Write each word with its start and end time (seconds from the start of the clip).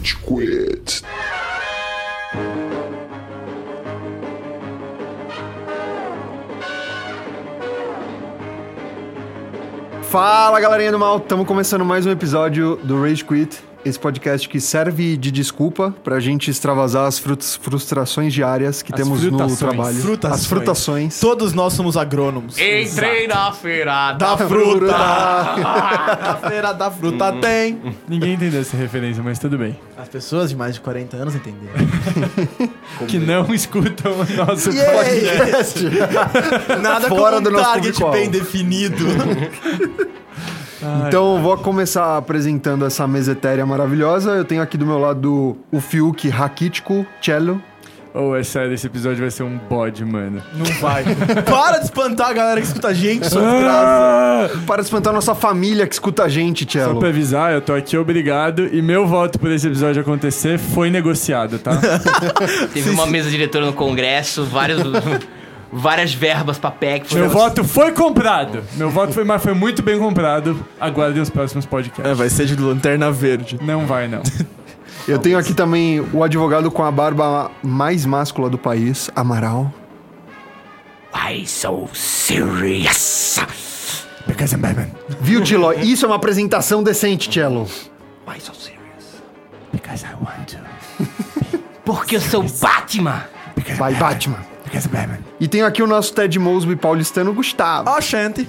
Rage 0.00 0.16
Quit. 0.16 1.02
Fala 10.02 10.58
galerinha 10.58 10.90
do 10.90 10.98
mal, 10.98 11.18
estamos 11.18 11.46
começando 11.46 11.84
mais 11.84 12.06
um 12.06 12.10
episódio 12.10 12.76
do 12.82 13.00
Rage 13.00 13.22
Quit, 13.24 13.62
esse 13.84 13.98
podcast 13.98 14.48
que 14.48 14.60
serve 14.60 15.16
de 15.16 15.30
desculpa 15.30 15.94
pra 16.04 16.20
gente 16.20 16.50
extravasar 16.50 17.06
as 17.06 17.18
frustrações 17.18 18.32
diárias 18.32 18.82
que 18.82 18.92
As 18.94 19.00
temos 19.00 19.20
frutações. 19.20 19.50
no 19.50 19.56
trabalho. 19.56 19.96
Frutações. 19.96 20.40
As 20.40 20.46
frutações. 20.46 21.20
Todos 21.20 21.52
nós 21.52 21.72
somos 21.72 21.96
agrônomos. 21.96 22.56
Entrei 22.58 23.26
na 23.26 23.52
feira 23.52 24.12
Da 24.12 24.34
da 24.34 24.48
fruta! 24.48 24.94
A 26.30 26.36
feira 26.48 26.72
da 26.72 26.90
fruta 26.90 27.32
tem. 27.40 27.80
Ninguém 28.08 28.34
entendeu 28.34 28.60
essa 28.60 28.76
referência, 28.76 29.22
mas 29.22 29.38
tudo 29.38 29.56
bem. 29.58 29.78
As 29.96 30.08
pessoas 30.08 30.50
de 30.50 30.56
mais 30.56 30.74
de 30.74 30.80
40 30.80 31.16
anos 31.16 31.34
entenderam. 31.34 31.74
Que 33.08 33.18
não 33.18 33.52
escutam 33.54 34.12
o 34.12 34.36
nosso 34.36 34.70
Podcast. 34.70 35.84
Nada 36.82 37.08
Fora 37.08 37.36
como 37.36 37.48
do 37.48 37.50
um 37.50 37.52
nosso 37.54 37.64
target 37.72 38.04
bem 38.12 38.28
definido. 38.30 39.06
Então 41.06 41.42
vou 41.42 41.56
começar 41.58 42.16
apresentando 42.16 42.84
essa 42.84 43.06
mesa 43.06 43.32
etérea 43.32 43.66
maravilhosa. 43.66 44.30
Eu 44.32 44.44
tenho 44.44 44.62
aqui 44.62 44.76
do 44.78 44.86
meu 44.86 44.98
lado 44.98 45.56
o 45.70 45.80
Fiuk 45.80 46.28
Raquítico 46.28 47.06
Cello. 47.20 47.60
Oh, 48.12 48.34
é 48.34 48.42
sério, 48.42 48.74
esse 48.74 48.88
episódio 48.88 49.18
vai 49.20 49.30
ser 49.30 49.44
um 49.44 49.56
bode, 49.56 50.04
mano. 50.04 50.42
Não 50.52 50.64
vai. 50.80 51.04
Para 51.48 51.78
de 51.78 51.84
espantar 51.84 52.30
a 52.30 52.32
galera 52.32 52.60
que 52.60 52.66
escuta 52.66 52.88
a 52.88 52.92
gente, 52.92 53.28
sua 53.28 53.40
Ah! 53.40 54.46
desgraça. 54.48 54.66
Para 54.66 54.82
espantar 54.82 55.12
nossa 55.12 55.32
família 55.32 55.86
que 55.86 55.94
escuta 55.94 56.24
a 56.24 56.28
gente, 56.28 56.64
Só 56.64 56.70
Cello. 56.86 56.98
pra 56.98 57.08
avisar, 57.08 57.52
eu 57.52 57.60
tô 57.60 57.72
aqui 57.72 57.96
obrigado 57.96 58.66
e 58.74 58.82
meu 58.82 59.06
voto 59.06 59.38
por 59.38 59.48
esse 59.52 59.68
episódio 59.68 60.02
acontecer 60.02 60.58
foi 60.58 60.90
negociado, 60.90 61.60
tá? 61.60 61.70
Teve 62.74 62.90
uma 62.90 63.06
mesa 63.06 63.30
diretora 63.30 63.66
no 63.66 63.72
Congresso, 63.74 64.44
vários, 64.44 64.80
várias 65.72 66.12
verbas 66.14 66.58
pra 66.58 66.70
PEC. 66.70 67.14
meu 67.14 67.30
foram- 67.30 67.44
voto 67.44 67.64
foi 67.64 67.92
comprado. 67.92 68.62
Meu 68.74 68.90
voto 68.90 69.12
foi, 69.12 69.24
mas 69.24 69.42
foi 69.42 69.54
muito 69.54 69.82
bem 69.82 69.98
comprado. 69.98 70.64
Aguardem 70.80 71.22
os 71.22 71.30
próximos 71.30 71.64
podcasts. 71.66 72.04
É, 72.10 72.14
vai 72.14 72.28
ser 72.28 72.46
de 72.46 72.56
lanterna 72.56 73.10
verde. 73.12 73.58
Não 73.62 73.86
vai, 73.86 74.08
não. 74.08 74.22
Eu 75.08 75.18
tenho 75.18 75.38
aqui 75.38 75.54
também 75.54 76.00
o 76.12 76.22
advogado 76.22 76.70
com 76.70 76.84
a 76.84 76.90
barba 76.90 77.50
mais 77.62 78.04
máscula 78.04 78.50
do 78.50 78.58
país, 78.58 79.10
Amaral. 79.16 79.72
Why 81.14 81.46
so 81.46 81.88
serious? 81.92 83.44
Because 84.26 84.54
I'm 84.54 84.60
Batman. 84.60 84.90
Viu, 85.20 85.42
Tilo? 85.42 85.72
Isso 85.72 86.04
é 86.04 86.08
uma 86.08 86.16
apresentação 86.16 86.82
decente, 86.82 87.28
Cello. 87.30 87.66
Why 88.28 88.40
so 88.40 88.52
serious? 88.54 89.22
Because 89.72 90.04
I 90.04 90.10
want 90.22 90.52
to. 90.52 90.58
Porque 91.84 92.16
eu 92.16 92.20
sou 92.20 92.44
Batman. 92.60 93.24
Vai, 93.76 93.94
Batman. 93.94 94.38
Because 94.70 94.88
Batman. 94.88 95.18
E 95.40 95.48
tem 95.48 95.62
aqui 95.62 95.82
o 95.82 95.86
nosso 95.86 96.14
Ted 96.14 96.38
Mosby 96.38 96.76
paulistano, 96.76 97.32
Gustavo. 97.32 97.90
Ó, 97.90 98.00
Shanty. 98.00 98.48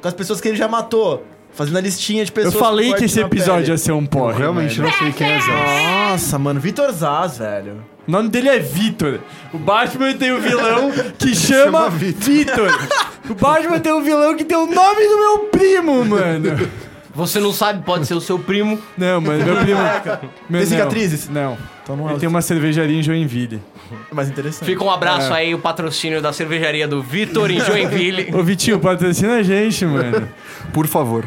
Com 0.00 0.08
as 0.08 0.14
pessoas 0.14 0.40
que 0.40 0.48
ele 0.48 0.56
já 0.56 0.66
matou. 0.68 1.24
Fazendo 1.54 1.76
a 1.76 1.80
listinha 1.82 2.24
de 2.24 2.30
Eu 2.30 2.34
pessoas 2.34 2.54
com 2.54 2.60
falei 2.60 2.86
que 2.86 2.90
corte 2.92 3.04
esse 3.04 3.20
na 3.20 3.26
episódio 3.26 3.60
pele. 3.60 3.70
ia 3.72 3.78
ser 3.78 3.92
um 3.92 4.06
porre. 4.06 4.38
Realmente 4.38 4.80
velho. 4.80 4.90
não 4.90 4.98
sei 4.98 5.12
quem 5.12 5.32
é 5.32 5.38
Zaz. 5.38 6.10
Nossa, 6.10 6.38
mano, 6.38 6.58
Vitor 6.58 6.90
Zaz, 6.92 7.38
velho. 7.38 7.84
O 8.08 8.10
nome 8.10 8.30
dele 8.30 8.48
é 8.48 8.58
Vitor. 8.58 9.20
O 9.52 9.58
Batman 9.58 10.14
tem 10.14 10.32
um 10.32 10.40
vilão 10.40 10.90
que 11.18 11.36
chama 11.36 11.82
Chama 11.82 11.90
Vitor. 11.90 12.24
Vitor. 12.24 12.88
O 13.30 13.34
Batman 13.34 13.78
tem 13.78 13.92
um 13.92 14.02
vilão 14.02 14.34
que 14.34 14.44
tem 14.44 14.56
o 14.56 14.66
nome 14.66 15.06
do 15.08 15.18
meu 15.18 15.38
primo, 15.52 16.04
mano. 16.06 16.68
Você 17.14 17.38
não 17.38 17.52
sabe, 17.52 17.84
pode 17.84 18.06
ser 18.06 18.14
o 18.14 18.20
seu 18.20 18.38
primo. 18.38 18.78
Não, 18.96 19.20
mano, 19.20 19.44
meu 19.44 19.56
primo. 19.62 19.80
Meu, 20.48 20.60
Tem 20.62 20.66
cicatrizes? 20.70 21.28
Não. 21.28 21.56
Então 21.82 21.96
não 21.96 22.08
é 22.08 22.12
Ele 22.12 22.20
tem 22.20 22.28
uma 22.28 22.40
cervejaria 22.42 22.98
em 22.98 23.02
Joinville. 23.02 23.60
mais 24.12 24.28
interessante. 24.28 24.64
Fica 24.66 24.84
um 24.84 24.90
abraço 24.90 25.32
aí, 25.34 25.54
o 25.54 25.58
patrocínio 25.58 26.22
da 26.22 26.32
cervejaria 26.32 26.86
do 26.86 27.02
Vitor 27.02 27.50
em 27.50 27.58
Joinville. 27.60 28.32
Ô, 28.34 28.42
Vitinho, 28.42 28.78
patrocina 28.78 29.34
a 29.36 29.42
gente, 29.42 29.84
mano. 29.84 30.28
Por 30.72 30.86
favor. 30.86 31.24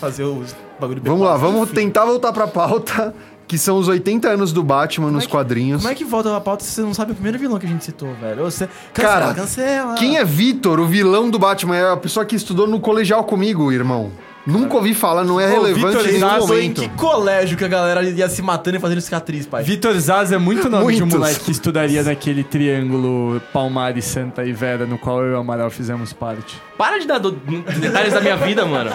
fazer 0.00 0.24
os 0.24 0.54
bagulho 0.80 1.00
Vamos 1.04 1.26
lá, 1.26 1.36
B4. 1.36 1.38
vamos 1.40 1.70
tentar 1.70 2.04
voltar 2.06 2.32
pra 2.32 2.46
pauta, 2.48 3.14
que 3.46 3.56
são 3.58 3.76
os 3.78 3.86
80 3.86 4.28
anos 4.30 4.50
do 4.52 4.62
Batman 4.62 5.10
nos 5.10 5.24
é 5.24 5.26
que- 5.26 5.30
quadrinhos. 5.32 5.82
Como 5.82 5.92
é 5.92 5.94
que 5.94 6.04
volta 6.04 6.34
a 6.36 6.40
pauta 6.40 6.64
se 6.64 6.70
você 6.72 6.80
não 6.80 6.94
sabe 6.94 7.12
o 7.12 7.14
primeiro 7.14 7.38
vilão 7.38 7.58
que 7.58 7.66
a 7.66 7.68
gente 7.68 7.84
citou, 7.84 8.12
velho? 8.14 8.42
Ou 8.44 8.50
Você... 8.50 8.68
Cara, 8.94 9.26
Cancela, 9.28 9.34
cancela. 9.34 9.94
Quem 9.96 10.16
é 10.16 10.24
Vitor, 10.24 10.80
o 10.80 10.86
vilão 10.86 11.28
do 11.30 11.38
Batman? 11.38 11.76
É 11.76 11.92
a 11.92 11.96
pessoa 11.96 12.24
que 12.26 12.34
estudou 12.34 12.66
no 12.66 12.80
colegial 12.80 13.22
comigo, 13.24 13.70
irmão. 13.70 14.10
Nunca 14.46 14.74
ouvi 14.76 14.92
falar, 14.92 15.22
não 15.24 15.38
é 15.40 15.46
Pô, 15.46 15.62
relevante 15.62 15.86
Vitor 15.86 16.04
em 16.08 16.12
nenhum 16.14 16.20
Zaz 16.28 16.46
foi 16.46 16.56
em 16.56 16.62
momento. 16.70 16.80
que 16.82 16.88
colégio 16.90 17.56
que 17.56 17.64
a 17.64 17.68
galera 17.68 18.02
ia 18.02 18.28
se 18.28 18.42
matando 18.42 18.76
e 18.76 18.80
fazendo 18.80 19.00
cicatriz, 19.00 19.46
pai? 19.46 19.62
Vitor 19.62 19.94
Zaz 19.98 20.32
é 20.32 20.38
muito 20.38 20.68
nome 20.68 20.94
de 20.96 21.02
um 21.02 21.06
Muitos. 21.06 21.18
moleque 21.20 21.40
que 21.44 21.50
estudaria 21.52 22.02
naquele 22.02 22.42
triângulo 22.42 23.40
Palmares, 23.52 24.04
Santa 24.04 24.44
e 24.44 24.52
Vera, 24.52 24.84
no 24.84 24.98
qual 24.98 25.22
eu 25.22 25.32
e 25.32 25.34
o 25.34 25.38
Amaral 25.38 25.70
fizemos 25.70 26.12
parte. 26.12 26.60
Para 26.76 26.98
de 26.98 27.06
dar 27.06 27.18
do- 27.18 27.30
detalhes 27.30 28.12
da 28.12 28.20
minha 28.20 28.36
vida, 28.36 28.64
mano. 28.66 28.90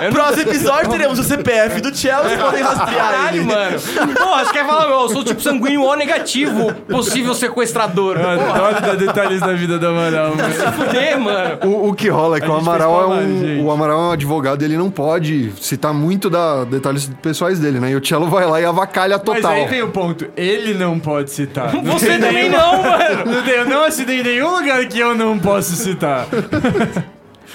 Eu 0.00 0.08
não... 0.08 0.12
Próximo 0.12 0.42
episódio 0.50 0.90
teremos 0.90 1.18
o 1.20 1.22
CPF 1.22 1.80
do 1.80 1.94
Chelsea, 1.96 2.22
vocês 2.30 2.40
podem 2.42 2.62
rastrear 2.62 3.12
Caralho, 3.12 3.36
ele. 3.36 3.44
mano. 3.44 3.78
Porra, 4.16 4.44
você 4.44 4.52
quer 4.52 4.66
falar, 4.66 4.88
eu 4.90 5.08
sou 5.08 5.22
tipo 5.22 5.40
sanguíneo 5.40 5.82
O 5.82 5.94
negativo, 5.94 6.72
possível 6.90 7.34
sequestrador. 7.34 8.16
Eu 8.18 8.28
adoro 8.28 8.80
dar 8.80 8.96
detalhes 8.96 9.40
da 9.40 9.52
vida 9.52 9.78
do 9.78 9.86
Amaral, 9.86 10.34
mano. 10.34 10.72
Fuder, 10.72 11.20
mano. 11.20 11.58
O, 11.64 11.90
o 11.90 11.94
que 11.94 12.08
rola 12.08 12.38
é 12.38 12.40
que 12.40 12.48
o 12.48 12.54
Amaral 12.56 13.14
é 13.20 13.22
um, 13.22 13.64
o 13.66 13.70
Amaral 13.70 13.98
é 14.00 14.04
um 14.08 14.10
advogado 14.12 14.62
e 14.62 14.71
ele 14.72 14.78
não 14.78 14.90
pode 14.90 15.52
citar 15.60 15.92
muito 15.94 16.28
da 16.28 16.64
detalhes 16.64 17.10
pessoais 17.22 17.58
dele, 17.58 17.78
né? 17.78 17.90
E 17.90 17.96
o 17.96 18.04
Cello 18.04 18.26
vai 18.28 18.46
lá 18.46 18.60
e 18.60 18.64
avacalha 18.64 19.16
Mas 19.16 19.24
total. 19.24 19.52
aí 19.52 19.66
vem 19.66 19.82
o 19.82 19.88
ponto, 19.88 20.26
ele 20.36 20.74
não 20.74 20.98
pode 20.98 21.30
citar. 21.30 21.70
Você 21.84 22.06
tem 22.06 22.20
também 22.20 22.48
não, 22.50 22.82
mano. 22.82 23.42
Tem- 23.44 23.52
Eu 23.62 23.66
não 23.66 23.84
assinei 23.84 24.20
em 24.20 24.24
nenhum 24.24 24.50
lugar 24.56 24.84
que 24.86 24.98
eu 24.98 25.14
não 25.14 25.38
posso 25.38 25.76
citar. 25.76 26.26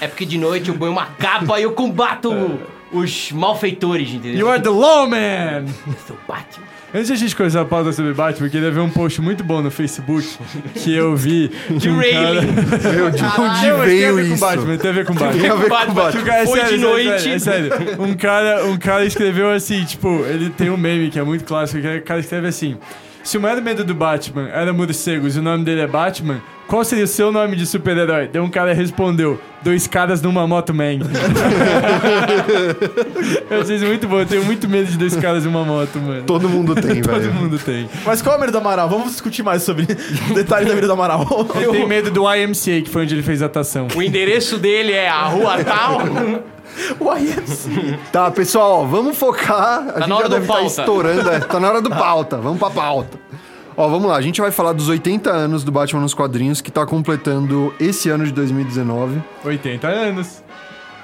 É 0.00 0.06
porque 0.06 0.24
de 0.24 0.38
noite 0.38 0.68
eu 0.68 0.76
ponho 0.76 0.92
uma 0.92 1.06
capa 1.06 1.58
e 1.58 1.64
eu 1.64 1.72
combato 1.72 2.30
os 2.92 3.32
malfeitores, 3.32 4.08
entendeu? 4.10 4.38
You 4.40 4.48
are 4.50 4.62
the 4.62 4.70
law, 4.70 5.06
man! 5.08 5.64
Eu 5.86 5.94
sou 6.06 6.16
Batman. 6.26 6.66
Antes 6.94 7.08
de 7.08 7.12
a 7.12 7.16
gente 7.16 7.36
começar 7.36 7.60
a 7.60 7.64
pauta 7.66 7.92
sobre 7.92 8.14
Batman, 8.14 8.46
eu 8.46 8.50
queria 8.50 8.70
ver 8.70 8.80
um 8.80 8.88
post 8.88 9.20
muito 9.20 9.44
bom 9.44 9.60
no 9.60 9.70
Facebook 9.70 10.26
que 10.74 10.94
eu 10.94 11.14
vi. 11.14 11.48
De 11.76 11.90
Rayleigh. 11.90 12.46
Meu, 12.96 13.10
de 13.10 13.22
onde 13.22 13.38
Não, 13.38 13.46
mas 13.46 13.60
tem 13.60 13.70
a 13.70 13.74
veio 13.84 14.16
ver 14.16 14.26
com 14.28 14.32
isso? 14.34 14.40
Batman, 14.40 14.76
tem 14.78 14.90
a 14.90 14.94
ver 14.94 15.04
com 15.04 15.14
Batman. 15.14 15.40
Tem 15.42 15.50
a 15.50 15.54
ver 15.54 15.68
com 15.68 15.94
Batman. 15.94 16.24
Cara, 16.24 16.42
é 16.42 16.46
Foi 16.46 16.60
sério, 16.60 16.78
de 16.78 16.84
sério, 16.84 17.08
noite. 17.08 17.20
sério, 17.20 17.34
é 17.34 17.38
sério. 17.38 18.02
Um 18.02 18.14
cara, 18.14 18.64
um 18.64 18.78
cara 18.78 19.04
escreveu 19.04 19.50
assim, 19.50 19.84
tipo, 19.84 20.08
ele 20.24 20.48
tem 20.48 20.70
um 20.70 20.78
meme 20.78 21.10
que 21.10 21.18
é 21.18 21.22
muito 21.22 21.44
clássico, 21.44 21.78
que 21.82 21.96
o 21.98 22.02
cara 22.02 22.20
escreve 22.20 22.48
assim: 22.48 22.78
Se 23.22 23.36
o 23.36 23.40
maior 23.40 23.60
medo 23.60 23.84
do 23.84 23.94
Batman 23.94 24.48
era 24.48 24.72
morcegos 24.72 25.36
e 25.36 25.38
o 25.38 25.42
nome 25.42 25.64
dele 25.64 25.82
é 25.82 25.86
Batman, 25.86 26.40
qual 26.66 26.84
seria 26.84 27.04
o 27.04 27.08
seu 27.08 27.30
nome 27.32 27.56
de 27.56 27.66
super-herói? 27.66 28.28
Daí 28.32 28.40
um 28.42 28.48
cara 28.50 28.72
respondeu: 28.74 29.40
Dois 29.62 29.86
caras 29.86 30.20
numa 30.22 30.46
moto 30.46 30.72
man. 30.74 30.98
eu 33.50 33.60
achei 33.60 33.76
isso 33.76 33.86
muito 33.86 34.06
bom, 34.06 34.20
eu 34.20 34.26
tenho 34.26 34.44
muito 34.44 34.68
medo 34.68 34.90
de 34.90 34.98
dois 34.98 35.16
caras 35.16 35.44
numa 35.44 35.64
moto, 35.64 35.98
mano. 35.98 36.22
Todo 36.24 36.48
mundo 36.48 36.74
tem, 36.74 37.00
Todo 37.02 37.20
velho. 37.20 37.34
mundo 37.34 37.58
tem. 37.58 37.88
Mas 38.04 38.22
qual 38.22 38.34
é 38.34 38.38
o 38.38 38.40
medo 38.40 38.52
do 38.52 38.58
Amaral? 38.58 38.88
Vamos 38.88 39.12
discutir 39.12 39.42
mais 39.42 39.62
sobre 39.62 39.86
detalhes 40.34 40.68
da 40.68 40.74
vida 40.74 40.86
do 40.86 40.92
Amaral. 40.92 41.26
Eu 41.60 41.72
tenho 41.72 41.88
medo 41.88 42.10
do 42.10 42.22
YMCA, 42.32 42.82
que 42.82 42.90
foi 42.90 43.02
onde 43.02 43.14
ele 43.14 43.22
fez 43.22 43.42
a 43.42 43.46
atação. 43.46 43.88
O 43.94 44.02
endereço 44.02 44.58
dele 44.58 44.92
é 44.92 45.08
a 45.08 45.24
rua 45.24 45.62
tal. 45.64 46.00
O 47.00 47.16
IMC. 47.16 47.98
Tá, 48.12 48.30
pessoal, 48.30 48.86
vamos 48.86 49.16
focar. 49.16 49.88
A 49.88 49.92
Tá 49.92 50.00
gente 50.00 50.08
na 50.08 50.16
hora 50.16 50.24
já 50.24 50.28
do 50.28 50.34
deve 50.34 50.44
estar 50.44 50.54
pauta. 50.54 50.80
estourando. 50.80 51.30
é, 51.30 51.40
tá 51.40 51.60
na 51.60 51.68
hora 51.68 51.80
do 51.82 51.90
pauta. 51.90 52.36
Vamos 52.38 52.58
pra 52.58 52.70
pauta. 52.70 53.18
Ó, 53.76 53.88
vamos 53.88 54.08
lá, 54.08 54.16
a 54.16 54.20
gente 54.20 54.40
vai 54.40 54.50
falar 54.50 54.72
dos 54.72 54.88
80 54.88 55.30
anos 55.30 55.62
do 55.62 55.70
Batman 55.70 56.00
nos 56.00 56.12
quadrinhos, 56.12 56.60
que 56.60 56.68
tá 56.70 56.84
completando 56.84 57.72
esse 57.78 58.10
ano 58.10 58.24
de 58.26 58.32
2019. 58.32 59.22
80 59.44 59.86
anos. 59.86 60.42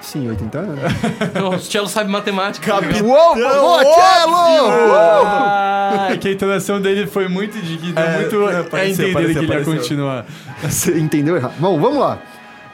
Sim, 0.01 0.27
80 0.29 0.57
anos. 0.59 0.79
O 1.55 1.59
Cello 1.59 1.87
sabe 1.87 2.11
matemática. 2.11 2.75
Uou, 2.75 3.35
boa, 3.35 3.83
Cello! 3.83 4.33
Uou! 4.33 5.25
Ah, 5.25 6.09
que 6.19 6.27
a 6.27 6.31
entonação 6.31 6.79
dele 6.81 7.07
foi 7.07 7.27
muito 7.27 7.57
de 7.59 7.77
que 7.77 7.91
deu 7.93 8.03
É, 8.03 8.15
muito 8.19 8.49
é, 8.49 8.59
a 8.59 8.63
pareceu, 8.65 9.07
entender 9.07 9.13
pareceu, 9.13 9.33
que 9.33 9.39
ele 9.39 9.45
ia 9.45 9.51
pareceu. 9.53 9.73
continuar. 9.75 10.25
Você 10.63 10.99
entendeu 10.99 11.35
errado. 11.37 11.53
Bom, 11.59 11.79
vamos 11.79 11.99
lá. 11.99 12.19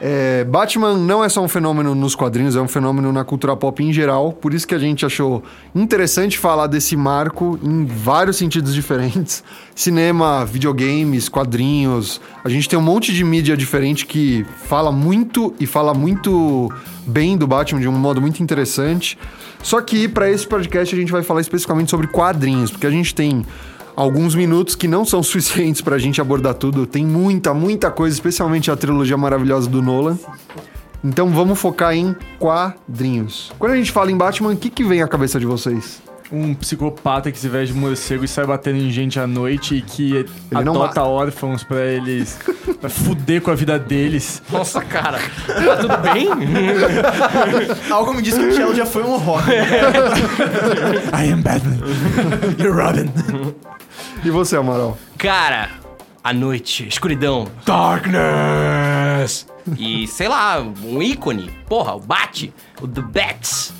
É, 0.04 0.42
Batman 0.42 0.96
não 0.96 1.22
é 1.22 1.28
só 1.28 1.40
um 1.44 1.46
fenômeno 1.46 1.94
nos 1.94 2.16
quadrinhos, 2.16 2.56
é 2.56 2.60
um 2.60 2.66
fenômeno 2.66 3.12
na 3.12 3.22
cultura 3.22 3.54
pop 3.54 3.84
em 3.84 3.92
geral. 3.92 4.32
Por 4.32 4.52
isso 4.52 4.66
que 4.66 4.74
a 4.74 4.78
gente 4.78 5.06
achou 5.06 5.44
interessante 5.72 6.36
falar 6.36 6.66
desse 6.66 6.96
marco 6.96 7.56
em 7.62 7.84
vários 7.84 8.36
sentidos 8.36 8.74
diferentes: 8.74 9.44
cinema, 9.76 10.44
videogames, 10.44 11.28
quadrinhos. 11.28 12.20
A 12.42 12.48
gente 12.48 12.68
tem 12.68 12.76
um 12.76 12.82
monte 12.82 13.12
de 13.12 13.22
mídia 13.22 13.56
diferente 13.56 14.04
que 14.04 14.44
fala 14.64 14.90
muito 14.90 15.54
e 15.60 15.66
fala 15.68 15.94
muito 15.94 16.68
bem 17.06 17.36
do 17.36 17.46
Batman 17.46 17.80
de 17.80 17.86
um 17.86 17.92
modo 17.92 18.20
muito 18.20 18.42
interessante. 18.42 19.16
Só 19.62 19.80
que 19.80 20.08
para 20.08 20.28
esse 20.28 20.44
podcast 20.44 20.92
a 20.92 20.98
gente 20.98 21.12
vai 21.12 21.22
falar 21.22 21.42
especificamente 21.42 21.92
sobre 21.92 22.08
quadrinhos, 22.08 22.72
porque 22.72 22.88
a 22.88 22.90
gente 22.90 23.14
tem 23.14 23.46
alguns 23.96 24.34
minutos 24.34 24.74
que 24.74 24.88
não 24.88 25.04
são 25.04 25.22
suficientes 25.24 25.80
pra 25.80 25.98
gente 25.98 26.20
abordar 26.20 26.54
tudo. 26.54 26.86
Tem 26.86 27.04
muita, 27.04 27.52
muita 27.52 27.90
coisa, 27.90 28.14
especialmente 28.14 28.70
a 28.70 28.76
trilogia 28.76 29.16
maravilhosa 29.16 29.68
do 29.68 29.82
Nolan. 29.82 30.18
Então 31.04 31.30
vamos 31.30 31.58
focar 31.58 31.94
em 31.94 32.14
quadrinhos. 32.38 33.52
Quando 33.58 33.72
a 33.72 33.76
gente 33.76 33.90
fala 33.90 34.12
em 34.12 34.16
Batman, 34.16 34.52
o 34.52 34.56
que, 34.56 34.70
que 34.70 34.84
vem 34.84 35.02
à 35.02 35.08
cabeça 35.08 35.40
de 35.40 35.46
vocês? 35.46 36.00
Um 36.32 36.54
psicopata 36.54 37.30
que 37.30 37.38
se 37.38 37.46
veste 37.46 37.74
de 37.74 37.78
morcego 37.78 38.24
e 38.24 38.28
sai 38.28 38.46
batendo 38.46 38.78
em 38.78 38.90
gente 38.90 39.20
à 39.20 39.26
noite 39.26 39.74
e 39.76 39.82
que 39.82 40.24
não 40.50 40.60
adota 40.60 40.78
mata. 41.00 41.02
órfãos 41.04 41.62
pra 41.62 41.84
eles 41.84 42.38
pra 42.80 42.88
fuder 42.88 43.42
com 43.42 43.50
a 43.50 43.54
vida 43.54 43.78
deles. 43.78 44.42
Nossa, 44.50 44.80
cara. 44.80 45.18
Tá 45.46 45.76
tudo 45.76 45.96
bem? 45.98 46.28
Algo 47.92 48.14
me 48.14 48.22
diz 48.22 48.32
que 48.34 48.44
o 48.44 48.54
Cello 48.54 48.74
já 48.74 48.86
foi 48.86 49.02
um 49.02 49.18
Robin. 49.18 49.52
I 51.12 51.30
am 51.32 51.42
Batman. 51.42 51.78
You're 52.58 52.82
Robin. 52.82 53.12
E 54.24 54.30
você, 54.30 54.56
Amaral? 54.56 54.96
Cara, 55.18 55.68
a 56.24 56.32
noite, 56.32 56.88
escuridão. 56.88 57.46
Darkness! 57.66 59.46
E, 59.76 60.06
sei 60.06 60.28
lá, 60.28 60.60
um 60.60 61.02
ícone. 61.02 61.50
Porra, 61.68 61.94
o 61.94 62.00
Bat, 62.00 62.52
o 62.80 62.88
The 62.88 63.02
Bats. 63.02 63.72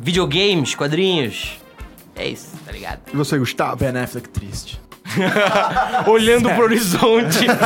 Videogames, 0.00 0.74
quadrinhos. 0.74 1.58
É 2.16 2.28
isso, 2.28 2.48
tá 2.64 2.72
ligado? 2.72 3.00
E 3.12 3.16
você, 3.16 3.38
Gustavo? 3.38 3.76
Ben 3.76 3.96
Affleck 3.96 4.28
triste. 4.28 4.80
Olhando 6.08 6.48
pro 6.50 6.64
horizonte. 6.64 7.46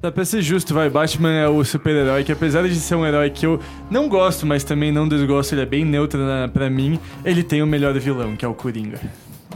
Tá, 0.00 0.10
pra 0.10 0.24
ser 0.24 0.40
justo, 0.40 0.72
vai, 0.72 0.88
Batman 0.88 1.30
é 1.30 1.46
o 1.46 1.62
super-herói 1.62 2.24
que 2.24 2.32
apesar 2.32 2.66
de 2.66 2.74
ser 2.76 2.94
um 2.94 3.04
herói 3.04 3.28
que 3.28 3.44
eu 3.44 3.60
não 3.90 4.08
gosto, 4.08 4.46
mas 4.46 4.64
também 4.64 4.90
não 4.90 5.06
desgosto, 5.06 5.54
ele 5.54 5.60
é 5.60 5.66
bem 5.66 5.84
neutro 5.84 6.18
na, 6.18 6.48
pra 6.48 6.70
mim, 6.70 6.98
ele 7.22 7.42
tem 7.42 7.62
o 7.62 7.66
melhor 7.66 7.92
vilão, 7.98 8.34
que 8.34 8.42
é 8.42 8.48
o 8.48 8.54
Coringa. 8.54 8.98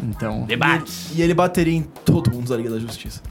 Então... 0.03 0.45
The 0.47 0.57
Bats. 0.57 1.13
E 1.15 1.23
ele 1.23 1.33
bateria 1.33 1.75
em 1.75 1.83
todo 2.05 2.31
mundo 2.31 2.47
da 2.47 2.59
Liga 2.59 2.69
da 2.69 2.79
Justiça. 2.79 3.23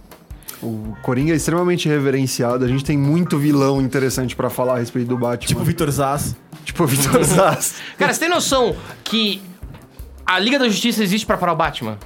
O 0.60 0.96
Coringa 1.04 1.34
é 1.34 1.36
extremamente 1.36 1.88
reverenciado. 1.88 2.66
A 2.66 2.68
gente 2.68 2.84
tem 2.84 2.98
muito 2.98 3.38
vilão 3.38 3.80
interessante 3.80 4.36
pra 4.36 4.50
falar 4.50 4.76
a 4.76 4.80
respeito 4.80 5.10
do 5.10 5.18
Batman. 5.18 5.48
Tipo 5.48 5.62
o 5.62 5.64
Victor 5.64 5.92
Zaz. 5.92 6.36
Tipo 6.64 6.84
o 6.84 6.88
Victor 6.88 7.24
Zaz. 7.24 7.76
Cara, 7.98 8.14
você 8.14 8.20
tem 8.20 8.30
noção 8.30 8.76
que 9.04 9.42
a 10.26 10.40
Liga 10.40 10.58
da 10.58 10.68
Justiça 10.68 11.04
existe 11.04 11.26
pra 11.26 11.38
parar 11.38 11.54
o 11.54 11.56
Batman? 11.56 11.98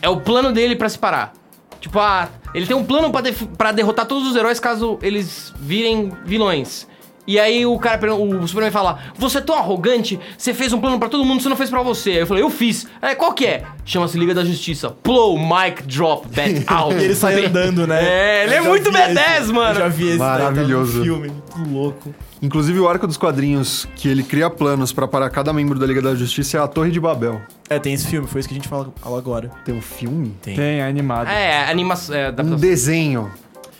É 0.00 0.08
o 0.08 0.20
plano 0.20 0.52
dele 0.52 0.76
pra 0.76 0.88
se 0.88 0.98
parar. 0.98 1.32
Tipo, 1.80 1.98
ah, 1.98 2.28
ele 2.54 2.66
tem 2.66 2.76
um 2.76 2.84
plano 2.84 3.12
pra 3.58 3.72
derrotar 3.72 4.06
todos 4.06 4.28
os 4.28 4.36
heróis 4.36 4.58
caso 4.58 4.98
eles 5.02 5.52
virem 5.58 6.12
vilões. 6.24 6.86
E 7.26 7.38
aí 7.38 7.64
o 7.64 7.78
cara, 7.78 8.14
o 8.14 8.46
Superman 8.46 8.70
fala: 8.70 8.98
Você 9.18 9.38
é 9.38 9.40
tão 9.40 9.56
arrogante, 9.56 10.20
você 10.36 10.52
fez 10.52 10.72
um 10.72 10.80
plano 10.80 10.98
pra 10.98 11.08
todo 11.08 11.24
mundo, 11.24 11.42
você 11.42 11.48
não 11.48 11.56
fez 11.56 11.70
pra 11.70 11.82
você. 11.82 12.10
Aí 12.10 12.18
eu 12.18 12.26
falei: 12.26 12.42
Eu 12.42 12.50
fiz. 12.50 12.86
É, 13.00 13.14
qual 13.14 13.32
que 13.32 13.46
é? 13.46 13.62
Chama-se 13.84 14.18
Liga 14.18 14.34
da 14.34 14.44
Justiça. 14.44 14.94
Blow, 15.02 15.38
mic, 15.38 15.82
drop, 15.84 16.26
bat, 16.28 16.64
out. 16.68 16.94
E 16.96 17.04
ele 17.04 17.14
sai 17.14 17.46
andando, 17.46 17.86
né? 17.86 18.02
É, 18.04 18.44
ele 18.44 18.54
é 18.54 18.60
muito 18.60 18.90
vi 18.92 18.98
B10, 18.98 19.40
esse. 19.42 19.52
mano. 19.52 19.70
Eu 19.70 19.74
já 19.84 19.88
vi 19.88 20.08
esse 20.08 20.18
tá 20.18 20.24
no 20.24 20.44
Maravilhoso. 20.44 21.02
filme, 21.02 21.28
muito 21.56 21.70
louco. 21.72 22.14
Inclusive, 22.42 22.78
o 22.78 22.86
arco 22.86 23.06
dos 23.06 23.16
quadrinhos 23.16 23.88
que 23.96 24.06
ele 24.06 24.22
cria 24.22 24.50
planos 24.50 24.92
pra 24.92 25.08
parar 25.08 25.30
cada 25.30 25.50
membro 25.50 25.78
da 25.78 25.86
Liga 25.86 26.02
da 26.02 26.14
Justiça 26.14 26.58
é 26.58 26.60
a 26.60 26.68
Torre 26.68 26.90
de 26.90 27.00
Babel. 27.00 27.40
É, 27.70 27.78
tem 27.78 27.94
esse 27.94 28.06
filme, 28.06 28.28
foi 28.28 28.40
isso 28.40 28.48
que 28.48 28.54
a 28.54 28.58
gente 28.58 28.68
fala 28.68 28.92
falou 29.00 29.16
agora. 29.16 29.50
Tem 29.64 29.74
um 29.74 29.80
filme? 29.80 30.34
Tem. 30.42 30.54
Tem, 30.54 30.80
é 30.80 30.86
animado. 30.86 31.28
É, 31.28 31.70
animação. 31.70 32.14
É, 32.14 32.26
Um 32.26 32.28
adaptação. 32.28 32.58
desenho. 32.60 33.30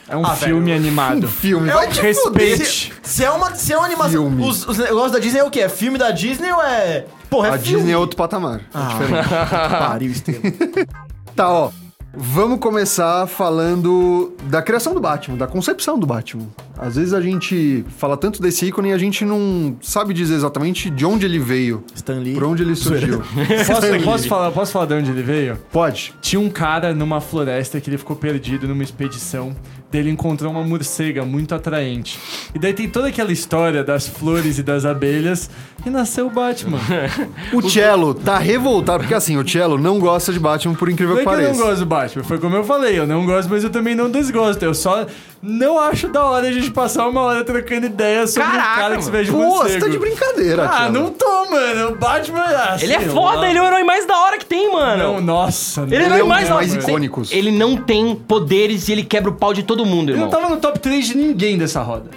É 0.08 0.16
um 0.16 0.24
Ah, 0.26 0.36
filme 0.36 0.72
Um 0.72 0.76
animado. 0.76 1.28
filme. 1.28 1.68
É 1.70 1.72
Vai 1.72 1.86
o 1.88 1.90
te 1.90 2.00
respeite. 2.00 2.64
Se, 2.64 2.92
se 3.02 3.24
é 3.24 3.30
uma, 3.30 3.54
se 3.54 3.72
é 3.72 3.76
uma 3.76 3.86
animação. 3.86 4.10
Filme. 4.24 4.46
Os, 4.46 4.66
os 4.66 4.76
negócios 4.78 5.12
da 5.12 5.18
Disney 5.18 5.40
é 5.40 5.44
o 5.44 5.50
quê? 5.50 5.60
É 5.60 5.68
filme 5.68 5.96
da 5.98 6.10
Disney 6.10 6.52
ou 6.52 6.62
é. 6.62 7.06
Porra, 7.30 7.48
é 7.48 7.50
A 7.54 7.58
filme. 7.58 7.76
Disney 7.78 7.92
é 7.92 7.98
outro 7.98 8.16
patamar. 8.16 8.58
É 8.60 8.62
Ah, 8.74 8.88
diferente. 8.98 9.28
pariu, 9.78 10.10
Estevam. 10.12 10.52
Tá, 11.34 11.50
ó. 11.50 11.70
Vamos 12.16 12.60
começar 12.60 13.26
falando 13.26 14.32
da 14.44 14.62
criação 14.62 14.94
do 14.94 15.00
Batman, 15.00 15.36
da 15.36 15.46
concepção 15.46 15.98
do 15.98 16.06
Batman. 16.06 16.46
Às 16.78 16.96
vezes 16.96 17.12
a 17.12 17.20
gente 17.20 17.84
fala 17.98 18.16
tanto 18.16 18.40
desse 18.40 18.66
ícone 18.66 18.90
e 18.90 18.92
a 18.92 18.98
gente 18.98 19.24
não 19.24 19.76
sabe 19.80 20.14
dizer 20.14 20.34
exatamente 20.34 20.90
de 20.90 21.04
onde 21.04 21.26
ele 21.26 21.38
veio, 21.38 21.82
Stan 21.94 22.18
Lee. 22.20 22.34
por 22.34 22.44
onde 22.44 22.62
ele 22.62 22.76
surgiu. 22.76 23.22
Posso, 23.66 24.04
posso 24.04 24.28
falar, 24.28 24.50
posso 24.50 24.72
falar 24.72 24.86
de 24.86 24.94
onde 24.94 25.10
ele 25.10 25.22
veio? 25.22 25.58
Pode. 25.72 26.14
Tinha 26.20 26.40
um 26.40 26.50
cara 26.50 26.94
numa 26.94 27.20
floresta 27.20 27.80
que 27.80 27.90
ele 27.90 27.98
ficou 27.98 28.16
perdido 28.16 28.68
numa 28.68 28.82
expedição. 28.82 29.54
Ele 29.92 30.10
encontrou 30.10 30.50
uma 30.50 30.62
morcega 30.64 31.24
muito 31.24 31.54
atraente. 31.54 32.18
E 32.52 32.58
daí 32.58 32.72
tem 32.72 32.88
toda 32.88 33.08
aquela 33.08 33.30
história 33.32 33.84
das 33.84 34.08
flores 34.08 34.58
e 34.58 34.62
das 34.62 34.84
abelhas 34.84 35.48
e 35.86 35.90
nasceu 35.90 36.26
o 36.26 36.30
Batman. 36.30 36.78
O 37.52 37.62
Cello 37.68 38.14
tá 38.14 38.38
revoltado, 38.38 39.00
porque 39.00 39.14
assim, 39.14 39.36
o 39.36 39.48
Cello 39.48 39.78
não 39.78 39.98
gosta 39.98 40.32
de 40.32 40.38
Batman, 40.40 40.74
por 40.74 40.88
incrível 40.88 41.14
Não 41.14 41.22
é 41.22 41.24
que 41.24 41.30
que 41.30 41.34
eu 41.34 41.38
não 41.38 41.44
pareça. 41.46 41.64
gosto 41.64 41.78
do 41.80 41.86
Batman, 41.86 42.24
foi 42.24 42.38
como 42.38 42.56
eu 42.56 42.64
falei, 42.64 42.98
eu 42.98 43.06
não 43.06 43.24
gosto, 43.26 43.48
mas 43.50 43.62
eu 43.64 43.70
também 43.70 43.94
não 43.94 44.10
desgosto. 44.10 44.62
Eu 44.64 44.74
só 44.74 45.06
não 45.42 45.78
acho 45.78 46.08
da 46.08 46.24
hora 46.24 46.48
a 46.48 46.52
gente 46.52 46.70
passar 46.70 47.08
uma 47.08 47.20
hora 47.20 47.44
trocando 47.44 47.86
ideias 47.86 48.32
sobre 48.32 48.48
Caraca, 48.50 48.72
um 48.72 48.76
cara 48.76 48.96
que 48.96 49.04
se 49.04 49.10
veste 49.10 49.32
de 49.32 49.36
Pô, 49.38 49.58
você 49.58 49.78
tá 49.78 49.88
de 49.88 49.98
brincadeira, 49.98 50.64
Ah, 50.68 50.78
Cello. 50.84 50.92
não 50.92 51.10
tô, 51.10 51.50
mano. 51.50 51.90
O 51.90 51.94
Batman... 51.96 52.44
Ah, 52.44 52.76
Ele 52.80 52.92
é 52.92 53.00
foda, 53.00 53.40
lá. 53.40 53.48
ele 53.50 53.58
é 53.58 53.62
o 53.62 53.66
herói 53.66 53.84
mais 53.84 54.06
da 54.06 54.16
hora 54.18 54.38
que 54.38 54.46
tem, 54.46 54.72
mano. 54.72 55.02
Não, 55.02 55.20
nossa. 55.20 55.82
Ele, 55.82 55.96
Ele 55.96 56.06
não 56.08 56.16
é 56.16 56.20
é 56.20 56.24
um 56.24 56.28
mais 56.28 56.48
mais 56.48 56.70
Tem- 56.72 56.80
icônicos. 56.80 57.30
Ele 57.32 57.50
não 57.50 57.76
tem 57.76 58.14
poderes 58.16 58.88
e 58.88 58.92
ele 58.92 59.02
quebra 59.04 59.30
o 59.30 59.34
pau 59.34 59.52
de 59.52 59.62
todo 59.62 59.84
mundo, 59.84 60.10
Ele 60.10 60.12
irmão. 60.18 60.26
não 60.26 60.30
tava 60.30 60.48
no 60.48 60.60
top 60.60 60.78
3 60.78 61.06
de 61.06 61.16
ninguém 61.16 61.58
dessa 61.58 61.82
roda. 61.82 62.10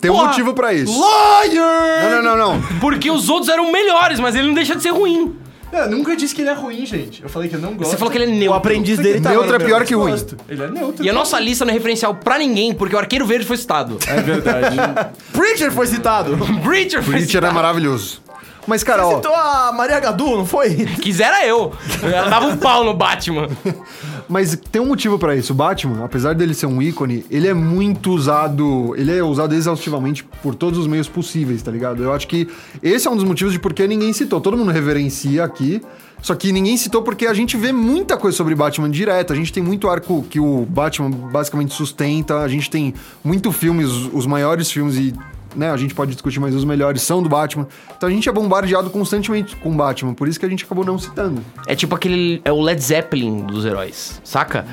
Tem 0.00 0.10
um 0.10 0.14
Porra, 0.14 0.28
motivo 0.28 0.54
pra 0.54 0.72
isso. 0.72 0.92
Liar! 0.92 2.10
Não, 2.10 2.22
não, 2.22 2.36
não, 2.36 2.54
não. 2.54 2.62
Porque 2.80 3.10
os 3.10 3.28
outros 3.28 3.48
eram 3.48 3.70
melhores, 3.72 4.20
mas 4.20 4.34
ele 4.34 4.48
não 4.48 4.54
deixa 4.54 4.74
de 4.76 4.82
ser 4.82 4.90
ruim. 4.90 5.36
Eu 5.72 5.90
nunca 5.90 6.16
disse 6.16 6.34
que 6.34 6.40
ele 6.42 6.48
é 6.48 6.54
ruim, 6.54 6.86
gente. 6.86 7.22
Eu 7.22 7.28
falei 7.28 7.48
que 7.48 7.56
eu 7.56 7.60
não 7.60 7.74
gosto. 7.74 7.90
Você 7.90 7.96
falou 7.96 8.10
que 8.10 8.16
ele 8.16 8.24
é 8.24 8.34
O 8.34 8.38
neutro. 8.38 8.54
aprendiz 8.56 8.98
dele 8.98 9.20
tá 9.20 9.30
Neutro 9.30 9.50
lá 9.50 9.56
é 9.56 9.58
pior 9.66 9.84
que 9.84 9.94
ruim. 9.94 10.12
Gosto. 10.12 10.36
Ele 10.48 10.62
é 10.62 10.68
neutro. 10.68 11.04
E 11.04 11.10
a 11.10 11.12
nossa 11.12 11.38
lista 11.40 11.64
não 11.64 11.70
é 11.72 11.74
referencial 11.74 12.14
pra 12.14 12.38
ninguém, 12.38 12.72
porque 12.72 12.94
o 12.94 12.98
Arqueiro 12.98 13.26
Verde 13.26 13.44
foi 13.44 13.56
citado. 13.56 13.98
É 14.06 14.20
verdade. 14.22 14.76
Preacher 15.32 15.72
foi 15.72 15.86
citado. 15.88 16.36
Breacher 16.62 17.02
foi 17.02 17.14
Preacher 17.14 17.22
é 17.28 17.32
citado. 17.32 17.54
maravilhoso. 17.54 18.22
Mas, 18.66 18.82
cara, 18.82 19.06
ó, 19.06 19.16
Citou 19.16 19.32
a 19.34 19.70
Maria 19.72 20.00
Gadu, 20.00 20.38
não 20.38 20.46
foi? 20.46 20.70
Quisera 21.00 21.46
eu. 21.46 21.72
Ela 22.02 22.28
dava 22.28 22.46
um 22.46 22.56
pau 22.56 22.82
no 22.82 22.94
Batman. 22.94 23.48
mas 24.28 24.58
tem 24.70 24.80
um 24.80 24.86
motivo 24.86 25.18
pra 25.18 25.36
isso. 25.36 25.52
O 25.52 25.56
Batman, 25.56 26.04
apesar 26.04 26.34
dele 26.34 26.54
ser 26.54 26.66
um 26.66 26.80
ícone, 26.80 27.24
ele 27.30 27.46
é 27.46 27.54
muito 27.54 28.10
usado, 28.12 28.94
ele 28.96 29.16
é 29.16 29.22
usado 29.22 29.54
exaustivamente 29.54 30.24
por 30.42 30.54
todos 30.54 30.78
os 30.78 30.86
meios 30.86 31.08
possíveis, 31.08 31.62
tá 31.62 31.70
ligado? 31.70 32.02
Eu 32.02 32.12
acho 32.12 32.26
que 32.26 32.48
esse 32.82 33.06
é 33.06 33.10
um 33.10 33.16
dos 33.16 33.24
motivos 33.24 33.52
de 33.52 33.58
por 33.58 33.72
que 33.72 33.86
ninguém 33.86 34.12
citou. 34.12 34.40
Todo 34.40 34.56
mundo 34.56 34.70
reverencia 34.70 35.44
aqui, 35.44 35.80
só 36.22 36.34
que 36.34 36.50
ninguém 36.52 36.76
citou 36.76 37.02
porque 37.02 37.26
a 37.26 37.34
gente 37.34 37.56
vê 37.56 37.72
muita 37.72 38.16
coisa 38.16 38.36
sobre 38.36 38.54
Batman 38.54 38.90
direto. 38.90 39.32
A 39.32 39.36
gente 39.36 39.52
tem 39.52 39.62
muito 39.62 39.88
arco 39.88 40.24
que 40.28 40.40
o 40.40 40.66
Batman 40.66 41.10
basicamente 41.10 41.74
sustenta, 41.74 42.40
a 42.40 42.48
gente 42.48 42.70
tem 42.70 42.94
muito 43.22 43.52
filmes, 43.52 43.90
os 44.12 44.26
maiores 44.26 44.70
filmes 44.70 44.96
e 44.96 45.14
né, 45.56 45.70
a 45.70 45.76
gente 45.76 45.94
pode 45.94 46.12
discutir, 46.12 46.38
mas 46.38 46.54
os 46.54 46.64
melhores 46.64 47.02
são 47.02 47.22
do 47.22 47.28
Batman. 47.28 47.66
Então 47.96 48.08
a 48.08 48.12
gente 48.12 48.28
é 48.28 48.32
bombardeado 48.32 48.90
constantemente 48.90 49.56
com 49.56 49.70
o 49.70 49.74
Batman, 49.74 50.14
por 50.14 50.28
isso 50.28 50.38
que 50.38 50.46
a 50.46 50.48
gente 50.48 50.64
acabou 50.64 50.84
não 50.84 50.98
citando. 50.98 51.42
É 51.66 51.74
tipo 51.74 51.94
aquele. 51.94 52.40
É 52.44 52.52
o 52.52 52.60
Led 52.60 52.80
Zeppelin 52.82 53.40
dos 53.42 53.64
heróis, 53.64 54.20
saca? 54.22 54.66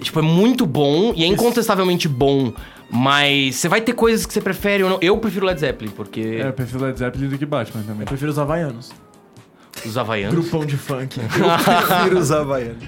Tipo, 0.00 0.18
é 0.20 0.22
muito 0.22 0.66
bom 0.66 1.12
e 1.14 1.24
é 1.24 1.26
incontestavelmente 1.26 2.08
bom. 2.08 2.52
Mas 2.90 3.56
você 3.56 3.68
vai 3.68 3.80
ter 3.80 3.94
coisas 3.94 4.26
que 4.26 4.32
você 4.32 4.40
prefere 4.40 4.82
ou 4.82 4.90
não. 4.90 4.98
Eu 5.00 5.16
prefiro 5.16 5.46
Led 5.46 5.58
Zeppelin, 5.58 5.90
porque 5.92 6.20
é, 6.20 6.48
eu 6.48 6.52
prefiro 6.52 6.84
Led 6.84 6.98
Zeppelin 6.98 7.28
do 7.28 7.38
que 7.38 7.46
Batman 7.46 7.82
também. 7.82 8.02
Eu 8.02 8.06
prefiro 8.06 8.30
os 8.30 8.38
Havaianos. 8.38 8.92
os 9.86 9.96
havaianos. 9.96 10.34
Grupão 10.34 10.66
de 10.66 10.76
funk. 10.76 11.18
Prefiro 11.24 12.18
os 12.18 12.30
Havaianos. 12.30 12.84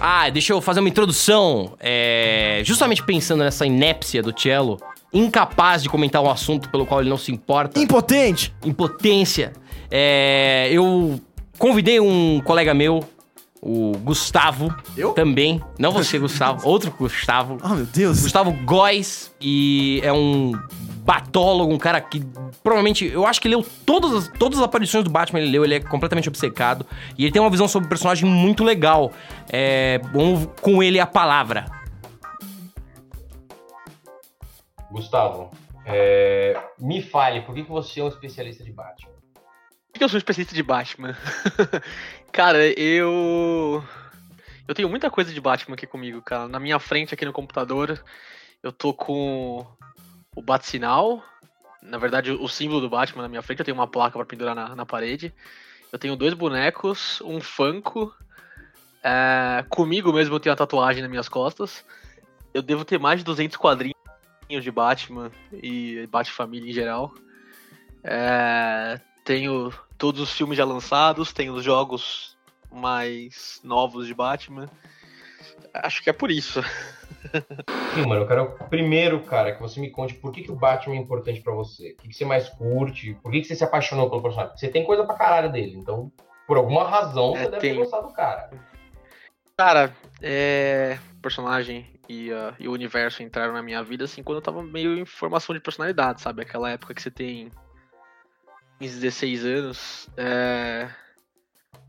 Ah, 0.00 0.30
deixa 0.30 0.52
eu 0.52 0.60
fazer 0.60 0.80
uma 0.80 0.88
introdução. 0.88 1.74
É, 1.78 2.62
justamente 2.64 3.04
pensando 3.04 3.44
nessa 3.44 3.66
inépcia 3.66 4.22
do 4.22 4.32
Cello, 4.36 4.80
incapaz 5.12 5.82
de 5.82 5.88
comentar 5.88 6.22
um 6.22 6.30
assunto 6.30 6.70
pelo 6.70 6.86
qual 6.86 7.00
ele 7.00 7.10
não 7.10 7.18
se 7.18 7.30
importa. 7.30 7.78
Impotente! 7.78 8.54
impotência. 8.64 9.52
É, 9.90 10.68
eu 10.72 11.20
convidei 11.58 12.00
um 12.00 12.40
colega 12.42 12.72
meu, 12.72 13.04
o 13.60 13.92
Gustavo. 13.98 14.74
Eu? 14.96 15.12
Também. 15.12 15.60
Não 15.78 15.92
você, 15.92 16.18
Gustavo. 16.18 16.66
outro 16.66 16.90
Gustavo. 16.98 17.58
Oh, 17.62 17.68
meu 17.68 17.86
Deus. 17.86 18.22
Gustavo 18.22 18.52
Góes. 18.64 19.30
E 19.40 20.00
é 20.02 20.12
um 20.12 20.52
batólogo, 21.10 21.74
um 21.74 21.78
cara 21.78 22.00
que 22.00 22.20
provavelmente. 22.62 23.04
Eu 23.04 23.26
acho 23.26 23.40
que 23.40 23.48
leu 23.48 23.66
todas 23.84 24.12
as, 24.12 24.28
todas 24.28 24.60
as 24.60 24.64
aparições 24.64 25.02
do 25.02 25.10
Batman, 25.10 25.40
ele 25.40 25.50
leu, 25.50 25.64
ele 25.64 25.74
é 25.74 25.80
completamente 25.80 26.28
obcecado. 26.28 26.86
E 27.18 27.24
ele 27.24 27.32
tem 27.32 27.42
uma 27.42 27.50
visão 27.50 27.66
sobre 27.66 27.86
o 27.86 27.88
personagem 27.88 28.30
muito 28.30 28.62
legal. 28.62 29.10
É, 29.52 29.98
vamos 30.12 30.48
com 30.60 30.80
ele 30.80 31.00
a 31.00 31.06
palavra. 31.06 31.64
Gustavo, 34.88 35.50
é, 35.84 36.56
me 36.78 37.02
fale, 37.02 37.40
por 37.40 37.56
que, 37.56 37.64
que 37.64 37.70
você 37.70 37.98
é 37.98 38.04
um 38.04 38.08
especialista 38.08 38.62
de 38.62 38.72
Batman? 38.72 39.10
Por 39.92 39.98
que 39.98 40.04
eu 40.04 40.08
sou 40.08 40.16
um 40.16 40.18
especialista 40.18 40.54
de 40.54 40.62
Batman? 40.62 41.16
cara, 42.30 42.64
eu. 42.78 43.82
Eu 44.68 44.74
tenho 44.76 44.88
muita 44.88 45.10
coisa 45.10 45.32
de 45.32 45.40
Batman 45.40 45.74
aqui 45.74 45.88
comigo, 45.88 46.22
cara. 46.22 46.46
Na 46.46 46.60
minha 46.60 46.78
frente 46.78 47.12
aqui 47.12 47.24
no 47.24 47.32
computador, 47.32 48.00
eu 48.62 48.70
tô 48.70 48.94
com 48.94 49.66
o 50.34 50.42
Bat-sinal. 50.42 51.22
Na 51.82 51.98
verdade, 51.98 52.30
o 52.30 52.48
símbolo 52.48 52.80
do 52.80 52.90
Batman 52.90 53.22
na 53.22 53.28
minha 53.28 53.42
frente. 53.42 53.60
Eu 53.60 53.64
tenho 53.64 53.76
uma 53.76 53.86
placa 53.86 54.18
para 54.18 54.26
pendurar 54.26 54.54
na, 54.54 54.74
na 54.74 54.86
parede. 54.86 55.32
Eu 55.92 55.98
tenho 55.98 56.16
dois 56.16 56.34
bonecos, 56.34 57.20
um 57.22 57.40
Funko. 57.40 58.14
É, 59.02 59.64
comigo 59.68 60.12
mesmo 60.12 60.34
eu 60.34 60.40
tenho 60.40 60.52
uma 60.52 60.58
tatuagem 60.58 61.02
nas 61.02 61.10
minhas 61.10 61.28
costas. 61.28 61.84
Eu 62.52 62.62
devo 62.62 62.84
ter 62.84 62.98
mais 62.98 63.20
de 63.20 63.24
200 63.24 63.56
quadrinhos 63.56 63.94
de 64.48 64.70
Batman 64.70 65.30
e 65.52 66.06
Bat-família 66.08 66.70
em 66.70 66.74
geral. 66.74 67.14
É, 68.02 69.00
tenho 69.24 69.72
todos 69.96 70.20
os 70.20 70.32
filmes 70.32 70.56
já 70.56 70.64
lançados, 70.64 71.32
tenho 71.32 71.54
os 71.54 71.64
jogos 71.64 72.36
mais 72.70 73.60
novos 73.62 74.06
de 74.06 74.14
Batman. 74.14 74.68
Acho 75.74 76.02
que 76.02 76.10
é 76.10 76.12
por 76.12 76.30
isso. 76.30 76.62
Sim, 77.94 78.06
mano, 78.06 78.22
eu 78.22 78.26
quero 78.26 78.52
primeiro, 78.68 79.20
cara, 79.22 79.52
que 79.54 79.60
você 79.60 79.80
me 79.80 79.90
conte 79.90 80.14
por 80.14 80.32
que, 80.32 80.42
que 80.42 80.52
o 80.52 80.56
Batman 80.56 80.94
é 80.96 80.98
importante 80.98 81.40
pra 81.42 81.52
você. 81.52 81.92
O 81.92 81.96
que, 81.96 82.08
que 82.08 82.14
você 82.14 82.24
mais 82.24 82.48
curte? 82.48 83.14
Por 83.22 83.30
que, 83.32 83.40
que 83.40 83.46
você 83.46 83.54
se 83.56 83.64
apaixonou 83.64 84.08
pelo 84.08 84.22
personagem? 84.22 84.56
Você 84.56 84.68
tem 84.68 84.84
coisa 84.84 85.04
pra 85.04 85.16
caralho 85.16 85.50
dele, 85.52 85.76
então, 85.76 86.10
por 86.46 86.56
alguma 86.56 86.88
razão, 86.88 87.34
É, 87.36 87.44
você 87.44 87.50
deve 87.50 87.60
tenho. 87.60 87.74
ter 87.74 87.80
gostado 87.80 88.06
do 88.08 88.12
cara. 88.14 88.50
Cara, 89.56 89.94
é. 90.22 90.98
O 91.18 91.20
personagem 91.20 91.86
e, 92.08 92.32
ah, 92.32 92.54
e 92.58 92.66
o 92.66 92.72
universo 92.72 93.22
entraram 93.22 93.52
na 93.52 93.62
minha 93.62 93.82
vida 93.82 94.04
assim 94.04 94.22
quando 94.22 94.36
eu 94.38 94.42
tava 94.42 94.62
meio 94.62 94.98
em 94.98 95.04
formação 95.04 95.54
de 95.54 95.60
personalidade, 95.60 96.22
sabe? 96.22 96.40
Aquela 96.42 96.70
época 96.70 96.94
que 96.94 97.02
você 97.02 97.10
tem 97.10 97.50
15, 98.78 99.00
16 99.00 99.44
anos. 99.44 100.08
É... 100.16 100.88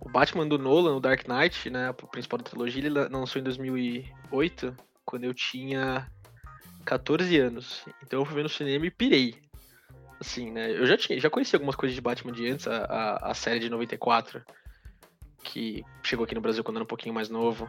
O 0.01 0.09
Batman 0.09 0.47
do 0.47 0.57
Nolan, 0.57 0.95
o 0.95 0.99
Dark 0.99 1.25
Knight, 1.27 1.69
né? 1.69 1.91
O 1.91 1.93
principal 2.07 2.39
da 2.39 2.43
trilogia, 2.43 2.81
ele 2.81 2.89
lan- 2.89 3.07
lançou 3.09 3.39
em 3.39 3.43
2008, 3.43 4.75
quando 5.05 5.23
eu 5.23 5.33
tinha 5.33 6.09
14 6.85 7.37
anos. 7.37 7.85
Então 8.03 8.19
eu 8.19 8.25
fui 8.25 8.35
ver 8.35 8.43
no 8.43 8.49
cinema 8.49 8.85
e 8.85 8.91
pirei. 8.91 9.35
Assim, 10.19 10.51
né? 10.51 10.71
Eu 10.71 10.85
já, 10.85 10.97
tinha, 10.97 11.19
já 11.19 11.29
conhecia 11.29 11.57
algumas 11.57 11.75
coisas 11.75 11.95
de 11.95 12.01
Batman 12.01 12.31
de 12.31 12.47
antes, 12.47 12.67
a, 12.67 12.85
a, 12.85 13.31
a 13.31 13.33
série 13.33 13.59
de 13.59 13.69
94, 13.69 14.43
que 15.43 15.83
chegou 16.03 16.25
aqui 16.25 16.35
no 16.35 16.41
Brasil 16.41 16.63
quando 16.63 16.77
era 16.77 16.83
um 16.83 16.87
pouquinho 16.87 17.15
mais 17.15 17.29
novo. 17.29 17.67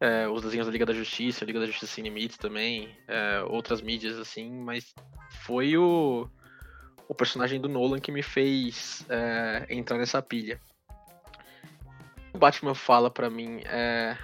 É, 0.00 0.26
os 0.26 0.42
desenhos 0.42 0.66
da 0.66 0.72
Liga 0.72 0.86
da 0.86 0.94
Justiça, 0.94 1.44
Liga 1.44 1.60
da 1.60 1.66
Justiça 1.66 1.92
Sem 1.92 2.02
Limites 2.02 2.36
também, 2.36 2.96
é, 3.06 3.42
outras 3.46 3.80
mídias 3.80 4.18
assim, 4.18 4.50
mas 4.50 4.92
foi 5.44 5.76
o, 5.76 6.28
o 7.08 7.14
personagem 7.14 7.60
do 7.60 7.68
Nolan 7.68 8.00
que 8.00 8.10
me 8.10 8.22
fez 8.22 9.06
é, 9.08 9.66
entrar 9.70 9.98
nessa 9.98 10.20
pilha. 10.20 10.60
O 12.34 12.38
Batman 12.38 12.74
fala 12.74 13.10
pra 13.10 13.30
mim, 13.30 13.60
é, 13.64 14.16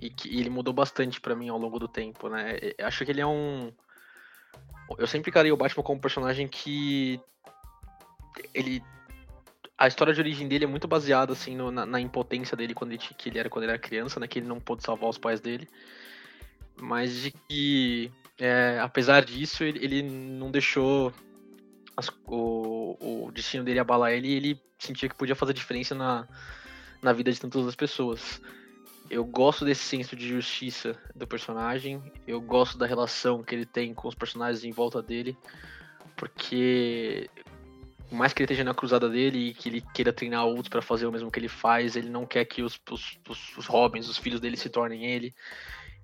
e 0.00 0.10
que 0.10 0.28
e 0.28 0.40
ele 0.40 0.50
mudou 0.50 0.74
bastante 0.74 1.20
pra 1.20 1.34
mim 1.34 1.48
ao 1.48 1.58
longo 1.58 1.78
do 1.78 1.88
tempo, 1.88 2.28
né? 2.28 2.58
Eu 2.78 2.86
acho 2.86 3.04
que 3.04 3.10
ele 3.10 3.20
é 3.20 3.26
um. 3.26 3.72
Eu 4.98 5.06
sempre 5.06 5.30
encarei 5.30 5.50
o 5.52 5.56
Batman 5.56 5.82
como 5.82 5.98
um 5.98 6.02
personagem 6.02 6.48
que. 6.48 7.20
Ele. 8.52 8.82
A 9.76 9.88
história 9.88 10.14
de 10.14 10.20
origem 10.20 10.46
dele 10.46 10.64
é 10.64 10.68
muito 10.68 10.86
baseada 10.86 11.32
assim 11.32 11.56
no- 11.56 11.70
na, 11.70 11.84
na 11.84 12.00
impotência 12.00 12.56
dele 12.56 12.74
quando 12.74 12.92
ele, 12.92 12.98
que 12.98 13.28
ele 13.28 13.38
era 13.38 13.50
quando 13.50 13.64
ele 13.64 13.72
era 13.72 13.78
criança, 13.78 14.20
né? 14.20 14.28
Que 14.28 14.38
ele 14.38 14.46
não 14.46 14.60
pôde 14.60 14.84
salvar 14.84 15.10
os 15.10 15.18
pais 15.18 15.40
dele. 15.40 15.68
Mas 16.76 17.14
de 17.22 17.30
que, 17.30 18.10
é, 18.38 18.78
apesar 18.80 19.24
disso, 19.24 19.64
ele, 19.64 19.84
ele 19.84 20.02
não 20.02 20.50
deixou 20.50 21.12
as- 21.96 22.10
o, 22.26 23.26
o 23.26 23.32
destino 23.32 23.64
dele 23.64 23.78
abalar 23.80 24.12
ele 24.12 24.28
e 24.28 24.34
ele 24.34 24.60
sentia 24.78 25.08
que 25.08 25.14
podia 25.14 25.34
fazer 25.36 25.52
diferença 25.52 25.94
na, 25.94 26.26
na 27.02 27.12
vida 27.12 27.32
de 27.32 27.40
tantas 27.40 27.56
outras 27.60 27.76
pessoas. 27.76 28.40
Eu 29.10 29.24
gosto 29.24 29.64
desse 29.64 29.82
senso 29.82 30.16
de 30.16 30.26
justiça 30.26 30.98
do 31.14 31.26
personagem, 31.26 32.02
eu 32.26 32.40
gosto 32.40 32.78
da 32.78 32.86
relação 32.86 33.42
que 33.42 33.54
ele 33.54 33.66
tem 33.66 33.92
com 33.92 34.08
os 34.08 34.14
personagens 34.14 34.64
em 34.64 34.72
volta 34.72 35.02
dele, 35.02 35.36
porque 36.16 37.28
por 38.08 38.16
mais 38.16 38.32
que 38.32 38.42
ele 38.42 38.44
esteja 38.44 38.64
na 38.64 38.74
cruzada 38.74 39.08
dele 39.08 39.48
e 39.48 39.54
que 39.54 39.68
ele 39.68 39.80
queira 39.92 40.12
treinar 40.12 40.46
outros 40.46 40.68
para 40.68 40.80
fazer 40.80 41.06
o 41.06 41.12
mesmo 41.12 41.30
que 41.30 41.38
ele 41.38 41.48
faz, 41.48 41.96
ele 41.96 42.08
não 42.08 42.24
quer 42.24 42.44
que 42.44 42.62
os, 42.62 42.80
os, 42.90 43.18
os, 43.28 43.58
os 43.58 43.66
Robins, 43.66 44.08
os 44.08 44.18
filhos 44.18 44.40
dele 44.40 44.56
se 44.56 44.68
tornem 44.68 45.04
ele. 45.04 45.34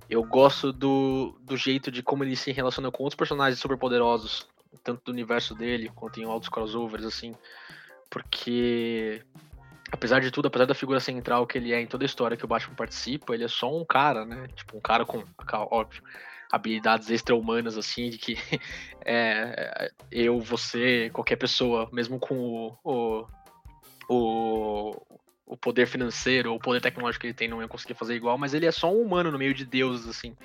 Eu 0.09 0.25
gosto 0.25 0.73
do, 0.73 1.39
do 1.41 1.57
jeito 1.57 1.91
de 1.91 2.03
como 2.03 2.25
ele 2.25 2.35
se 2.35 2.51
relaciona 2.51 2.91
com 2.91 3.05
outros 3.05 3.17
personagens 3.17 3.61
superpoderosos, 3.61 4.49
tanto 4.83 5.05
do 5.05 5.13
universo 5.13 5.55
dele 5.55 5.91
quanto 5.95 6.21
em 6.21 6.27
outros 6.27 6.49
crossovers, 6.49 7.05
assim, 7.05 7.35
porque 8.11 9.23
apesar 9.91 10.21
de 10.21 10.31
tudo, 10.31 10.47
apesar 10.47 10.67
da 10.67 10.75
figura 10.75 11.01
central 11.01 11.47
que 11.47 11.59
ele 11.59 11.73
é 11.73 11.81
em 11.81 11.87
toda 11.87 12.05
a 12.05 12.07
história 12.07 12.37
que 12.37 12.45
o 12.45 12.49
Batman 12.49 12.75
participa, 12.75 13.35
ele 13.35 13.45
é 13.45 13.49
só 13.49 13.75
um 13.75 13.85
cara, 13.85 14.25
né? 14.25 14.47
Tipo, 14.55 14.77
um 14.77 14.81
cara 14.81 15.05
com, 15.05 15.25
óbvio, 15.71 16.03
habilidades 16.51 17.11
extra-humanas, 17.11 17.77
assim, 17.77 18.11
de 18.11 18.19
que 18.19 18.37
é, 19.05 19.91
eu, 20.11 20.41
você, 20.41 21.11
qualquer 21.13 21.37
pessoa, 21.37 21.89
mesmo 21.93 22.19
com 22.19 22.35
o, 22.35 22.79
o, 22.85 23.27
o, 24.09 24.97
o 25.47 25.57
poder 25.57 25.87
financeiro 25.87 26.51
ou 26.51 26.57
o 26.57 26.61
poder 26.61 26.81
tecnológico 26.81 27.23
que 27.23 27.27
ele 27.29 27.35
tem, 27.35 27.49
não 27.49 27.61
ia 27.61 27.69
conseguir 27.69 27.95
fazer 27.95 28.15
igual, 28.15 28.39
mas 28.39 28.55
ele 28.55 28.67
é 28.67 28.73
só 28.73 28.93
um 28.93 29.03
humano 29.03 29.31
no 29.31 29.39
meio 29.39 29.55
de 29.55 29.65
deuses, 29.65 30.09
assim. 30.09 30.37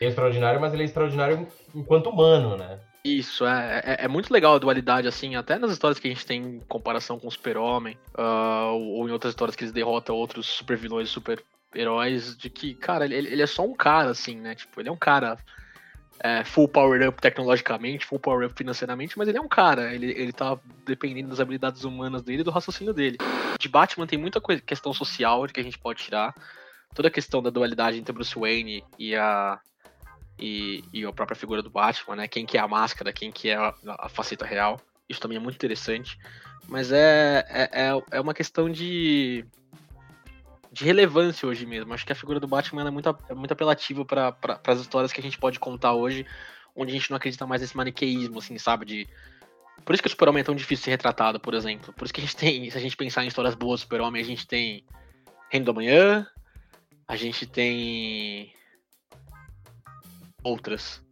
É 0.00 0.06
extraordinário, 0.06 0.60
mas 0.60 0.72
ele 0.72 0.82
é 0.82 0.86
extraordinário 0.86 1.48
enquanto 1.74 2.10
humano, 2.10 2.56
né? 2.56 2.78
Isso, 3.04 3.46
é, 3.46 3.82
é, 3.84 4.04
é 4.04 4.08
muito 4.08 4.32
legal 4.32 4.54
a 4.54 4.58
dualidade, 4.58 5.06
assim, 5.06 5.36
até 5.36 5.58
nas 5.58 5.70
histórias 5.70 5.98
que 5.98 6.08
a 6.08 6.10
gente 6.10 6.26
tem 6.26 6.42
em 6.42 6.60
comparação 6.60 7.18
com 7.18 7.28
o 7.28 7.30
Super-Homem, 7.30 7.96
ou, 8.16 8.82
ou 8.94 9.08
em 9.08 9.12
outras 9.12 9.32
histórias 9.32 9.54
que 9.54 9.64
eles 9.64 9.72
derrotam 9.72 10.16
outros 10.16 10.46
super-vilões, 10.46 11.08
super-heróis, 11.08 12.36
de 12.36 12.50
que, 12.50 12.74
cara, 12.74 13.04
ele, 13.04 13.28
ele 13.28 13.42
é 13.42 13.46
só 13.46 13.64
um 13.64 13.74
cara, 13.74 14.10
assim, 14.10 14.36
né? 14.36 14.54
Tipo, 14.54 14.80
ele 14.80 14.88
é 14.88 14.92
um 14.92 14.96
cara 14.96 15.38
é, 16.20 16.44
full 16.44 16.68
power-up 16.68 17.20
tecnologicamente, 17.20 18.04
full 18.04 18.18
power-up 18.18 18.54
financeiramente, 18.56 19.16
mas 19.16 19.28
ele 19.28 19.38
é 19.38 19.40
um 19.40 19.48
cara, 19.48 19.94
ele, 19.94 20.10
ele 20.10 20.32
tá 20.32 20.58
dependendo 20.84 21.28
das 21.28 21.40
habilidades 21.40 21.84
humanas 21.84 22.22
dele 22.22 22.40
e 22.40 22.44
do 22.44 22.50
raciocínio 22.50 22.92
dele. 22.92 23.18
De 23.58 23.68
Batman 23.68 24.06
tem 24.06 24.18
muita 24.18 24.40
coisa, 24.40 24.60
questão 24.60 24.92
social 24.92 25.46
que 25.46 25.60
a 25.60 25.62
gente 25.62 25.78
pode 25.78 26.02
tirar, 26.02 26.34
toda 26.94 27.08
a 27.08 27.10
questão 27.10 27.42
da 27.42 27.50
dualidade 27.50 27.98
entre 27.98 28.12
Bruce 28.12 28.38
Wayne 28.38 28.84
e 28.98 29.14
a 29.14 29.60
e, 30.38 30.84
e 30.92 31.04
a 31.04 31.12
própria 31.12 31.36
figura 31.36 31.62
do 31.62 31.70
Batman, 31.70 32.16
né? 32.16 32.28
Quem 32.28 32.46
que 32.46 32.56
é 32.56 32.60
a 32.60 32.68
máscara, 32.68 33.12
quem 33.12 33.32
que 33.32 33.48
é 33.50 33.56
a, 33.56 33.74
a 33.86 34.08
faceta 34.08 34.46
real. 34.46 34.80
Isso 35.08 35.20
também 35.20 35.36
é 35.36 35.40
muito 35.40 35.56
interessante. 35.56 36.18
Mas 36.68 36.92
é, 36.92 37.44
é, 37.48 37.70
é- 37.72 38.02
é 38.12 38.20
uma 38.20 38.34
questão 38.34 38.70
de, 38.70 39.44
de 40.70 40.84
relevância 40.84 41.48
hoje 41.48 41.64
mesmo. 41.64 41.92
Acho 41.92 42.04
que 42.04 42.12
a 42.12 42.16
figura 42.16 42.38
do 42.38 42.46
Batman 42.46 42.86
é, 42.86 42.90
muito, 42.90 43.18
é 43.28 43.34
muito 43.34 43.52
apelativa 43.52 44.04
para 44.04 44.36
as 44.66 44.80
histórias 44.80 45.12
que 45.12 45.20
a 45.20 45.22
gente 45.22 45.38
pode 45.38 45.58
contar 45.58 45.94
hoje, 45.94 46.26
onde 46.76 46.92
a 46.92 46.94
gente 46.94 47.10
não 47.10 47.16
acredita 47.16 47.46
mais 47.46 47.62
nesse 47.62 47.76
maniqueísmo, 47.76 48.38
assim, 48.38 48.58
sabe? 48.58 48.84
De... 48.84 49.08
Por 49.84 49.94
isso 49.94 50.02
que 50.02 50.08
o 50.08 50.10
Super-Homem 50.10 50.42
é 50.42 50.44
tão 50.44 50.54
difícil 50.54 50.82
de 50.82 50.84
ser 50.84 50.90
retratado, 50.90 51.40
por 51.40 51.54
exemplo. 51.54 51.92
Por 51.94 52.04
isso 52.04 52.12
que 52.12 52.20
a 52.20 52.24
gente 52.24 52.36
tem, 52.36 52.70
se 52.70 52.76
a 52.76 52.80
gente 52.80 52.96
pensar 52.96 53.24
em 53.24 53.28
histórias 53.28 53.54
boas 53.54 53.80
do 53.80 53.82
Super-Homem, 53.84 54.20
a 54.20 54.24
gente 54.24 54.46
tem 54.46 54.84
Reino 55.50 55.64
da 55.64 55.72
Manhã, 55.72 56.26
a 57.06 57.16
gente 57.16 57.46
tem 57.46 58.52
outras. 60.48 61.02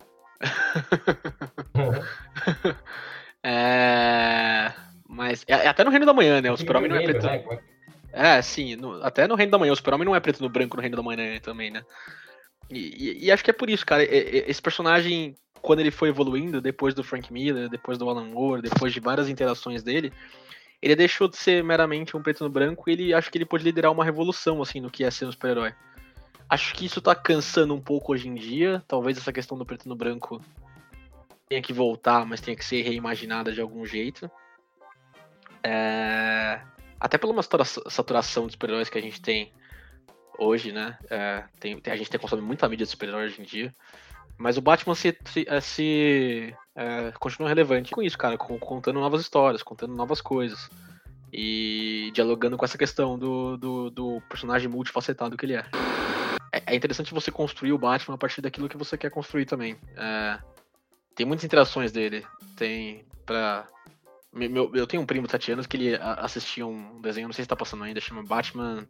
é... 3.43 4.73
Mas 5.09 5.45
é, 5.47 5.53
é 5.53 5.69
até 5.69 5.85
no 5.85 5.91
Reino 5.91 6.07
da 6.07 6.13
Manhã, 6.13 6.41
né? 6.41 6.51
O 6.51 6.57
Super-Homem 6.57 6.91
não 6.91 6.97
é 6.97 7.05
preto. 7.05 7.27
né? 7.27 7.45
É 8.13 8.43
sim, 8.43 8.77
no- 8.77 9.03
até 9.05 9.27
no 9.29 9.35
Reino 9.35 9.53
da 9.53 9.59
Manhã. 9.59 9.73
O 9.73 9.77
Super-Homem 9.77 10.07
não 10.07 10.17
é 10.17 10.21
preto 10.21 10.43
no 10.43 10.49
branco 10.49 10.77
no 10.77 10.83
Reino 10.83 10.97
da 10.97 11.03
Manhã 11.03 11.39
também, 11.41 11.71
né? 11.71 11.83
E, 12.71 12.79
e- 13.23 13.27
e 13.27 13.33
acho 13.33 13.45
que 13.45 13.51
é 13.51 13.55
por 13.55 13.71
isso, 13.71 13.87
cara. 13.87 14.03
Esse 14.03 14.61
personagem, 14.61 15.35
quando 15.63 15.81
ele 15.81 15.91
foi 15.91 16.09
evoluindo, 16.09 16.61
depois 16.61 16.95
do 16.95 17.05
Frank 17.05 17.33
Miller, 17.33 17.69
depois 17.69 17.99
do 17.99 18.09
Alan 18.09 18.25
Moore, 18.25 18.63
depois 18.63 18.93
de 18.93 19.01
várias 19.01 19.29
interações 19.29 19.83
dele, 19.83 20.13
ele 20.83 20.97
deixou 20.97 21.29
de 21.29 21.37
ser 21.37 21.63
meramente 21.63 22.17
um 22.17 22.23
preto 22.23 22.43
no 22.45 22.51
branco 22.51 22.89
e 22.89 22.93
ele 22.93 23.15
acho 23.15 23.31
que 23.31 23.39
ele 23.39 23.47
pôde 23.47 23.65
liderar 23.65 23.93
uma 23.93 24.05
revolução, 24.05 24.61
assim, 24.61 24.81
no 24.81 24.91
que 24.91 25.05
é 25.05 25.11
ser 25.11 25.27
um 25.27 25.33
super-herói. 25.33 25.73
Acho 26.49 26.75
que 26.75 26.87
isso 26.87 27.01
tá 27.01 27.15
cansando 27.15 27.75
um 27.75 27.81
pouco 27.81 28.13
hoje 28.13 28.29
em 28.29 28.35
dia. 28.35 28.83
Talvez 28.87 29.19
essa 29.19 29.33
questão 29.33 29.59
do 29.59 29.67
preto 29.67 29.89
no 29.89 29.97
branco 29.97 30.41
tenha 31.49 31.61
que 31.63 31.73
voltar, 31.73 32.25
mas 32.25 32.41
tenha 32.41 32.57
que 32.57 32.65
ser 32.65 32.83
reimaginada 32.83 33.53
de 33.53 33.61
algum 33.61 33.85
jeito. 33.85 34.31
É, 35.63 36.61
Até 36.99 37.19
pela 37.19 37.33
uma 37.33 37.43
satura- 37.43 37.65
saturação 37.65 38.47
de 38.47 38.53
super-heróis 38.53 38.89
que 38.89 38.97
a 38.97 39.03
gente 39.03 39.21
tem 39.21 39.53
hoje, 40.39 40.73
né? 40.73 40.99
É, 41.11 41.45
tem- 41.61 41.81
a 41.87 41.97
gente 41.97 42.09
tem 42.09 42.19
consumido 42.19 42.47
muita 42.47 42.69
mídia 42.69 42.87
de 42.87 42.91
super-heróis 42.91 43.33
hoje 43.33 43.43
em 43.43 43.45
dia. 43.45 43.75
Mas 44.39 44.57
o 44.57 44.63
Batman 44.63 44.95
se, 44.95 45.17
se, 45.27 45.45
é, 45.49 45.61
se, 45.61 46.55
é, 46.75 47.13
continua 47.19 47.49
relevante 47.49 47.91
com 47.91 48.03
isso, 48.03 48.17
cara, 48.17 48.39
com- 48.39 48.59
contando 48.59 49.01
novas 49.01 49.21
histórias, 49.21 49.63
contando 49.63 49.95
novas 49.95 50.21
coisas. 50.21 50.71
E 51.33 52.11
dialogando 52.15 52.57
com 52.57 52.65
essa 52.65 52.79
questão 52.79 53.19
do, 53.19 53.57
do, 53.57 53.91
do 53.91 54.23
personagem 54.29 54.69
multifacetado 54.69 55.37
que 55.37 55.45
ele 55.45 55.55
é. 55.55 55.67
É. 56.53 56.63
é 56.73 56.75
interessante 56.75 57.13
você 57.15 57.31
construir 57.31 57.73
o 57.73 57.79
Batman 57.79 58.15
a 58.15 58.19
partir 58.19 58.41
daquilo 58.41 58.69
que 58.69 58.77
você 58.77 58.97
quer 58.97 59.11
construir 59.11 59.47
também. 59.47 59.77
É, 59.97 60.39
tem 61.15 61.27
muitas 61.27 61.45
interações 61.45 61.93
dele. 61.93 62.27
Tem 62.57 63.05
pra. 63.25 63.67
me- 64.33 64.49
meu- 64.49 64.75
eu 64.75 64.87
tenho 64.87 65.03
um 65.03 65.07
primo 65.07 65.27
de 65.27 65.33
7 65.33 65.53
anos 65.53 65.67
que 65.67 65.77
ele 65.77 65.97
assistia 66.01 66.67
um 66.67 67.01
desenho, 67.01 67.29
não 67.29 67.33
sei 67.33 67.45
se 67.45 67.49
tá 67.49 67.57
passando 67.57 67.85
ainda, 67.85 68.01
chama 68.01 68.23
Batman 68.23 68.87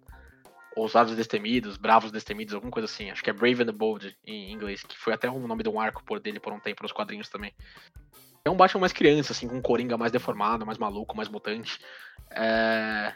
Ousados 0.76 1.12
e 1.12 1.16
Destemidos, 1.16 1.76
Bravos 1.78 2.10
e 2.10 2.12
Destemidos, 2.12 2.54
alguma 2.54 2.70
coisa 2.70 2.84
assim. 2.84 3.10
Acho 3.10 3.22
que 3.22 3.30
é 3.30 3.32
Brave 3.32 3.62
and 3.62 3.66
the 3.66 3.72
Bold 3.72 4.14
em 4.26 4.52
inglês, 4.52 4.82
que 4.82 4.98
foi 4.98 5.14
até 5.14 5.28
o 5.30 5.38
nome 5.38 5.62
de 5.62 5.68
um 5.68 5.80
arco 5.80 6.04
por 6.04 6.20
dele 6.20 6.38
por 6.38 6.52
um 6.52 6.60
tempo 6.60 6.82
nos 6.82 6.92
quadrinhos 6.92 7.28
também. 7.28 7.54
É 8.44 8.50
um 8.50 8.56
Batman 8.56 8.82
mais 8.82 8.92
criança, 8.92 9.32
assim, 9.32 9.48
com 9.48 9.56
um 9.56 9.62
Coringa 9.62 9.96
mais 9.96 10.12
deformado, 10.12 10.66
mais 10.66 10.78
maluco, 10.78 11.16
mais 11.16 11.28
mutante. 11.28 11.80
É, 12.30 13.12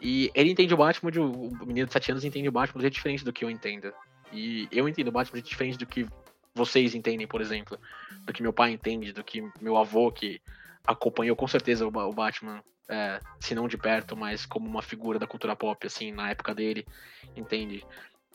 E 0.00 0.30
ele 0.34 0.50
entende 0.50 0.74
o 0.74 0.76
Batman, 0.76 1.10
de... 1.10 1.20
o 1.20 1.50
menino 1.66 1.86
de 1.86 1.92
7 1.92 2.12
anos 2.12 2.24
entende 2.24 2.48
o 2.48 2.52
Batman 2.52 2.78
de 2.78 2.82
jeito 2.82 2.94
diferente 2.94 3.24
do 3.24 3.32
que 3.32 3.44
eu 3.44 3.50
entendo. 3.50 3.92
E 4.32 4.68
eu 4.70 4.88
entendo 4.88 5.08
o 5.08 5.12
Batman 5.12 5.32
de 5.32 5.38
jeito 5.38 5.50
diferente 5.50 5.78
do 5.78 5.86
que 5.86 6.06
vocês 6.54 6.94
entendem, 6.94 7.26
por 7.26 7.40
exemplo. 7.40 7.78
Do 8.24 8.32
que 8.32 8.42
meu 8.42 8.52
pai 8.52 8.72
entende, 8.72 9.12
do 9.12 9.24
que 9.24 9.48
meu 9.60 9.76
avô, 9.76 10.12
que 10.12 10.40
acompanhou 10.86 11.36
com 11.36 11.46
certeza 11.46 11.86
o 11.86 12.12
Batman, 12.12 12.62
é, 12.88 13.20
se 13.38 13.54
não 13.54 13.68
de 13.68 13.76
perto, 13.76 14.16
mas 14.16 14.46
como 14.46 14.66
uma 14.66 14.82
figura 14.82 15.18
da 15.18 15.26
cultura 15.26 15.54
pop, 15.54 15.86
assim, 15.86 16.10
na 16.10 16.30
época 16.30 16.54
dele, 16.54 16.86
entende? 17.36 17.84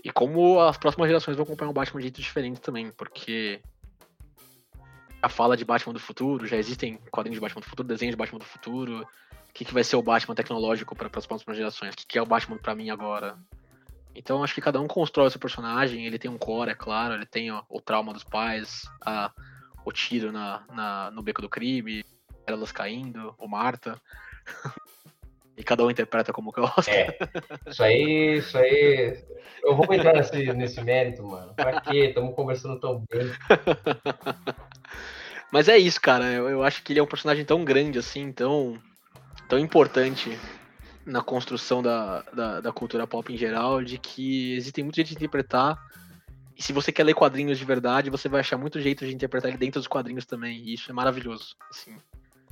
E 0.04 0.12
como 0.12 0.60
as 0.60 0.78
próximas 0.78 1.08
gerações 1.08 1.36
vão 1.36 1.44
acompanhar 1.44 1.72
o 1.72 1.74
Batman 1.74 2.00
de 2.00 2.06
jeito 2.06 2.22
diferente 2.22 2.62
também, 2.62 2.92
porque 2.92 3.62
a 5.24 5.30
fala 5.30 5.56
de 5.56 5.64
Batman 5.64 5.94
do 5.94 6.02
futuro, 6.02 6.46
já 6.46 6.58
existem 6.58 6.98
quadrinhos 7.10 7.38
de 7.38 7.42
Batman 7.42 7.62
do 7.62 7.70
futuro, 7.70 7.88
desenhos 7.88 8.12
de 8.12 8.18
Batman 8.18 8.40
do 8.40 8.46
futuro. 8.46 9.08
O 9.50 9.54
que, 9.54 9.64
que 9.64 9.74
vai 9.74 9.82
ser 9.82 9.96
o 9.96 10.04
Batman 10.04 10.36
tecnológico 10.36 10.94
para 10.94 11.10
as 11.16 11.26
próximas 11.26 11.56
gerações? 11.56 11.94
O 11.94 11.98
que, 11.98 12.06
que 12.06 12.18
é 12.18 12.22
o 12.22 12.26
Batman 12.26 12.58
para 12.58 12.76
mim 12.76 12.90
agora? 12.90 13.38
Então 14.14 14.44
acho 14.44 14.54
que 14.54 14.60
cada 14.60 14.82
um 14.82 14.88
constrói 14.88 15.28
o 15.28 15.30
seu 15.30 15.40
personagem, 15.40 16.06
ele 16.06 16.20
tem 16.20 16.30
um 16.30 16.38
core, 16.38 16.72
é 16.72 16.76
claro, 16.76 17.14
ele 17.14 17.26
tem 17.26 17.50
ó, 17.52 17.64
o 17.70 17.80
trauma 17.80 18.12
dos 18.12 18.26
pais, 18.26 18.82
a, 19.02 19.32
o 19.86 19.94
tiro 19.94 20.30
na, 20.30 20.62
na- 20.74 21.12
no 21.12 21.24
beco 21.24 21.42
do 21.42 21.48
crime, 21.48 22.04
elas 22.46 22.74
caindo, 22.74 23.34
o 23.38 23.48
Marta. 23.48 23.98
e 25.56 25.64
cada 25.64 25.86
um 25.86 25.90
interpreta 25.90 26.34
como 26.34 26.52
gosta. 26.52 26.92
É. 26.92 27.18
Isso 27.66 27.82
aí, 27.82 28.38
isso 28.40 28.58
aí. 28.58 29.24
Eu 29.64 29.78
vou 29.78 29.94
entrar 29.94 30.14
nesse, 30.16 30.52
nesse 30.52 30.82
mérito, 30.84 31.24
mano. 31.24 31.54
Pra 31.56 31.80
quê? 31.80 32.08
Estamos 32.08 32.36
conversando 32.36 32.78
tão 32.78 33.06
bem. 33.10 33.32
Mas 35.54 35.70
é 35.70 35.78
isso, 35.78 36.02
cara. 36.02 36.26
Eu, 36.26 36.50
eu 36.50 36.64
acho 36.64 36.82
que 36.82 36.92
ele 36.92 37.00
é 37.00 37.04
um 37.04 37.08
personagem 37.08 37.46
tão 37.46 37.64
grande 37.64 38.00
assim, 38.00 38.32
tão, 38.32 38.76
tão 39.48 39.60
importante 39.60 40.36
na 41.06 41.22
construção 41.22 41.84
da, 41.84 42.24
da, 42.34 42.60
da 42.60 42.72
cultura 42.72 43.06
pop 43.06 43.32
em 43.32 43.38
geral, 43.38 43.84
de 43.84 44.00
que 44.00 44.56
existem 44.56 44.84
muitos 44.84 44.96
jeitos 44.96 45.12
de 45.12 45.18
interpretar. 45.18 45.78
E 46.58 46.64
se 46.64 46.74
você 46.74 46.92
quer 46.92 47.04
ler 47.04 47.14
quadrinhos 47.14 47.60
de 47.60 47.66
verdade, 47.66 48.10
você 48.10 48.28
vai 48.28 48.40
achar 48.40 48.58
muito 48.58 48.82
jeito 48.82 49.06
de 49.06 49.14
interpretar 49.14 49.50
ele 49.50 49.60
dentro 49.60 49.80
dos 49.80 49.88
quadrinhos 49.88 50.26
também. 50.26 50.58
E 50.58 50.74
isso 50.74 50.90
é 50.90 50.94
maravilhoso. 50.94 51.56
Assim. 51.70 51.96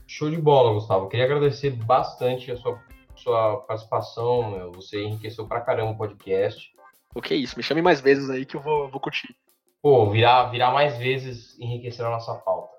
Show 0.06 0.30
de 0.30 0.38
bola, 0.38 0.72
Gustavo. 0.72 1.10
Queria 1.10 1.26
agradecer 1.26 1.72
bastante 1.72 2.52
a 2.52 2.58
sua, 2.58 2.80
sua 3.16 3.58
participação. 3.62 4.52
meu. 4.52 4.72
Você 4.74 5.02
enriqueceu 5.02 5.48
pra 5.48 5.62
caramba 5.62 5.94
o 5.94 5.98
podcast. 5.98 6.72
O 7.16 7.22
que 7.22 7.34
é 7.34 7.38
isso? 7.38 7.58
Me 7.58 7.64
chame 7.64 7.82
mais 7.82 8.00
vezes 8.00 8.30
aí 8.30 8.46
que 8.46 8.56
eu 8.56 8.62
vou, 8.62 8.92
vou 8.92 9.02
curtir. 9.02 9.36
Pô, 9.82 10.08
virar, 10.12 10.52
virar 10.52 10.70
mais 10.72 11.00
vezes 11.00 11.60
enriquecer 11.60 12.06
a 12.06 12.12
nossa 12.12 12.36
pauta. 12.36 12.71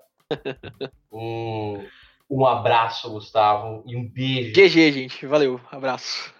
Um, 1.11 1.85
um 2.29 2.45
abraço, 2.45 3.09
Gustavo, 3.09 3.83
e 3.85 3.95
um 3.95 4.09
beijo. 4.09 4.51
GG, 4.53 4.91
gente. 4.91 5.25
Valeu. 5.27 5.61
Abraço. 5.71 6.33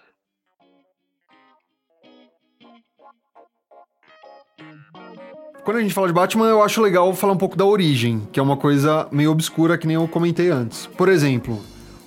Quando 5.64 5.78
a 5.78 5.80
gente 5.80 5.94
fala 5.94 6.08
de 6.08 6.12
Batman, 6.12 6.48
eu 6.48 6.62
acho 6.62 6.82
legal 6.82 7.14
falar 7.14 7.32
um 7.32 7.38
pouco 7.38 7.56
da 7.56 7.64
origem, 7.64 8.28
que 8.30 8.38
é 8.38 8.42
uma 8.42 8.56
coisa 8.56 9.08
meio 9.10 9.30
obscura 9.30 9.78
que 9.78 9.86
nem 9.86 9.96
eu 9.96 10.06
comentei 10.06 10.50
antes. 10.50 10.86
Por 10.86 11.08
exemplo, 11.08 11.58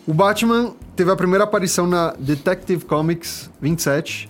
o 0.06 0.14
Batman 0.14 0.76
teve 0.96 1.12
a 1.12 1.16
primeira 1.16 1.44
aparição 1.44 1.88
na 1.88 2.14
Detective 2.20 2.86
Comics 2.86 3.50
27 3.60 4.30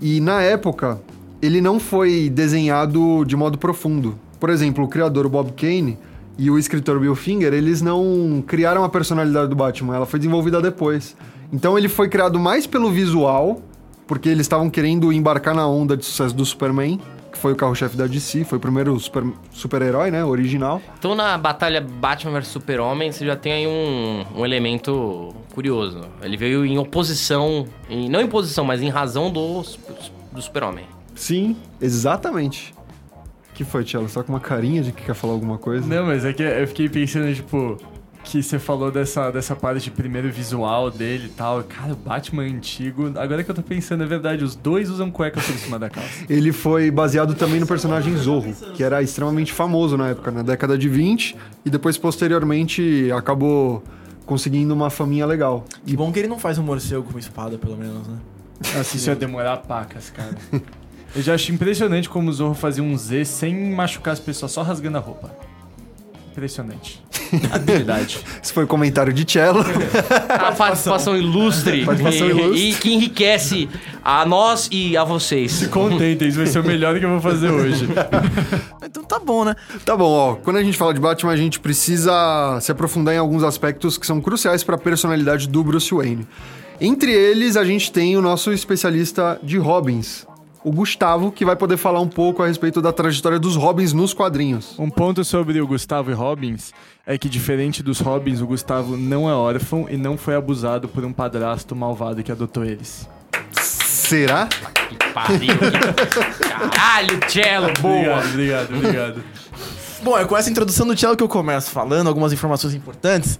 e 0.00 0.20
na 0.20 0.42
época 0.42 1.00
ele 1.42 1.60
não 1.60 1.80
foi 1.80 2.30
desenhado 2.30 3.24
de 3.24 3.34
modo 3.34 3.58
profundo. 3.58 4.16
Por 4.38 4.48
exemplo, 4.48 4.84
o 4.84 4.88
criador 4.88 5.28
Bob 5.28 5.52
Kane 5.52 5.98
e 6.38 6.50
o 6.50 6.58
escritor 6.58 7.00
Bill 7.00 7.16
Finger, 7.16 7.52
eles 7.52 7.82
não 7.82 8.42
criaram 8.46 8.84
a 8.84 8.88
personalidade 8.88 9.48
do 9.50 9.56
Batman, 9.56 9.96
ela 9.96 10.06
foi 10.06 10.20
desenvolvida 10.20 10.62
depois. 10.62 11.16
Então 11.52 11.76
ele 11.76 11.88
foi 11.88 12.08
criado 12.08 12.38
mais 12.38 12.66
pelo 12.66 12.90
visual, 12.90 13.60
porque 14.06 14.28
eles 14.28 14.42
estavam 14.42 14.70
querendo 14.70 15.12
embarcar 15.12 15.54
na 15.54 15.66
onda 15.66 15.96
de 15.96 16.04
sucesso 16.04 16.34
do 16.34 16.44
Superman, 16.44 17.00
que 17.32 17.38
foi 17.38 17.52
o 17.52 17.56
carro-chefe 17.56 17.96
da 17.96 18.06
DC, 18.06 18.44
foi 18.44 18.56
o 18.58 18.60
primeiro 18.60 18.98
super- 19.00 19.24
super-herói, 19.52 20.10
né, 20.10 20.24
original. 20.24 20.80
Então 20.98 21.14
na 21.14 21.36
batalha 21.36 21.80
Batman 21.80 22.32
vs 22.40 22.48
Super-Homem, 22.48 23.10
você 23.12 23.26
já 23.26 23.36
tem 23.36 23.52
aí 23.52 23.66
um, 23.66 24.24
um 24.40 24.44
elemento 24.44 25.34
curioso. 25.54 26.00
Ele 26.22 26.36
veio 26.36 26.64
em 26.64 26.78
oposição, 26.78 27.66
em, 27.90 28.08
não 28.08 28.20
em 28.20 28.26
posição, 28.28 28.64
mas 28.64 28.80
em 28.80 28.88
razão 28.88 29.30
do, 29.30 29.62
do 30.32 30.40
Super-Homem. 30.40 30.84
Sim, 31.14 31.56
exatamente. 31.80 32.72
Que 33.58 33.64
foi, 33.64 33.82
Tchelo? 33.82 34.08
Só 34.08 34.22
com 34.22 34.32
uma 34.32 34.38
carinha 34.38 34.82
de 34.82 34.92
que 34.92 35.02
quer 35.02 35.14
falar 35.14 35.32
alguma 35.32 35.58
coisa? 35.58 35.84
Não, 35.84 36.06
mas 36.06 36.24
é 36.24 36.32
que 36.32 36.44
eu 36.44 36.68
fiquei 36.68 36.88
pensando, 36.88 37.34
tipo, 37.34 37.76
que 38.22 38.40
você 38.40 38.56
falou 38.56 38.88
dessa, 38.88 39.32
dessa 39.32 39.56
parte 39.56 39.82
de 39.82 39.90
primeiro 39.90 40.30
visual 40.30 40.92
dele 40.92 41.26
e 41.26 41.30
tal. 41.30 41.64
Cara, 41.64 41.92
o 41.92 41.96
Batman 41.96 42.44
antigo. 42.44 43.12
Agora 43.18 43.42
que 43.42 43.50
eu 43.50 43.54
tô 43.56 43.62
pensando, 43.62 44.04
é 44.04 44.06
verdade, 44.06 44.44
os 44.44 44.54
dois 44.54 44.88
usam 44.88 45.10
cueca 45.10 45.40
por 45.40 45.52
cima 45.54 45.76
da 45.76 45.90
calça. 45.90 46.08
Ele 46.30 46.52
foi 46.52 46.88
baseado 46.88 47.34
também 47.34 47.58
no 47.58 47.66
personagem 47.66 48.16
Zorro, 48.16 48.54
que 48.76 48.84
era 48.84 49.02
extremamente 49.02 49.52
famoso 49.52 49.96
na 49.96 50.10
época, 50.10 50.30
na 50.30 50.42
década 50.42 50.78
de 50.78 50.88
20, 50.88 51.36
e 51.64 51.70
depois, 51.70 51.98
posteriormente, 51.98 53.10
acabou 53.10 53.82
conseguindo 54.24 54.72
uma 54.72 54.88
faminha 54.88 55.26
legal. 55.26 55.64
Que 55.84 55.96
bom 55.96 56.12
que 56.12 56.20
ele 56.20 56.28
não 56.28 56.38
faz 56.38 56.58
um 56.58 56.62
morcego 56.62 57.02
com 57.02 57.18
espada, 57.18 57.58
pelo 57.58 57.76
menos, 57.76 58.06
né? 58.06 58.18
Assim, 58.78 58.98
isso 58.98 59.10
ia 59.10 59.16
demorar 59.16 59.56
pacas, 59.56 60.10
cara. 60.10 60.36
Eu 61.16 61.22
já 61.22 61.34
acho 61.34 61.52
impressionante 61.52 62.08
como 62.08 62.30
o 62.30 62.32
Zorro 62.32 62.54
fazia 62.54 62.82
um 62.82 62.96
Z 62.96 63.24
sem 63.24 63.54
machucar 63.72 64.12
as 64.12 64.20
pessoas, 64.20 64.52
só 64.52 64.62
rasgando 64.62 64.98
a 64.98 65.00
roupa. 65.00 65.30
Impressionante. 66.30 67.02
Habilidade. 67.52 68.20
Esse 68.42 68.52
foi 68.52 68.64
o 68.64 68.66
comentário 68.66 69.12
de 69.12 69.30
Cello. 69.30 69.60
A 70.30 70.52
participação 70.52 71.16
ilustre, 71.16 71.84
Participação 71.84 72.26
e, 72.26 72.30
ilustre. 72.30 72.70
e 72.70 72.74
que 72.74 72.92
enriquece 72.94 73.68
a 74.02 74.24
nós 74.24 74.68
e 74.70 74.96
a 74.96 75.04
vocês. 75.04 75.52
Se 75.52 75.68
contentem, 75.68 76.28
isso 76.28 76.38
vai 76.38 76.46
ser 76.46 76.60
o 76.60 76.64
melhor 76.64 76.98
que 76.98 77.04
eu 77.04 77.10
vou 77.10 77.20
fazer 77.20 77.50
hoje. 77.50 77.88
Então 78.90 79.04
tá 79.04 79.18
bom, 79.18 79.44
né? 79.44 79.54
Tá 79.84 79.94
bom, 79.94 80.10
ó. 80.10 80.34
Quando 80.36 80.56
a 80.56 80.62
gente 80.62 80.78
fala 80.78 80.94
de 80.94 81.00
Batman, 81.00 81.32
a 81.32 81.36
gente 81.36 81.60
precisa 81.60 82.58
se 82.62 82.72
aprofundar 82.72 83.14
em 83.14 83.18
alguns 83.18 83.42
aspectos 83.42 83.98
que 83.98 84.06
são 84.06 84.18
cruciais 84.18 84.64
para 84.64 84.76
a 84.76 84.78
personalidade 84.78 85.46
do 85.46 85.62
Bruce 85.62 85.92
Wayne. 85.92 86.26
Entre 86.80 87.12
eles, 87.12 87.58
a 87.58 87.64
gente 87.64 87.92
tem 87.92 88.16
o 88.16 88.22
nosso 88.22 88.50
especialista 88.50 89.38
de 89.42 89.58
Robins, 89.58 90.26
o 90.64 90.72
Gustavo, 90.72 91.30
que 91.30 91.44
vai 91.44 91.56
poder 91.56 91.76
falar 91.76 92.00
um 92.00 92.08
pouco 92.08 92.42
a 92.42 92.46
respeito 92.46 92.82
da 92.82 92.92
trajetória 92.92 93.38
dos 93.38 93.56
Robins 93.56 93.92
nos 93.92 94.12
quadrinhos. 94.12 94.78
Um 94.78 94.90
ponto 94.90 95.24
sobre 95.24 95.60
o 95.60 95.66
Gustavo 95.66 96.10
e 96.10 96.14
Robbins 96.14 96.72
é 97.06 97.16
que, 97.16 97.28
diferente 97.28 97.82
dos 97.82 98.00
Robins, 98.00 98.40
o 98.40 98.46
Gustavo 98.46 98.96
não 98.96 99.28
é 99.28 99.34
órfão 99.34 99.86
e 99.88 99.96
não 99.96 100.16
foi 100.16 100.34
abusado 100.34 100.88
por 100.88 101.04
um 101.04 101.12
padrasto 101.12 101.74
malvado 101.74 102.22
que 102.22 102.32
adotou 102.32 102.64
eles. 102.64 103.08
Será? 103.52 104.48
Que 104.88 104.96
pariu. 105.12 105.54
Caralho, 106.74 107.20
Cello, 107.28 107.72
boa. 107.80 108.18
Obrigado, 108.18 108.70
obrigado, 108.70 108.74
obrigado. 108.74 109.24
Bom, 110.02 110.16
é 110.16 110.24
com 110.24 110.36
essa 110.36 110.48
introdução 110.48 110.86
do 110.86 110.96
Cello 110.96 111.16
que 111.16 111.22
eu 111.22 111.28
começo 111.28 111.70
falando 111.70 112.06
algumas 112.06 112.32
informações 112.32 112.74
importantes. 112.74 113.38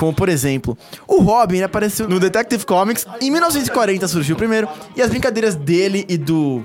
Como, 0.00 0.14
por 0.14 0.30
exemplo, 0.30 0.78
o 1.06 1.20
Robin 1.20 1.60
apareceu 1.60 2.08
no 2.08 2.18
Detective 2.18 2.64
Comics. 2.64 3.06
Em 3.20 3.30
1940 3.30 4.08
surgiu 4.08 4.34
o 4.34 4.38
primeiro. 4.38 4.66
E 4.96 5.02
as 5.02 5.10
brincadeiras 5.10 5.54
dele 5.54 6.06
e 6.08 6.16
do 6.16 6.64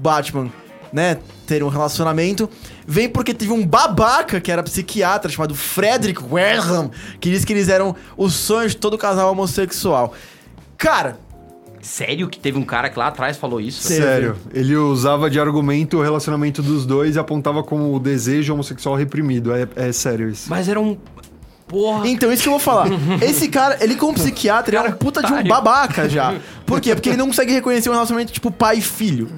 Batman, 0.00 0.50
né, 0.92 1.18
terem 1.46 1.62
um 1.62 1.68
relacionamento, 1.68 2.50
vem 2.84 3.08
porque 3.08 3.32
teve 3.32 3.52
um 3.52 3.64
babaca 3.64 4.40
que 4.40 4.50
era 4.50 4.64
psiquiatra 4.64 5.30
chamado 5.30 5.54
Frederick 5.54 6.20
Wareham, 6.20 6.90
que 7.20 7.30
disse 7.30 7.46
que 7.46 7.52
eles 7.52 7.68
eram 7.68 7.94
os 8.16 8.34
sonhos 8.34 8.72
de 8.72 8.78
todo 8.78 8.98
casal 8.98 9.30
homossexual. 9.30 10.12
Cara, 10.76 11.20
Sério 11.80 12.28
que 12.28 12.40
teve 12.40 12.58
um 12.58 12.64
cara 12.64 12.90
que 12.90 12.98
lá 12.98 13.06
atrás 13.06 13.36
falou 13.36 13.60
isso? 13.60 13.86
Sério. 13.86 14.34
Ele 14.52 14.74
usava 14.74 15.30
de 15.30 15.38
argumento 15.38 15.98
o 15.98 16.02
relacionamento 16.02 16.60
dos 16.60 16.84
dois 16.84 17.14
e 17.14 17.18
apontava 17.20 17.62
como 17.62 17.94
o 17.94 18.00
desejo 18.00 18.52
homossexual 18.54 18.96
reprimido. 18.96 19.54
É, 19.54 19.68
é 19.76 19.92
sério 19.92 20.28
isso. 20.28 20.50
Mas 20.50 20.68
era 20.68 20.80
um. 20.80 20.98
Porra. 21.68 22.06
Então, 22.08 22.32
isso 22.32 22.42
que 22.42 22.48
eu 22.48 22.52
vou 22.52 22.60
falar. 22.60 22.86
Esse 23.20 23.48
cara, 23.48 23.76
ele 23.80 23.96
como 23.96 24.14
psiquiatra, 24.14 24.76
ele 24.76 24.86
é 24.86 24.90
um 24.90 24.92
puta 24.92 25.22
de 25.22 25.32
um 25.32 25.42
babaca 25.44 26.08
já. 26.08 26.34
Por 26.64 26.80
quê? 26.80 26.94
Porque 26.94 27.08
ele 27.10 27.16
não 27.16 27.26
consegue 27.26 27.52
reconhecer 27.52 27.88
um 27.88 27.92
relacionamento 27.92 28.32
tipo 28.32 28.50
pai 28.50 28.78
e 28.78 28.80
filho. 28.80 29.30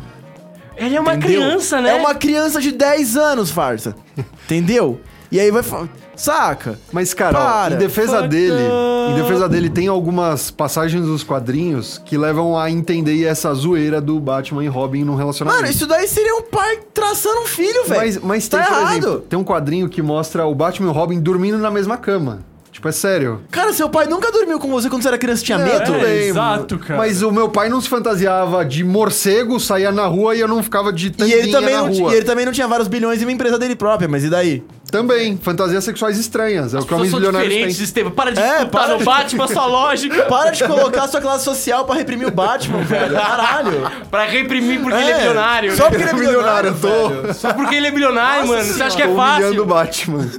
Ele 0.77 0.95
é 0.95 1.01
uma 1.01 1.15
Entendeu? 1.15 1.41
criança, 1.41 1.81
né? 1.81 1.91
É 1.91 1.95
uma 1.95 2.15
criança 2.15 2.61
de 2.61 2.71
10 2.71 3.17
anos, 3.17 3.51
farsa. 3.51 3.97
Entendeu? 4.45 5.01
E 5.31 5.39
aí 5.39 5.51
vai 5.51 5.63
falar. 5.63 5.89
Saca? 6.17 6.79
Mas, 6.91 7.15
cara, 7.15 7.39
ó, 7.39 7.45
Para. 7.45 7.75
em 7.75 7.79
defesa 7.79 8.23
dele, 8.27 8.55
up. 8.65 9.13
em 9.13 9.23
defesa 9.23 9.49
dele, 9.49 9.69
tem 9.71 9.87
algumas 9.87 10.51
passagens 10.51 11.05
dos 11.05 11.23
quadrinhos 11.23 12.01
que 12.05 12.17
levam 12.19 12.59
a 12.59 12.71
entender 12.71 13.25
essa 13.25 13.53
zoeira 13.55 14.01
do 14.01 14.19
Batman 14.19 14.65
e 14.65 14.69
Robin 14.69 15.05
num 15.05 15.15
relacionamento. 15.15 15.63
Mano, 15.63 15.73
isso 15.73 15.87
daí 15.87 16.09
seria 16.09 16.35
um 16.35 16.43
pai 16.43 16.81
traçando 16.93 17.43
um 17.43 17.47
filho, 17.47 17.85
velho. 17.85 18.01
Mas, 18.01 18.19
mas 18.19 18.49
tá 18.49 18.59
tem, 18.59 18.67
por 18.67 18.81
errado. 18.81 18.97
exemplo, 18.97 19.21
tem 19.29 19.39
um 19.39 19.45
quadrinho 19.45 19.89
que 19.89 20.03
mostra 20.03 20.45
o 20.47 20.55
Batman 20.55 20.89
e 20.89 20.91
o 20.91 20.93
Robin 20.95 21.21
dormindo 21.21 21.59
na 21.59 21.71
mesma 21.71 21.97
cama. 21.97 22.41
Tipo, 22.73 22.89
é 22.89 22.93
sério. 22.93 23.41
Cara, 23.51 23.73
seu 23.73 23.89
pai 23.89 24.07
nunca 24.07 24.31
dormiu 24.31 24.59
com 24.61 24.69
você 24.71 24.89
quando 24.89 25.03
você 25.03 25.09
era 25.09 25.19
criança 25.19 25.43
e 25.43 25.47
tinha 25.47 25.59
Não, 25.59 25.65
medo? 25.67 25.95
É, 25.95 26.01
bem, 26.01 26.29
exato, 26.29 26.79
cara. 26.79 26.97
Mas 26.99 27.23
o 27.23 27.33
meu 27.33 27.49
pai 27.49 27.69
não 27.69 27.81
se 27.81 27.89
fantasiava 27.89 28.65
de 28.65 28.85
morcego, 28.85 29.59
saía 29.59 29.91
na 29.91 30.07
rua 30.07 30.37
e 30.37 30.41
eu 30.41 30.47
não 30.47 30.63
ficava 30.63 30.93
de 30.93 31.09
E 31.09 31.11
tanguinha 31.11 31.37
ele, 31.39 31.51
também 31.51 31.75
na 31.75 31.83
não, 31.83 31.93
rua. 31.93 32.13
e 32.13 32.17
ele 32.17 32.25
também 32.25 32.45
não 32.47 32.53
tinha 32.53 32.69
vários 32.69 32.87
bilhões 32.87 33.21
e 33.21 33.25
uma 33.25 33.33
empresa 33.33 33.59
dele 33.59 33.75
própria, 33.75 34.07
mas 34.09 34.23
e 34.23 34.31
daí? 34.31 34.63
Também, 34.91 35.37
fantasias 35.37 35.85
sexuais 35.85 36.19
estranhas. 36.19 36.73
É 36.75 36.79
o 36.79 36.85
que 36.85 36.95
homens 36.95 37.13
milionários 37.13 37.51
diferentes, 37.53 37.77
têm. 37.77 37.85
Estevam. 37.85 38.11
Para 38.13 38.33
de 38.33 38.41
É, 38.41 38.65
para 38.65 38.89
no 38.89 38.99
de- 38.99 39.05
Batman 39.05 39.47
sua 39.47 39.67
lógica. 39.69 40.23
Para 40.23 40.51
de 40.51 40.65
colocar 40.65 41.05
a 41.05 41.09
sua 41.09 41.21
classe 41.21 41.45
social 41.45 41.85
pra 41.85 41.95
reprimir 41.95 42.27
o 42.27 42.31
Batman, 42.31 42.79
velho. 42.83 43.15
Caralho. 43.15 43.91
pra 44.11 44.25
reprimir 44.25 44.81
porque 44.81 44.97
ele 44.99 45.11
é 45.11 45.19
milionário. 45.19 45.77
Só 45.77 45.89
porque 45.91 46.03
ele 46.03 46.11
é 46.11 46.15
Milionário, 46.15 46.71
eu 46.71 46.75
tô. 46.81 47.09
velho. 47.11 47.35
Só 47.35 47.53
porque 47.53 47.75
ele 47.75 47.87
é 47.87 47.91
milionário, 47.91 48.47
Nossa 48.47 48.59
mano. 48.63 48.73
Você 48.75 48.83
acha 48.83 48.97
que 48.97 49.03
é 49.03 49.07
Tô 49.07 49.13
humilhando 49.13 49.65
o 49.65 49.69
fácil? 49.69 50.13
Batman. 50.13 50.31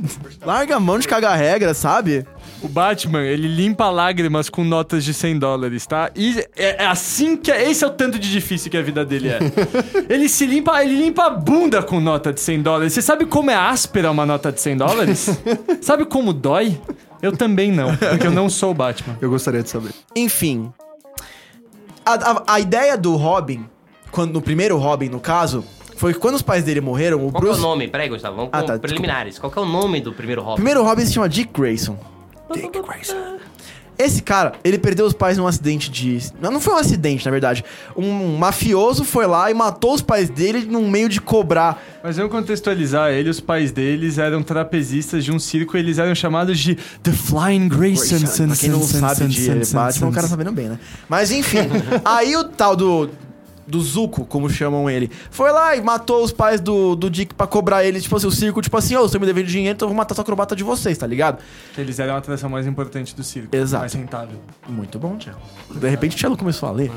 Larga 0.45 0.75
a 0.75 0.79
mão 0.79 0.97
de 0.99 1.07
cagar 1.07 1.37
regra, 1.37 1.73
sabe? 1.73 2.25
O 2.61 2.67
Batman, 2.67 3.21
ele 3.23 3.47
limpa 3.47 3.89
lágrimas 3.89 4.49
com 4.49 4.63
notas 4.65 5.05
de 5.05 5.13
100 5.13 5.39
dólares, 5.39 5.87
tá? 5.87 6.11
E 6.13 6.39
é 6.57 6.83
é 6.83 6.85
assim 6.87 7.37
que... 7.37 7.49
é- 7.51 7.69
Esse 7.69 7.85
é 7.85 7.87
o 7.87 7.89
tanto 7.91 8.19
de 8.19 8.29
difícil 8.29 8.69
que 8.69 8.75
a 8.75 8.81
vida 8.81 9.05
dele 9.05 9.29
é. 9.29 9.39
ele 10.09 10.27
se 10.27 10.45
limpa... 10.45 10.83
Ele 10.83 10.95
limpa 10.95 11.25
a 11.27 11.29
bunda 11.29 11.81
com 11.81 12.01
nota 12.01 12.33
de 12.33 12.41
100 12.41 12.61
dólares. 12.61 12.91
Você 12.93 13.01
sabe 13.01 13.25
como 13.25 13.49
é 13.49 13.55
áspera 13.55 14.11
uma 14.11 14.25
nota 14.25 14.51
de 14.51 14.59
100 14.59 14.77
dólares? 14.77 15.29
sabe 15.81 16.05
como 16.05 16.33
dói? 16.33 16.79
Eu 17.21 17.31
também 17.35 17.71
não, 17.71 17.95
porque 17.95 18.27
eu 18.27 18.31
não 18.31 18.49
sou 18.49 18.71
o 18.71 18.73
Batman. 18.73 19.17
Eu 19.21 19.29
gostaria 19.29 19.63
de 19.63 19.69
saber. 19.69 19.91
Enfim. 20.15 20.71
A, 22.05 22.13
a- 22.13 22.43
a 22.55 22.59
ideia 22.59 22.97
do 22.97 23.15
Robin, 23.15 23.65
quando, 24.11 24.33
no 24.33 24.41
primeiro 24.41 24.77
Robin, 24.77 25.07
no 25.09 25.19
caso, 25.19 25.63
foi 25.95 26.13
que 26.13 26.19
quando 26.19 26.35
os 26.35 26.41
pais 26.41 26.63
dele 26.63 26.81
morreram, 26.81 27.25
o 27.25 27.31
Qual 27.31 27.31
que 27.31 27.37
é 27.37 27.41
Bruce. 27.51 27.59
o 27.59 27.63
nome? 27.63 27.87
Peraí, 27.87 28.09
Gustavo. 28.09 28.35
Vamos 28.35 28.49
Ah, 28.53 28.61
com 28.61 28.67
tá, 28.67 28.79
preliminares. 28.79 29.37
Qual 29.39 29.51
que 29.51 29.57
é 29.59 29.61
o 29.61 29.65
nome 29.65 30.01
do 30.01 30.11
primeiro 30.13 30.41
O 30.41 30.43
Robin? 30.45 30.55
primeiro 30.55 30.83
Robin 30.83 31.05
se 31.05 31.13
chama 31.13 31.29
Dick 31.29 31.51
Grayson. 31.53 31.97
Dick 32.53 32.81
Grayson. 32.81 33.37
Esse 33.99 34.21
cara, 34.21 34.53
ele 34.63 34.77
perdeu 34.77 35.05
os 35.05 35.11
pais 35.11 35.37
num 35.37 35.45
acidente 35.45 35.91
de. 35.91 36.19
Não, 36.41 36.49
não 36.49 36.61
foi 36.61 36.73
um 36.73 36.77
acidente, 36.77 37.25
na 37.25 37.31
verdade. 37.31 37.65
Um 37.97 38.37
mafioso 38.37 39.03
foi 39.03 39.27
lá 39.27 39.51
e 39.51 39.53
matou 39.53 39.93
os 39.93 40.01
pais 40.01 40.29
dele 40.29 40.65
num 40.65 40.89
meio 40.89 41.09
de 41.09 41.19
cobrar. 41.19 41.83
Mas 42.01 42.15
vamos 42.15 42.31
contextualizar 42.31 43.11
ele, 43.11 43.29
os 43.29 43.41
pais 43.41 43.73
deles 43.73 44.17
eram 44.17 44.41
trapezistas 44.41 45.25
de 45.25 45.33
um 45.33 45.37
circo 45.37 45.75
e 45.75 45.81
eles 45.81 45.97
eram 45.97 46.15
chamados 46.15 46.57
de 46.57 46.75
The 47.03 47.11
Flying 47.11 47.67
Graysons. 47.67 48.37
pra 48.37 48.55
quem 48.55 48.69
não 48.69 48.81
sabe 48.83 49.27
de 49.27 49.49
Batman, 49.73 50.07
o 50.07 50.13
cara 50.13 50.27
sabendo 50.27 50.53
bem, 50.53 50.69
né? 50.69 50.79
Mas 51.09 51.29
enfim, 51.29 51.67
aí 52.05 52.37
o 52.37 52.45
tal 52.45 52.77
do. 52.77 53.09
Do 53.69 53.79
Zuko, 53.81 54.25
como 54.25 54.49
chamam 54.49 54.89
ele, 54.89 55.11
foi 55.29 55.51
lá 55.51 55.75
e 55.75 55.81
matou 55.81 56.23
os 56.23 56.31
pais 56.31 56.59
do, 56.59 56.95
do 56.95 57.09
Dick 57.09 57.35
pra 57.35 57.45
cobrar 57.45 57.85
ele, 57.85 58.01
tipo 58.01 58.15
assim, 58.15 58.27
o 58.27 58.31
circo, 58.31 58.61
tipo 58.61 58.75
assim, 58.75 58.95
ô, 58.95 59.01
você 59.01 59.19
me 59.19 59.25
devendo 59.25 59.45
dinheiro, 59.45 59.75
então 59.75 59.85
eu 59.85 59.89
vou 59.89 59.97
matar 59.97 60.13
essa 60.13 60.21
acrobata 60.21 60.55
de 60.55 60.63
vocês, 60.63 60.97
tá 60.97 61.05
ligado? 61.05 61.39
Eles 61.77 61.99
eram 61.99 62.15
a 62.15 62.17
atração 62.17 62.49
mais 62.49 62.65
importante 62.65 63.15
do 63.15 63.23
circo. 63.23 63.55
Exato. 63.55 63.81
Mais 63.81 63.93
rentável. 63.93 64.39
Muito 64.67 64.97
bom, 64.97 65.17
Tiago. 65.17 65.39
De 65.73 65.87
repente 65.87 66.15
o 66.15 66.19
Tiago 66.19 66.35
começou 66.35 66.67
a 66.67 66.71
ler. 66.71 66.91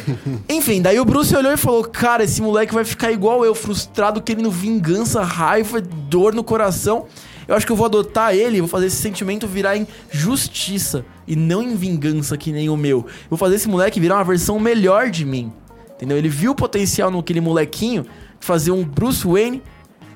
Enfim, 0.48 0.82
daí 0.82 1.00
o 1.00 1.04
Bruce 1.04 1.34
olhou 1.34 1.52
e 1.52 1.56
falou: 1.56 1.84
Cara, 1.84 2.24
esse 2.24 2.42
moleque 2.42 2.74
vai 2.74 2.84
ficar 2.84 3.10
igual 3.10 3.44
eu, 3.44 3.54
frustrado, 3.54 4.20
querendo 4.20 4.50
vingança, 4.50 5.22
raiva, 5.22 5.80
dor 5.80 6.34
no 6.34 6.44
coração. 6.44 7.06
Eu 7.48 7.54
acho 7.54 7.64
que 7.64 7.72
eu 7.72 7.76
vou 7.76 7.86
adotar 7.86 8.34
ele 8.34 8.60
vou 8.60 8.68
fazer 8.68 8.86
esse 8.86 8.96
sentimento 8.96 9.46
virar 9.46 9.74
em 9.74 9.86
justiça 10.10 11.02
e 11.26 11.34
não 11.34 11.62
em 11.62 11.74
vingança 11.74 12.36
que 12.36 12.52
nem 12.52 12.68
o 12.68 12.76
meu. 12.76 12.98
Eu 12.98 13.30
vou 13.30 13.38
fazer 13.38 13.54
esse 13.54 13.66
moleque 13.66 13.98
virar 13.98 14.16
uma 14.16 14.24
versão 14.24 14.60
melhor 14.60 15.08
de 15.08 15.24
mim. 15.24 15.50
Entendeu? 15.98 16.16
Ele 16.16 16.28
viu 16.28 16.52
o 16.52 16.54
potencial 16.54 17.10
naquele 17.10 17.40
molequinho 17.40 18.04
de 18.04 18.46
fazer 18.46 18.70
um 18.70 18.84
Bruce 18.84 19.26
Wayne 19.26 19.60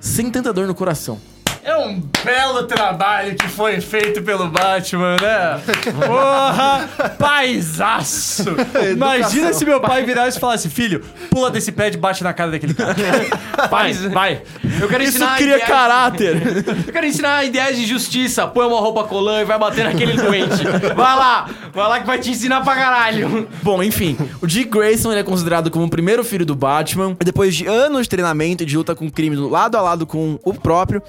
sem 0.00 0.30
tanta 0.30 0.52
dor 0.52 0.68
no 0.68 0.74
coração. 0.76 1.20
É 1.64 1.76
um 1.78 2.02
belo 2.24 2.64
trabalho 2.64 3.36
que 3.36 3.46
foi 3.46 3.80
feito 3.80 4.20
pelo 4.22 4.48
Batman, 4.48 5.16
né? 5.22 5.60
Porra! 6.06 6.88
Paisaço! 7.16 8.44
Imagina 8.92 9.52
se 9.52 9.64
meu 9.64 9.80
pai 9.80 10.02
virasse 10.04 10.38
e 10.38 10.40
falasse: 10.40 10.68
Filho, 10.68 11.04
pula 11.30 11.52
desse 11.52 11.70
pé 11.70 11.88
e 11.88 11.96
bate 11.96 12.24
na 12.24 12.32
cara 12.32 12.50
daquele 12.50 12.74
cara. 12.74 12.94
Vai, 13.70 13.92
vai. 13.92 14.42
Eu 14.80 14.88
quero 14.88 15.04
Isso 15.04 15.12
ensinar 15.18 15.36
cria 15.36 15.54
ideais- 15.54 15.68
caráter. 15.70 16.42
Eu 16.86 16.92
quero 16.92 17.06
ensinar 17.06 17.44
ideais 17.44 17.76
de 17.76 17.86
justiça. 17.86 18.46
Põe 18.46 18.66
uma 18.66 18.80
roupa 18.80 19.04
colã 19.04 19.40
e 19.40 19.44
vai 19.44 19.58
bater 19.58 19.84
naquele 19.84 20.14
doente. 20.14 20.64
Vai 20.96 21.16
lá. 21.16 21.48
Vai 21.72 21.88
lá 21.88 22.00
que 22.00 22.06
vai 22.06 22.18
te 22.18 22.30
ensinar 22.30 22.62
pra 22.62 22.74
caralho. 22.74 23.48
Bom, 23.62 23.82
enfim, 23.82 24.16
o 24.40 24.46
Dick 24.46 24.68
Grayson 24.70 25.12
ele 25.12 25.20
é 25.20 25.22
considerado 25.22 25.70
como 25.70 25.84
o 25.84 25.88
primeiro 25.90 26.24
filho 26.24 26.44
do 26.44 26.54
Batman. 26.56 27.16
E 27.20 27.24
depois 27.24 27.54
de 27.54 27.66
anos 27.66 28.02
de 28.02 28.08
treinamento 28.08 28.62
e 28.64 28.66
de 28.66 28.76
luta 28.76 28.94
com 28.94 29.06
o 29.06 29.12
crime 29.12 29.36
lado 29.36 29.76
a 29.76 29.80
lado 29.82 30.06
com 30.06 30.38
o 30.42 30.52
próprio, 30.54 31.00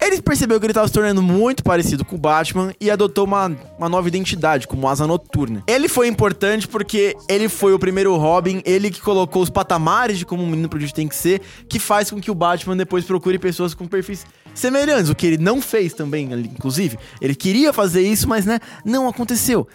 ele 0.00 0.20
percebeu 0.20 0.58
que 0.58 0.66
ele 0.66 0.72
estava 0.72 0.86
se 0.86 0.92
tornando 0.92 1.22
muito 1.22 1.64
parecido 1.64 2.04
com 2.04 2.16
o 2.16 2.18
Batman 2.18 2.72
e 2.80 2.90
adotou 2.90 3.24
uma, 3.24 3.56
uma 3.78 3.88
nova 3.88 4.06
identidade, 4.08 4.66
como 4.66 4.88
Asa 4.88 5.06
Noturna. 5.06 5.62
Ele 5.66 5.88
foi 5.88 6.06
importante 6.08 6.68
porque 6.68 7.16
ele 7.28 7.48
foi 7.48 7.72
o 7.72 7.78
primeiro 7.78 8.14
Robin, 8.16 8.62
ele 8.64 8.90
que 8.90 9.00
colocou 9.00 9.42
os 9.42 9.50
patamares 9.50 10.18
de 10.18 10.26
como 10.26 10.42
um 10.42 10.46
menino 10.46 10.68
prodígio 10.68 10.94
tem 10.94 11.08
que 11.08 11.16
ser, 11.16 11.40
que 11.68 11.78
faz 11.78 12.10
com 12.10 12.20
que 12.20 12.30
o 12.30 12.34
Batman 12.34 12.76
depois 12.76 13.04
procure 13.04 13.38
pessoas 13.38 13.74
com 13.74 13.86
perfis 13.86 14.26
semelhantes, 14.54 15.10
o 15.10 15.14
que 15.14 15.26
ele 15.26 15.38
não 15.38 15.60
fez 15.60 15.92
também, 15.92 16.32
inclusive. 16.32 16.98
Ele 17.20 17.34
queria 17.34 17.72
fazer 17.72 18.02
isso, 18.02 18.28
mas 18.28 18.44
né, 18.44 18.60
não 18.84 19.08
aconteceu. 19.08 19.66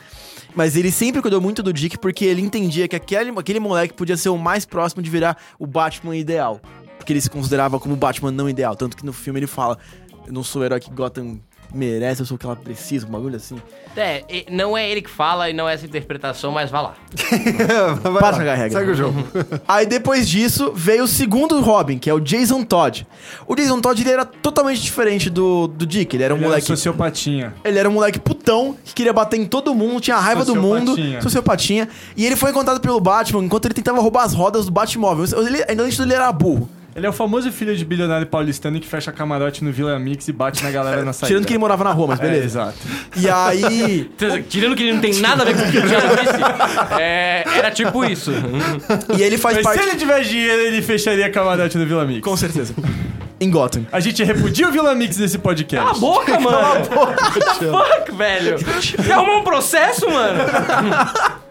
Mas 0.56 0.76
ele 0.76 0.92
sempre 0.92 1.22
cuidou 1.22 1.40
muito 1.40 1.64
do 1.64 1.72
Dick 1.72 1.98
porque 1.98 2.26
ele 2.26 2.42
entendia 2.42 2.88
que 2.88 2.96
aquele, 2.96 3.32
aquele 3.38 3.60
moleque 3.60 3.94
podia 3.94 4.18
ser 4.18 4.30
o 4.30 4.38
mais 4.38 4.66
próximo 4.66 5.02
de 5.02 5.10
virar 5.10 5.38
o 5.58 5.66
Batman 5.66 6.16
ideal. 6.16 6.60
Porque 6.98 7.14
ele 7.14 7.22
se 7.22 7.30
considerava 7.30 7.80
como 7.80 7.96
o 7.96 7.98
Batman 7.98 8.32
não 8.32 8.48
ideal. 8.48 8.76
Tanto 8.76 8.96
que 8.96 9.06
no 9.06 9.14
filme 9.14 9.40
ele 9.40 9.48
fala: 9.48 9.78
Eu 10.28 10.34
não 10.34 10.44
sou 10.44 10.62
o 10.62 10.66
herói 10.66 10.80
que 10.80 10.92
Gotham 10.92 11.40
merece, 11.74 12.22
eu 12.22 12.26
sou 12.26 12.36
o 12.36 12.38
que 12.38 12.46
ela 12.46 12.56
precisa, 12.56 13.08
um 13.08 13.10
bagulho 13.10 13.38
assim. 13.38 13.56
É, 13.96 14.24
não 14.52 14.78
é 14.78 14.90
ele 14.90 15.02
que 15.02 15.10
fala 15.10 15.50
e 15.50 15.54
não 15.54 15.68
é 15.70 15.74
essa 15.74 15.86
interpretação, 15.86 16.52
mas 16.52 16.70
vai 16.72 16.82
lá. 16.84 16.96
Vai 18.04 18.14
Para 18.22 18.32
lá, 18.32 18.38
jogar 18.40 18.52
a 18.54 18.56
regra. 18.56 18.80
Segue 18.80 18.92
o 18.92 18.96
jogo. 18.96 19.24
Aí 19.68 19.86
depois 19.86 20.28
disso 20.28 20.72
veio 20.76 21.06
o 21.06 21.08
segundo 21.08 21.60
Robin, 21.62 21.98
que 21.98 22.10
é 22.10 22.14
o 22.14 22.20
Jason 22.20 22.64
Todd. 22.64 23.08
O 23.48 23.56
Jason 23.56 23.80
Todd 23.80 24.02
ele 24.02 24.12
era 24.12 24.26
totalmente 24.26 24.82
diferente 24.82 25.30
do, 25.30 25.68
do 25.68 25.86
Dick. 25.86 26.14
Ele 26.16 26.24
era 26.24 26.34
um 26.34 26.38
Ele 26.38 26.44
era 26.44 26.50
moleque. 26.52 26.68
sociopatinha. 26.68 27.54
Ele 27.64 27.80
era 27.80 27.90
um 27.90 27.94
moleque 27.94 28.20
putão 28.20 28.76
que 28.84 28.94
queria 28.94 29.14
bater 29.14 29.40
em 29.40 29.46
todo 29.46 29.74
mundo, 29.74 30.02
tinha 30.02 30.18
raiva 30.18 30.44
do 30.44 30.56
mundo, 30.56 30.92
Sociopatinha. 30.92 31.22
sociopatinha. 31.22 31.90
E 32.18 32.26
ele 32.26 32.36
foi 32.36 32.52
encontrado 32.52 32.82
pelo 32.82 33.00
Batman 33.00 33.44
enquanto 33.46 33.66
ele 33.66 33.74
tentava 33.74 34.00
roubar 34.02 34.24
as 34.26 34.34
rodas 34.34 34.66
do 34.66 34.72
Batmóvel. 34.72 35.26
Ele, 35.46 35.64
ainda 35.68 35.84
antes 35.84 35.98
ele 36.00 36.14
era 36.14 36.30
burro. 36.34 36.70
Ele 36.93 37.06
é 37.06 37.10
o 37.10 37.13
famoso 37.13 37.49
filho 37.54 37.75
de 37.75 37.86
bilionário 37.86 38.27
paulistano 38.27 38.77
que 38.80 38.86
fecha 38.86 39.12
camarote 39.13 39.63
no 39.63 39.71
Vila 39.71 39.97
Mix 39.97 40.27
e 40.27 40.34
bate 40.34 40.62
na 40.63 40.71
galera 40.71 41.04
na 41.06 41.13
saída. 41.13 41.27
Tirando 41.27 41.45
que 41.45 41.54
ele 41.54 41.60
morava 41.60 41.84
na 41.86 41.91
rua, 41.91 42.08
mas 42.08 42.19
É, 42.19 42.23
beleza. 42.23 42.45
exato. 42.45 42.77
E 43.15 43.30
aí. 43.30 44.12
Tirando 44.49 44.75
que 44.75 44.84
ele 44.84 44.93
não 44.93 44.99
tem 45.01 45.13
nada 45.15 45.43
a 45.43 45.45
ver 45.45 45.56
com 45.56 45.62
o 45.62 45.71
que 45.71 45.77
o 45.77 45.88
Thiago 45.88 46.15
disse, 46.17 46.99
é, 46.99 47.43
era 47.56 47.71
tipo 47.71 48.04
isso. 48.04 48.32
E 49.17 49.21
ele 49.23 49.38
faz 49.38 49.56
Mas 49.56 49.63
parte. 49.63 49.82
se 49.84 49.89
ele 49.89 49.97
tiver 49.97 50.21
dinheiro, 50.21 50.62
ele 50.63 50.82
fecharia 50.82 51.30
camarote 51.30 51.77
no 51.77 51.86
Vila 51.86 52.04
Mix. 52.06 52.21
Com 52.21 52.36
certeza. 52.36 52.73
em 53.39 53.49
Gotham. 53.49 53.86
A 53.91 53.99
gente 54.01 54.21
repudia 54.23 54.67
o 54.67 54.71
Vila 54.71 54.93
Mix 54.93 55.17
nesse 55.17 55.38
podcast. 55.38 55.86
Cala 55.86 55.97
a 55.97 55.99
boca, 55.99 56.39
mano. 56.39 56.58
What 56.93 57.60
the 57.60 57.71
fuck, 57.71 58.12
velho? 58.17 58.58
Você 58.60 59.12
arrumou 59.12 59.39
um 59.39 59.43
processo, 59.43 60.10
mano? 60.10 60.39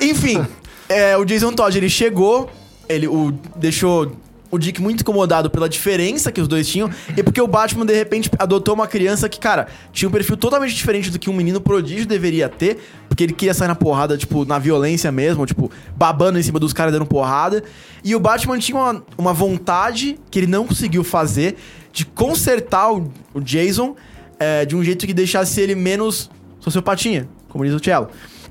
Enfim, 0.00 0.44
é, 0.88 1.16
o 1.16 1.24
Jason 1.24 1.52
Todd, 1.52 1.76
ele 1.76 1.88
chegou, 1.88 2.50
ele 2.88 3.06
o, 3.06 3.32
deixou 3.56 4.12
o 4.50 4.58
Dick 4.58 4.80
muito 4.80 5.02
incomodado 5.02 5.50
pela 5.50 5.68
diferença 5.68 6.32
que 6.32 6.40
os 6.40 6.48
dois 6.48 6.66
tinham 6.68 6.90
e 7.16 7.22
porque 7.22 7.40
o 7.40 7.46
Batman, 7.46 7.84
de 7.84 7.94
repente, 7.94 8.30
adotou 8.38 8.74
uma 8.74 8.86
criança 8.86 9.28
que, 9.28 9.38
cara, 9.38 9.68
tinha 9.92 10.08
um 10.08 10.12
perfil 10.12 10.36
totalmente 10.36 10.74
diferente 10.74 11.10
do 11.10 11.18
que 11.18 11.28
um 11.28 11.34
menino 11.34 11.60
prodígio 11.60 12.06
deveria 12.06 12.48
ter, 12.48 12.78
porque 13.08 13.24
ele 13.24 13.32
queria 13.32 13.52
sair 13.52 13.68
na 13.68 13.74
porrada, 13.74 14.16
tipo, 14.16 14.44
na 14.44 14.58
violência 14.58 15.12
mesmo, 15.12 15.44
tipo, 15.44 15.70
babando 15.96 16.38
em 16.38 16.42
cima 16.42 16.58
dos 16.58 16.72
caras 16.72 16.92
dando 16.92 17.06
porrada. 17.06 17.62
E 18.02 18.14
o 18.14 18.20
Batman 18.20 18.58
tinha 18.58 18.78
uma, 18.78 19.04
uma 19.16 19.32
vontade 19.32 20.18
que 20.30 20.38
ele 20.38 20.46
não 20.46 20.66
conseguiu 20.66 21.04
fazer 21.04 21.56
de 21.92 22.06
consertar 22.06 22.92
o, 22.92 23.12
o 23.34 23.40
Jason 23.40 23.96
é, 24.38 24.64
de 24.64 24.76
um 24.76 24.82
jeito 24.82 25.06
que 25.06 25.12
deixasse 25.12 25.60
ele 25.60 25.74
menos 25.74 26.30
sociopatinha, 26.60 27.28
como 27.48 27.64
diz 27.64 27.74
o 27.74 27.82
Cello. 27.82 28.08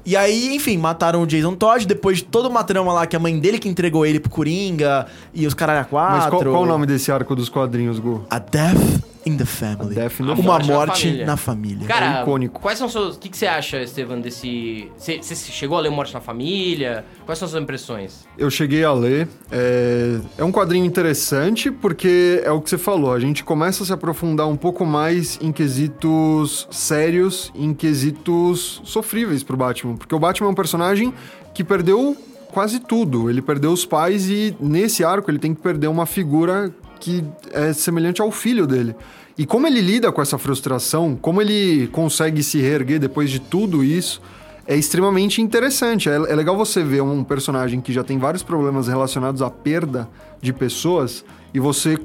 E 0.07 0.15
aí, 0.15 0.55
enfim, 0.55 0.77
mataram 0.77 1.21
o 1.21 1.27
Jason 1.27 1.53
Todd 1.53 1.85
depois 1.85 2.19
de 2.19 2.23
toda 2.23 2.47
uma 2.47 2.63
trama 2.63 2.93
lá 2.93 3.05
que 3.05 3.13
a 3.13 3.19
mãe 3.19 3.37
dele 3.37 3.59
que 3.59 3.67
entregou 3.67 4.05
ele 4.05 4.21
pro 4.21 4.29
Coringa 4.29 5.05
e 5.33 5.45
os 5.45 5.53
caralho 5.53 5.81
a 5.81 5.83
quatro. 5.83 6.17
Mas 6.17 6.29
qual, 6.29 6.41
qual 6.43 6.63
o 6.63 6.65
nome 6.65 6.85
desse 6.85 7.11
arco 7.11 7.35
dos 7.35 7.49
quadrinhos, 7.49 7.99
Gu? 7.99 8.23
A 8.29 8.39
Death 8.39 9.03
in 9.27 9.37
the 9.37 9.45
Family. 9.45 9.95
Death 9.95 10.19
in 10.19 10.25
the 10.25 10.31
Uma 10.33 10.59
Morte 10.59 10.67
na 10.67 10.87
família. 10.87 11.25
na 11.25 11.37
família. 11.37 11.87
Cara, 11.87 12.19
É 12.19 12.21
icônico. 12.21 12.59
quais 12.61 12.77
são 12.77 12.87
seus. 12.89 13.15
O 13.15 13.19
que, 13.19 13.29
que 13.29 13.37
você 13.37 13.45
acha, 13.47 13.81
Estevam, 13.81 14.19
desse. 14.19 14.89
Você 14.97 15.17
você 15.21 15.35
chegou 15.35 15.77
a 15.77 15.81
ler 15.81 15.89
Morte 15.91 16.13
na 16.13 16.21
Família? 16.21 17.05
Quais 17.25 17.37
são 17.39 17.45
as 17.45 17.51
suas 17.51 17.61
impressões? 17.63 18.25
Eu 18.37 18.49
cheguei 18.49 18.83
a 18.83 18.93
ler. 18.93 19.27
É... 19.51 20.19
é 20.37 20.43
um 20.43 20.51
quadrinho 20.51 20.85
interessante 20.85 21.69
porque 21.71 22.41
é 22.43 22.51
o 22.51 22.61
que 22.61 22.69
você 22.69 22.77
falou. 22.77 23.13
A 23.13 23.19
gente 23.19 23.43
começa 23.43 23.83
a 23.83 23.85
se 23.85 23.93
aprofundar 23.93 24.47
um 24.47 24.55
pouco 24.55 24.85
mais 24.85 25.37
em 25.41 25.51
quesitos 25.51 26.67
sérios, 26.71 27.51
em 27.55 27.73
quesitos 27.73 28.81
sofríveis 28.83 29.43
pro 29.43 29.57
Batman. 29.57 29.95
Porque 29.95 30.13
o 30.13 30.19
Batman 30.19 30.47
é 30.47 30.51
um 30.51 30.55
personagem 30.55 31.13
que 31.53 31.63
perdeu 31.63 32.15
quase 32.51 32.79
tudo. 32.79 33.29
Ele 33.29 33.41
perdeu 33.41 33.71
os 33.71 33.85
pais 33.85 34.29
e 34.29 34.55
nesse 34.59 35.03
arco 35.03 35.29
ele 35.29 35.39
tem 35.39 35.53
que 35.53 35.61
perder 35.61 35.87
uma 35.87 36.05
figura 36.05 36.73
que 36.99 37.23
é 37.51 37.73
semelhante 37.73 38.21
ao 38.21 38.31
filho 38.31 38.65
dele. 38.65 38.95
E 39.37 39.45
como 39.45 39.67
ele 39.67 39.81
lida 39.81 40.11
com 40.11 40.21
essa 40.21 40.37
frustração, 40.37 41.15
como 41.15 41.41
ele 41.41 41.87
consegue 41.91 42.41
se 42.41 42.59
reerguer 42.59 42.99
depois 42.99 43.29
de 43.29 43.39
tudo 43.39 43.83
isso, 43.83 44.19
é 44.65 44.75
extremamente 44.75 45.41
interessante. 45.41 46.09
É, 46.09 46.15
é 46.15 46.35
legal 46.35 46.57
você 46.57 46.83
ver 46.83 47.01
um 47.01 47.23
personagem 47.23 47.79
que 47.79 47.93
já 47.93 48.03
tem 48.03 48.17
vários 48.17 48.41
problemas 48.41 48.87
relacionados 48.87 49.41
à 49.41 49.49
perda 49.49 50.09
de 50.41 50.51
pessoas 50.51 51.23
e 51.53 51.59
você 51.59 51.97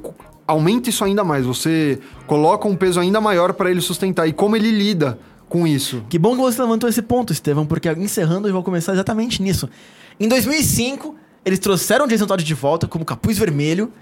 aumenta 0.47 0.91
isso 0.91 1.03
ainda 1.05 1.25
mais. 1.25 1.47
Você 1.47 1.99
coloca 2.27 2.69
um 2.69 2.77
peso 2.77 3.01
ainda 3.01 3.21
maior 3.21 3.55
para 3.55 3.71
ele 3.71 3.81
sustentar. 3.81 4.29
E 4.29 4.33
como 4.33 4.55
ele 4.55 4.71
lida 4.71 5.19
com 5.49 5.67
isso. 5.67 6.03
Que 6.09 6.19
bom 6.19 6.35
que 6.35 6.41
você 6.41 6.61
levantou 6.63 6.89
esse 6.89 7.03
ponto, 7.03 7.33
Estevão, 7.33 7.67
porque 7.67 7.91
encerrando 7.93 8.49
eu 8.49 8.53
vou 8.53 8.63
começar 8.63 8.93
exatamente 8.93 9.43
nisso. 9.43 9.69
Em 10.19 10.29
2005, 10.29 11.15
eles 11.45 11.59
trouxeram 11.59 12.07
Jason 12.07 12.27
Todd 12.27 12.43
de 12.43 12.55
volta 12.55 12.87
como 12.87 13.05
capuz 13.05 13.37
vermelho. 13.37 13.93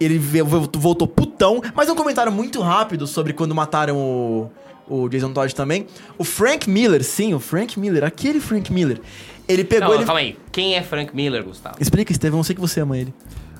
Ele 0.00 0.18
voltou 0.18 1.06
putão, 1.06 1.62
mas 1.74 1.88
um 1.88 1.94
comentário 1.94 2.32
muito 2.32 2.60
rápido 2.60 3.06
sobre 3.06 3.32
quando 3.32 3.54
mataram 3.54 3.96
o, 3.96 4.50
o 4.88 5.08
Jason 5.08 5.32
Todd 5.32 5.54
também. 5.54 5.86
O 6.18 6.24
Frank 6.24 6.68
Miller, 6.68 7.04
sim, 7.04 7.34
o 7.34 7.38
Frank 7.40 7.78
Miller, 7.78 8.02
aquele 8.04 8.40
Frank 8.40 8.72
Miller. 8.72 9.00
Ele 9.48 9.64
pegou 9.64 9.88
Não, 9.88 9.94
ele. 9.96 10.04
calma 10.04 10.20
aí. 10.20 10.36
Quem 10.50 10.74
é 10.74 10.82
Frank 10.82 11.14
Miller, 11.14 11.44
Gustavo? 11.44 11.76
Explica, 11.80 12.10
Estevão, 12.12 12.40
eu 12.40 12.44
sei 12.44 12.54
que 12.54 12.60
você 12.60 12.80
ama 12.80 12.96
ele. 12.98 13.12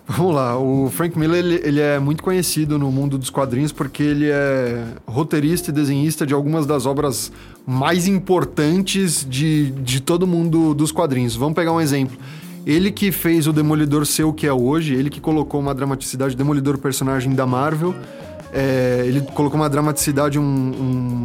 Vamos 0.06 0.34
lá, 0.34 0.58
o 0.58 0.90
Frank 0.90 1.16
Miller 1.16 1.38
ele, 1.38 1.60
ele 1.62 1.80
é 1.80 1.96
muito 2.00 2.24
conhecido 2.24 2.76
no 2.76 2.90
mundo 2.90 3.16
dos 3.16 3.30
quadrinhos 3.30 3.70
porque 3.70 4.02
ele 4.02 4.28
é 4.28 4.84
roteirista 5.06 5.70
e 5.70 5.72
desenhista 5.72 6.26
de 6.26 6.34
algumas 6.34 6.66
das 6.66 6.86
obras 6.86 7.30
mais 7.64 8.08
importantes 8.08 9.24
de, 9.28 9.70
de 9.70 10.00
todo 10.00 10.26
mundo 10.26 10.74
dos 10.74 10.90
quadrinhos. 10.90 11.36
Vamos 11.36 11.54
pegar 11.54 11.72
um 11.72 11.80
exemplo. 11.80 12.16
Ele 12.66 12.92
que 12.92 13.10
fez 13.10 13.46
o 13.46 13.52
Demolidor 13.52 14.06
ser 14.06 14.24
o 14.24 14.32
que 14.32 14.46
é 14.46 14.52
hoje, 14.52 14.94
ele 14.94 15.10
que 15.10 15.20
colocou 15.20 15.60
uma 15.60 15.74
dramaticidade, 15.74 16.36
Demolidor 16.36 16.78
personagem 16.78 17.34
da 17.34 17.44
Marvel, 17.44 17.92
é, 18.52 19.02
ele 19.06 19.20
colocou 19.34 19.58
uma 19.58 19.68
dramaticidade, 19.68 20.38
um- 20.38 20.72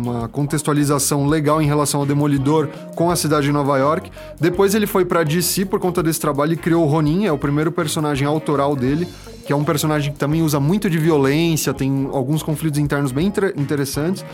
uma 0.05 0.27
contextualização 0.29 1.27
legal 1.27 1.61
em 1.61 1.65
relação 1.67 1.99
ao 1.99 2.05
Demolidor 2.05 2.69
com 2.95 3.11
a 3.11 3.15
cidade 3.15 3.45
de 3.47 3.51
Nova 3.51 3.77
York. 3.77 4.09
Depois 4.39 4.73
ele 4.73 4.87
foi 4.87 5.05
pra 5.05 5.23
DC 5.23 5.65
por 5.65 5.79
conta 5.79 6.01
desse 6.01 6.19
trabalho 6.19 6.53
e 6.53 6.57
criou 6.57 6.85
o 6.85 6.87
Ronin, 6.87 7.25
é 7.25 7.31
o 7.31 7.37
primeiro 7.37 7.71
personagem 7.71 8.25
autoral 8.25 8.75
dele, 8.75 9.07
que 9.45 9.53
é 9.53 9.55
um 9.55 9.63
personagem 9.63 10.11
que 10.13 10.17
também 10.17 10.41
usa 10.41 10.59
muito 10.59 10.89
de 10.89 10.97
violência, 10.97 11.73
tem 11.73 12.09
alguns 12.13 12.41
conflitos 12.41 12.79
internos 12.79 13.11
bem 13.11 13.27
inter- 13.27 13.53
interessantes. 13.57 14.25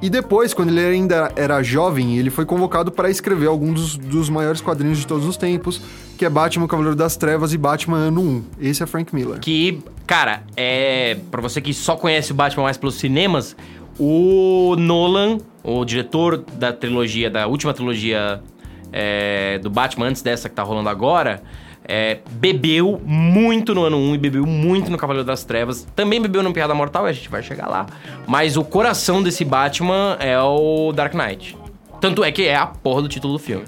E 0.00 0.10
depois, 0.10 0.52
quando 0.52 0.68
ele 0.68 0.80
ainda 0.80 1.32
era 1.34 1.62
jovem, 1.62 2.18
ele 2.18 2.28
foi 2.28 2.44
convocado 2.44 2.92
para 2.92 3.10
escrever 3.10 3.46
alguns 3.46 3.80
dos, 3.80 3.96
dos 3.96 4.28
maiores 4.28 4.60
quadrinhos 4.60 4.98
de 4.98 5.06
todos 5.06 5.26
os 5.26 5.36
tempos, 5.36 5.80
que 6.18 6.24
é 6.24 6.28
Batman, 6.28 6.66
Cavaleiro 6.66 6.96
das 6.96 7.16
Trevas 7.16 7.52
e 7.54 7.58
Batman 7.58 7.96
Ano 7.96 8.20
1. 8.20 8.44
Esse 8.60 8.82
é 8.82 8.86
Frank 8.86 9.14
Miller. 9.14 9.40
Que, 9.40 9.82
cara, 10.06 10.42
é. 10.56 11.16
Pra 11.30 11.40
você 11.40 11.60
que 11.60 11.72
só 11.72 11.96
conhece 11.96 12.32
o 12.32 12.34
Batman 12.34 12.64
mais 12.64 12.76
pelos 12.76 12.96
cinemas, 12.96 13.56
o 13.98 14.76
Nolan, 14.78 15.38
o 15.64 15.84
diretor 15.84 16.44
da 16.54 16.72
trilogia, 16.72 17.30
da 17.30 17.46
última 17.46 17.72
trilogia 17.72 18.42
é, 18.92 19.58
do 19.62 19.70
Batman, 19.70 20.08
antes 20.08 20.20
dessa 20.22 20.48
que 20.48 20.54
tá 20.54 20.62
rolando 20.62 20.88
agora, 20.90 21.42
é, 21.88 22.18
bebeu 22.32 23.00
muito 23.04 23.74
no 23.74 23.84
ano 23.84 23.96
1 23.96 24.14
e 24.14 24.18
bebeu 24.18 24.46
muito 24.46 24.90
no 24.90 24.98
Cavaleiro 24.98 25.26
das 25.26 25.44
Trevas. 25.44 25.86
Também 25.96 26.20
bebeu 26.20 26.42
no 26.42 26.52
Piada 26.52 26.74
Mortal, 26.74 27.06
e 27.06 27.10
a 27.10 27.12
gente 27.12 27.28
vai 27.28 27.42
chegar 27.42 27.68
lá. 27.68 27.86
Mas 28.26 28.56
o 28.56 28.64
coração 28.64 29.22
desse 29.22 29.44
Batman 29.44 30.16
é 30.20 30.38
o 30.40 30.92
Dark 30.92 31.14
Knight. 31.14 31.56
Tanto 32.00 32.22
é 32.24 32.30
que 32.32 32.42
é 32.44 32.56
a 32.56 32.66
porra 32.66 33.02
do 33.02 33.08
título 33.08 33.32
do 33.34 33.38
filme. 33.38 33.64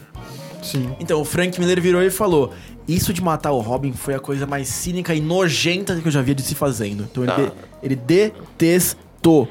Sim. 0.63 0.91
Então, 1.01 1.21
o 1.21 1.25
Frank 1.25 1.59
Miller 1.59 1.81
virou 1.81 2.03
e 2.03 2.11
falou: 2.11 2.53
Isso 2.87 3.13
de 3.13 3.23
matar 3.23 3.53
o 3.53 3.61
Robin 3.61 3.93
foi 3.93 4.15
a 4.15 4.19
coisa 4.19 4.47
mais 4.47 4.69
cínica 4.69 5.15
e 5.15 5.21
nojenta 5.21 5.95
que 5.97 6.07
eu 6.09 6.13
já 6.13 6.21
via 6.23 6.35
de 6.35 6.43
se 6.43 6.55
fazendo. 6.55 7.07
Então 7.11 7.23
ele, 7.23 7.33
Ah. 7.33 7.37
de- 7.37 7.53
ele 7.83 7.97
detestou. 7.97 9.08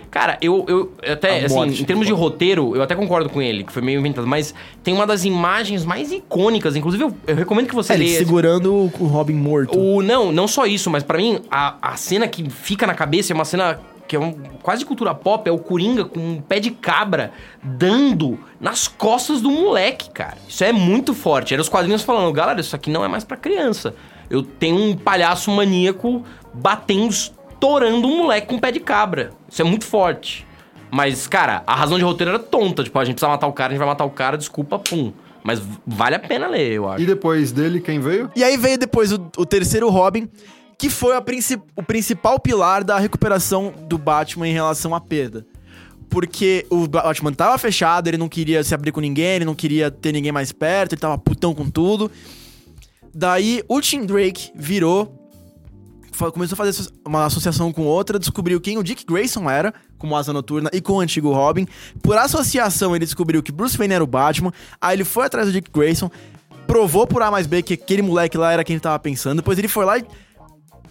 Cara, 0.10 0.38
eu, 0.42 0.66
eu 0.68 0.92
até, 1.12 1.46
assim, 1.46 1.82
em 1.82 1.86
termos 1.86 2.08
de 2.08 2.14
roteiro, 2.14 2.76
eu 2.76 2.82
até 2.82 2.96
concordo 2.96 3.30
com 3.30 3.42
ele, 3.42 3.64
que 3.64 3.72
foi 3.72 3.82
meio 3.82 4.00
inventado, 4.00 4.26
mas 4.26 4.54
tem 4.84 4.94
uma 4.94 5.06
das 5.06 5.26
imagens 5.26 5.86
mais 5.86 6.12
icônicas, 6.12 6.76
inclusive 6.76 7.04
eu, 7.04 7.16
eu 7.28 7.36
recomendo 7.36 7.68
que 7.68 7.76
você 7.76 7.94
É, 7.94 7.96
ele 7.96 8.06
leia. 8.06 8.18
segurando 8.18 8.74
o, 8.74 8.92
o 9.00 9.06
Robin 9.06 9.34
morto. 9.36 9.78
O, 9.78 10.02
não, 10.02 10.32
não 10.32 10.48
só 10.48 10.66
isso, 10.66 10.90
mas 10.90 11.04
pra 11.04 11.18
mim, 11.18 11.42
a, 11.52 11.76
a 11.82 11.96
cena 11.98 12.28
que 12.28 12.50
fica 12.50 12.88
na 12.88 12.94
cabeça 12.94 13.34
é 13.34 13.36
uma 13.36 13.46
cena 13.46 13.80
que 14.08 14.16
é 14.16 14.20
um, 14.20 14.32
quase 14.64 14.86
cultura 14.86 15.14
pop, 15.14 15.48
é 15.50 15.52
o 15.52 15.60
Coringa 15.60 16.06
com 16.06 16.20
um 16.20 16.42
pé 16.42 16.62
de 16.62 16.72
cabra 16.72 17.34
dando 17.62 18.40
nas 18.60 18.88
costas 18.88 19.42
do 19.42 19.52
moleque, 19.52 20.10
cara. 20.10 20.38
Isso 20.48 20.64
é 20.64 20.72
muito 20.72 21.14
forte. 21.14 21.54
Era 21.54 21.62
os 21.62 21.68
quadrinhos 21.68 22.04
falando, 22.04 22.32
galera, 22.32 22.62
isso 22.62 22.74
aqui 22.74 22.90
não 22.90 23.04
é 23.04 23.08
mais 23.10 23.26
pra 23.26 23.36
criança. 23.36 23.94
Eu 24.30 24.44
tenho 24.44 24.78
um 24.78 24.96
palhaço 24.96 25.52
maníaco 25.52 26.24
batendo, 26.54 27.14
estourando 27.58 28.08
um 28.08 28.18
moleque 28.20 28.48
com 28.48 28.56
um 28.56 28.60
pé 28.60 28.72
de 28.72 28.80
cabra. 28.80 29.32
Isso 29.50 29.62
é 29.62 29.66
muito 29.66 29.86
forte. 29.86 30.46
Mas, 30.90 31.28
cara, 31.28 31.64
a 31.68 31.76
razão 31.76 31.98
de 31.98 32.04
roteiro 32.04 32.30
era 32.32 32.40
tonta. 32.40 32.84
Tipo, 32.84 32.98
a 33.00 33.04
gente 33.04 33.16
precisa 33.16 33.30
matar 33.32 33.48
o 33.48 33.54
cara, 33.54 33.70
a 33.70 33.72
gente 33.74 33.80
vai 33.80 33.88
matar 33.88 34.06
o 34.06 34.10
cara, 34.10 34.38
desculpa, 34.38 34.80
pum. 34.80 35.12
Mas 35.44 35.62
vale 35.86 36.16
a 36.16 36.20
pena 36.20 36.48
ler, 36.48 36.74
eu 36.74 36.90
acho. 36.90 37.02
E 37.02 37.06
depois 37.06 37.52
dele, 37.52 37.82
quem 37.82 38.00
veio? 38.00 38.32
E 38.36 38.44
aí 38.44 38.56
veio 38.58 38.78
depois 38.78 39.12
o, 39.12 39.30
o 39.38 39.46
terceiro 39.46 39.90
Robin, 39.90 40.30
que 40.78 40.90
foi 40.90 41.16
a 41.16 41.22
princi- 41.22 41.60
o 41.76 41.84
principal 41.84 42.40
pilar 42.40 42.84
da 42.84 42.98
recuperação 43.00 43.74
do 43.88 43.98
Batman 43.98 44.48
em 44.48 44.54
relação 44.54 44.94
à 44.94 45.02
perda. 45.02 45.46
Porque 46.10 46.66
o 46.70 46.88
Batman 46.88 47.34
tava 47.34 47.58
fechado, 47.58 48.08
ele 48.08 48.18
não 48.18 48.30
queria 48.30 48.64
se 48.64 48.74
abrir 48.74 48.92
com 48.94 49.02
ninguém, 49.02 49.36
ele 49.38 49.46
não 49.46 49.56
queria 49.56 49.92
ter 49.92 50.12
ninguém 50.14 50.32
mais 50.32 50.52
perto, 50.54 50.94
ele 50.94 51.02
tava 51.02 51.18
putão 51.18 51.54
com 51.54 51.70
tudo. 51.70 52.10
Daí 53.14 53.62
o 53.68 53.82
Tim 53.82 54.06
Drake 54.06 54.52
virou, 54.56 55.17
começou 56.18 56.56
a 56.56 56.58
fazer 56.58 56.90
uma 57.06 57.26
associação 57.26 57.72
com 57.72 57.84
outra, 57.84 58.20
descobriu 58.20 58.60
quem 58.60 58.78
o 58.78 58.84
Dick 58.84 59.06
Grayson 59.06 59.50
era, 59.50 59.74
como 59.98 60.16
Asa 60.16 60.34
Noturna, 60.34 60.70
e 60.74 60.82
com 60.82 60.94
o 60.94 61.00
antigo 61.00 61.32
Robin. 61.32 61.68
Por 62.02 62.18
associação, 62.18 62.96
ele 62.96 63.06
descobriu 63.06 63.42
que 63.44 63.52
Bruce 63.52 63.78
Wayne 63.78 63.94
era 63.94 64.04
o 64.04 64.08
Batman, 64.08 64.52
aí 64.82 64.96
ele 64.96 65.04
foi 65.04 65.26
atrás 65.26 65.48
do 65.48 65.54
Dick 65.54 65.70
Grayson, 65.72 66.10
provou 66.66 67.08
por 67.08 67.22
A 67.22 67.32
mais 67.32 67.48
B 67.48 67.62
que 67.62 67.76
aquele 67.76 68.02
moleque 68.02 68.38
lá 68.38 68.52
era 68.52 68.64
quem 68.64 68.74
ele 68.74 68.82
tava 68.82 69.00
pensando, 69.00 69.38
depois 69.38 69.58
ele 69.58 69.68
foi 69.68 69.86
lá 69.86 69.98
e 69.98 70.06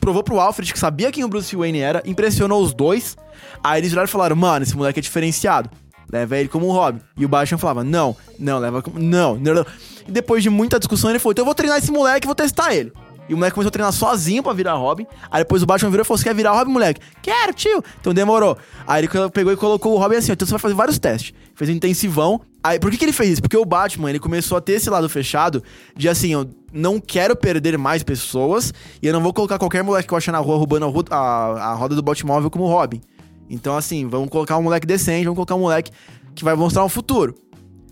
provou 0.00 0.22
pro 0.22 0.38
Alfred 0.38 0.72
que 0.72 0.78
sabia 0.78 1.10
quem 1.10 1.24
o 1.24 1.28
Bruce 1.28 1.54
Wayne 1.54 1.80
era, 1.80 2.02
impressionou 2.06 2.62
os 2.62 2.72
dois, 2.72 3.16
aí 3.62 3.80
eles 3.80 3.90
viraram 3.90 4.06
e 4.06 4.10
falaram, 4.10 4.36
mano, 4.36 4.62
esse 4.62 4.76
moleque 4.76 5.00
é 5.00 5.02
diferenciado. 5.02 5.68
Leva 6.10 6.36
ele 6.36 6.48
como 6.48 6.68
um 6.68 6.72
Robin. 6.72 7.00
E 7.16 7.24
o 7.24 7.28
Batman 7.28 7.58
falava, 7.58 7.82
não, 7.82 8.16
não, 8.38 8.58
leva 8.58 8.80
como. 8.80 8.98
Não, 8.98 9.34
não, 9.36 9.54
não. 9.54 9.66
E 10.06 10.12
depois 10.12 10.42
de 10.42 10.48
muita 10.48 10.78
discussão, 10.78 11.10
ele 11.10 11.18
falou: 11.18 11.32
então 11.32 11.42
eu 11.42 11.46
vou 11.46 11.54
treinar 11.54 11.78
esse 11.78 11.90
moleque 11.90 12.26
e 12.26 12.28
vou 12.28 12.34
testar 12.34 12.74
ele. 12.74 12.92
E 13.28 13.34
o 13.34 13.36
moleque 13.36 13.54
começou 13.54 13.68
a 13.68 13.72
treinar 13.72 13.92
sozinho 13.92 14.42
pra 14.42 14.52
virar 14.52 14.74
Robin. 14.74 15.06
Aí 15.30 15.42
depois 15.42 15.62
o 15.62 15.66
Batman 15.66 15.90
virou 15.90 16.02
e 16.02 16.06
falou: 16.06 16.18
Você 16.18 16.24
quer 16.24 16.34
virar 16.34 16.52
Robin, 16.52 16.72
moleque? 16.72 17.00
Quero, 17.22 17.52
tio. 17.52 17.82
Então 18.00 18.14
demorou. 18.14 18.56
Aí 18.86 19.04
ele 19.04 19.30
pegou 19.30 19.52
e 19.52 19.56
colocou 19.56 19.94
o 19.94 19.98
Robin 19.98 20.16
assim: 20.16 20.32
Então 20.32 20.46
você 20.46 20.52
vai 20.52 20.60
fazer 20.60 20.74
vários 20.74 20.98
testes. 20.98 21.32
Fez 21.54 21.70
um 21.70 21.72
intensivão. 21.72 22.40
Aí 22.62 22.78
por 22.78 22.90
que, 22.90 22.96
que 22.96 23.04
ele 23.04 23.12
fez 23.12 23.30
isso? 23.30 23.42
Porque 23.42 23.56
o 23.56 23.64
Batman 23.64 24.10
ele 24.10 24.18
começou 24.18 24.56
a 24.56 24.60
ter 24.60 24.72
esse 24.72 24.88
lado 24.88 25.08
fechado 25.08 25.62
de 25.96 26.08
assim: 26.08 26.32
eu 26.32 26.48
não 26.72 27.00
quero 27.00 27.34
perder 27.34 27.76
mais 27.76 28.02
pessoas 28.02 28.72
e 29.02 29.06
eu 29.06 29.12
não 29.12 29.22
vou 29.22 29.32
colocar 29.32 29.58
qualquer 29.58 29.82
moleque 29.82 30.06
que 30.06 30.14
eu 30.14 30.18
achar 30.18 30.32
na 30.32 30.38
rua 30.38 30.56
roubando 30.56 30.84
a, 31.10 31.16
a, 31.16 31.70
a 31.70 31.74
roda 31.74 31.94
do 31.94 32.02
Batmóvel 32.02 32.50
como 32.50 32.66
Robin. 32.66 33.00
Então 33.48 33.76
assim, 33.76 34.06
vamos 34.06 34.28
colocar 34.28 34.56
um 34.56 34.62
moleque 34.62 34.86
decente, 34.86 35.24
vamos 35.24 35.36
colocar 35.36 35.54
um 35.54 35.60
moleque 35.60 35.90
que 36.34 36.44
vai 36.44 36.54
mostrar 36.54 36.84
um 36.84 36.88
futuro. 36.88 37.34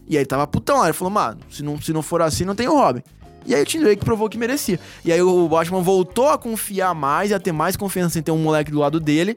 E 0.06 0.16
aí 0.16 0.22
ele 0.22 0.26
tava 0.26 0.46
putão 0.46 0.78
lá, 0.78 0.84
ele 0.84 0.92
falou, 0.92 1.10
mano, 1.10 1.40
se 1.48 1.62
não, 1.62 1.80
se 1.80 1.92
não 1.92 2.02
for 2.02 2.20
assim, 2.20 2.44
não 2.44 2.54
tem 2.54 2.68
o 2.68 2.76
Robin. 2.76 3.02
E 3.46 3.54
aí 3.54 3.62
o 3.62 3.66
Tim 3.66 3.80
Drake 3.80 4.04
provou 4.04 4.28
que 4.28 4.38
merecia. 4.38 4.78
E 5.04 5.12
aí 5.12 5.20
o 5.20 5.48
Batman 5.48 5.80
voltou 5.82 6.28
a 6.28 6.38
confiar 6.38 6.94
mais 6.94 7.30
e 7.30 7.34
a 7.34 7.40
ter 7.40 7.52
mais 7.52 7.76
confiança 7.76 8.18
em 8.18 8.22
ter 8.22 8.30
um 8.30 8.38
moleque 8.38 8.70
do 8.70 8.78
lado 8.78 8.98
dele, 8.98 9.36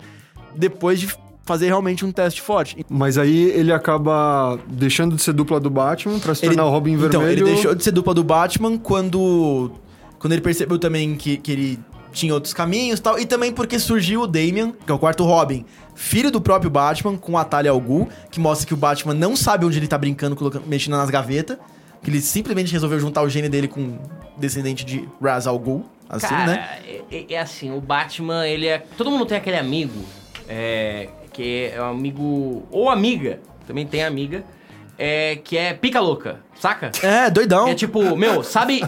depois 0.56 1.00
de 1.00 1.08
fazer 1.48 1.68
realmente 1.68 2.06
um 2.06 2.12
teste 2.12 2.42
forte. 2.42 2.86
Mas 2.90 3.18
aí 3.18 3.50
ele 3.52 3.72
acaba 3.72 4.60
deixando 4.68 5.16
de 5.16 5.22
ser 5.22 5.34
dupla 5.34 5.60
do 5.60 5.70
Batman 5.70 6.20
pra 6.20 6.36
se 6.36 6.42
tornar 6.42 6.66
o 6.66 6.70
Robin 6.70 6.94
então, 6.94 7.22
Vermelho. 7.22 7.48
ele 7.48 7.54
deixou 7.54 7.74
de 7.74 7.84
ser 7.84 7.92
dupla 7.92 8.14
do 8.14 8.24
Batman 8.24 8.78
quando, 8.78 9.72
quando 10.20 10.34
ele 10.34 10.42
percebeu 10.42 10.78
também 10.78 11.16
que, 11.16 11.38
que 11.38 11.52
ele 11.52 11.80
tinha 12.12 12.34
outros 12.34 12.54
caminhos 12.54 13.00
e 13.00 13.02
tal. 13.02 13.18
E 13.18 13.26
também 13.26 13.54
porque 13.54 13.80
surgiu 13.80 14.22
o 14.22 14.28
Damian, 14.28 14.74
que 14.86 14.92
é 14.92 14.94
o 14.94 15.00
quarto 15.00 15.24
Robin, 15.24 15.66
filho 15.96 16.30
do 16.30 16.42
próprio 16.42 16.70
Batman, 16.70 17.18
com 17.18 17.38
a 17.38 17.46
Talia 17.46 17.72
al 17.72 17.80
Ghul, 17.80 18.10
que 18.30 18.40
mostra 18.40 18.68
que 18.68 18.74
o 18.74 18.78
Batman 18.78 19.14
não 19.14 19.36
sabe 19.36 19.66
onde 19.66 19.80
ele 19.80 19.88
tá 19.88 19.98
brincando, 19.98 20.36
colocando, 20.36 20.68
mexendo 20.68 20.98
nas 20.98 21.10
gavetas. 21.10 21.58
Que 22.04 22.10
ele 22.10 22.22
simplesmente 22.22 22.72
resolveu 22.72 23.00
juntar 23.00 23.22
o 23.22 23.30
gene 23.30 23.50
dele 23.50 23.68
com 23.68 23.82
um 23.82 24.00
descendente 24.38 24.86
de 24.86 25.08
Ra's 25.22 25.48
al 25.48 25.58
Ghul, 25.58 25.86
assim, 26.10 26.28
Cara, 26.28 26.46
né? 26.46 26.80
é, 27.12 27.34
é 27.34 27.40
assim, 27.40 27.72
o 27.72 27.82
Batman, 27.82 28.48
ele 28.48 28.68
é. 28.68 28.80
Todo 28.98 29.12
mundo 29.12 29.26
tem 29.26 29.38
aquele 29.38 29.58
amigo, 29.58 30.04
é, 30.48 31.10
que 31.34 31.72
é 31.74 31.82
um 31.82 31.90
amigo. 31.90 32.68
Ou 32.72 32.90
amiga, 32.90 33.40
também 33.66 33.86
tem 33.86 34.04
amiga, 34.04 34.44
é, 34.98 35.38
que 35.44 35.58
é 35.58 35.74
pica 35.74 36.00
louca, 36.00 36.40
saca? 36.60 36.92
É, 37.02 37.30
doidão. 37.30 37.68
É 37.68 37.76
tipo, 37.76 38.16
meu, 38.16 38.44
sabe 38.44 38.82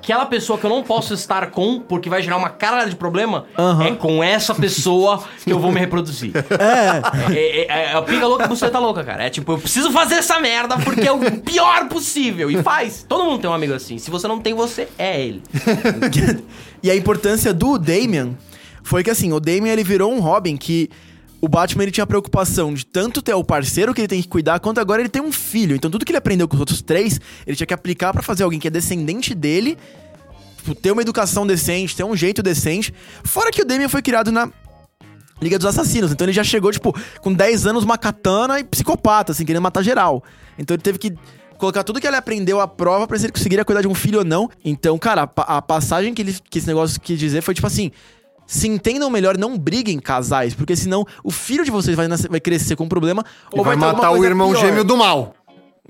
aquela 0.00 0.24
pessoa 0.26 0.58
que 0.58 0.64
eu 0.64 0.70
não 0.70 0.82
posso 0.82 1.12
estar 1.12 1.50
com 1.50 1.80
porque 1.80 2.08
vai 2.08 2.22
gerar 2.22 2.36
uma 2.36 2.48
cara 2.48 2.84
de 2.84 2.96
problema? 2.96 3.46
É 3.86 3.92
com 3.94 4.22
essa 4.22 4.54
pessoa 4.54 5.22
que 5.44 5.52
eu 5.52 5.58
vou 5.58 5.70
me 5.72 5.80
reproduzir. 5.80 6.32
É. 6.36 7.34
É, 7.34 7.60
é, 7.60 7.66
é, 7.66 7.92
a 7.92 8.02
pica 8.02 8.26
louca 8.26 8.46
você 8.46 8.68
tá 8.70 8.78
louca, 8.78 9.04
cara. 9.04 9.24
É 9.24 9.30
tipo, 9.30 9.52
eu 9.52 9.58
preciso 9.58 9.90
fazer 9.90 10.16
essa 10.16 10.38
merda 10.40 10.78
porque 10.78 11.06
é 11.06 11.12
o 11.12 11.18
pior 11.40 11.88
possível. 11.88 12.50
E 12.50 12.62
faz. 12.62 13.04
Todo 13.08 13.24
mundo 13.24 13.40
tem 13.40 13.50
um 13.50 13.52
amigo 13.52 13.74
assim. 13.74 13.98
Se 13.98 14.10
você 14.10 14.26
não 14.26 14.40
tem, 14.40 14.54
você 14.54 14.88
é 14.98 15.20
ele. 15.20 15.42
e 16.82 16.90
a 16.90 16.96
importância 16.96 17.52
do 17.52 17.78
Damian 17.78 18.30
foi 18.82 19.02
que 19.02 19.10
assim, 19.10 19.32
o 19.32 19.40
Damian 19.40 19.72
ele 19.72 19.84
virou 19.84 20.12
um 20.12 20.20
Robin 20.20 20.56
que 20.56 20.88
o 21.40 21.48
Batman 21.48 21.84
ele 21.84 21.92
tinha 21.92 22.04
a 22.04 22.06
preocupação 22.06 22.74
de 22.74 22.84
tanto 22.84 23.22
ter 23.22 23.34
o 23.34 23.44
parceiro 23.44 23.94
que 23.94 24.00
ele 24.00 24.08
tem 24.08 24.22
que 24.22 24.28
cuidar, 24.28 24.58
quanto 24.60 24.80
agora 24.80 25.00
ele 25.00 25.08
tem 25.08 25.22
um 25.22 25.32
filho. 25.32 25.76
Então 25.76 25.90
tudo 25.90 26.04
que 26.04 26.10
ele 26.10 26.18
aprendeu 26.18 26.48
com 26.48 26.54
os 26.54 26.60
outros 26.60 26.82
três, 26.82 27.20
ele 27.46 27.56
tinha 27.56 27.66
que 27.66 27.74
aplicar 27.74 28.12
pra 28.12 28.22
fazer 28.22 28.42
alguém 28.42 28.58
que 28.58 28.66
é 28.66 28.70
descendente 28.70 29.34
dele, 29.34 29.78
tipo, 30.56 30.74
ter 30.74 30.90
uma 30.90 31.02
educação 31.02 31.46
decente, 31.46 31.96
ter 31.96 32.04
um 32.04 32.16
jeito 32.16 32.42
decente. 32.42 32.92
Fora 33.24 33.50
que 33.50 33.62
o 33.62 33.64
Damian 33.64 33.88
foi 33.88 34.02
criado 34.02 34.32
na 34.32 34.50
Liga 35.40 35.56
dos 35.56 35.66
Assassinos, 35.66 36.10
então 36.10 36.24
ele 36.24 36.32
já 36.32 36.42
chegou, 36.42 36.72
tipo, 36.72 36.92
com 37.20 37.32
10 37.32 37.66
anos, 37.66 37.84
uma 37.84 37.96
katana 37.96 38.58
e 38.58 38.64
psicopata, 38.64 39.30
assim, 39.30 39.44
querendo 39.44 39.62
matar 39.62 39.82
geral. 39.82 40.24
Então 40.58 40.74
ele 40.74 40.82
teve 40.82 40.98
que 40.98 41.14
colocar 41.56 41.84
tudo 41.84 42.00
que 42.00 42.06
ele 42.06 42.16
aprendeu 42.16 42.60
à 42.60 42.66
prova 42.66 43.06
pra 43.06 43.16
se 43.16 43.26
ele 43.26 43.32
conseguiria 43.32 43.64
cuidar 43.64 43.82
de 43.82 43.88
um 43.88 43.94
filho 43.94 44.18
ou 44.18 44.24
não. 44.24 44.50
Então, 44.64 44.98
cara, 44.98 45.30
a, 45.36 45.58
a 45.58 45.62
passagem 45.62 46.12
que, 46.12 46.22
ele, 46.22 46.36
que 46.50 46.58
esse 46.58 46.66
negócio 46.66 47.00
quis 47.00 47.18
dizer 47.18 47.40
foi 47.42 47.54
tipo 47.54 47.66
assim: 47.66 47.92
se 48.48 48.66
entendam 48.66 49.10
melhor, 49.10 49.36
não 49.36 49.58
briguem 49.58 49.98
casais, 50.00 50.54
porque 50.54 50.74
senão 50.74 51.04
o 51.22 51.30
filho 51.30 51.64
de 51.64 51.70
vocês 51.70 51.94
vai, 51.94 52.08
nascer- 52.08 52.30
vai 52.30 52.40
crescer 52.40 52.74
com 52.76 52.84
um 52.84 52.88
problema 52.88 53.22
ou 53.52 53.62
vai 53.62 53.74
alguma 53.74 53.92
matar 53.92 54.10
o 54.10 54.24
irmão 54.24 54.50
pior. 54.52 54.60
gêmeo 54.60 54.82
do 54.84 54.96
mal. 54.96 55.34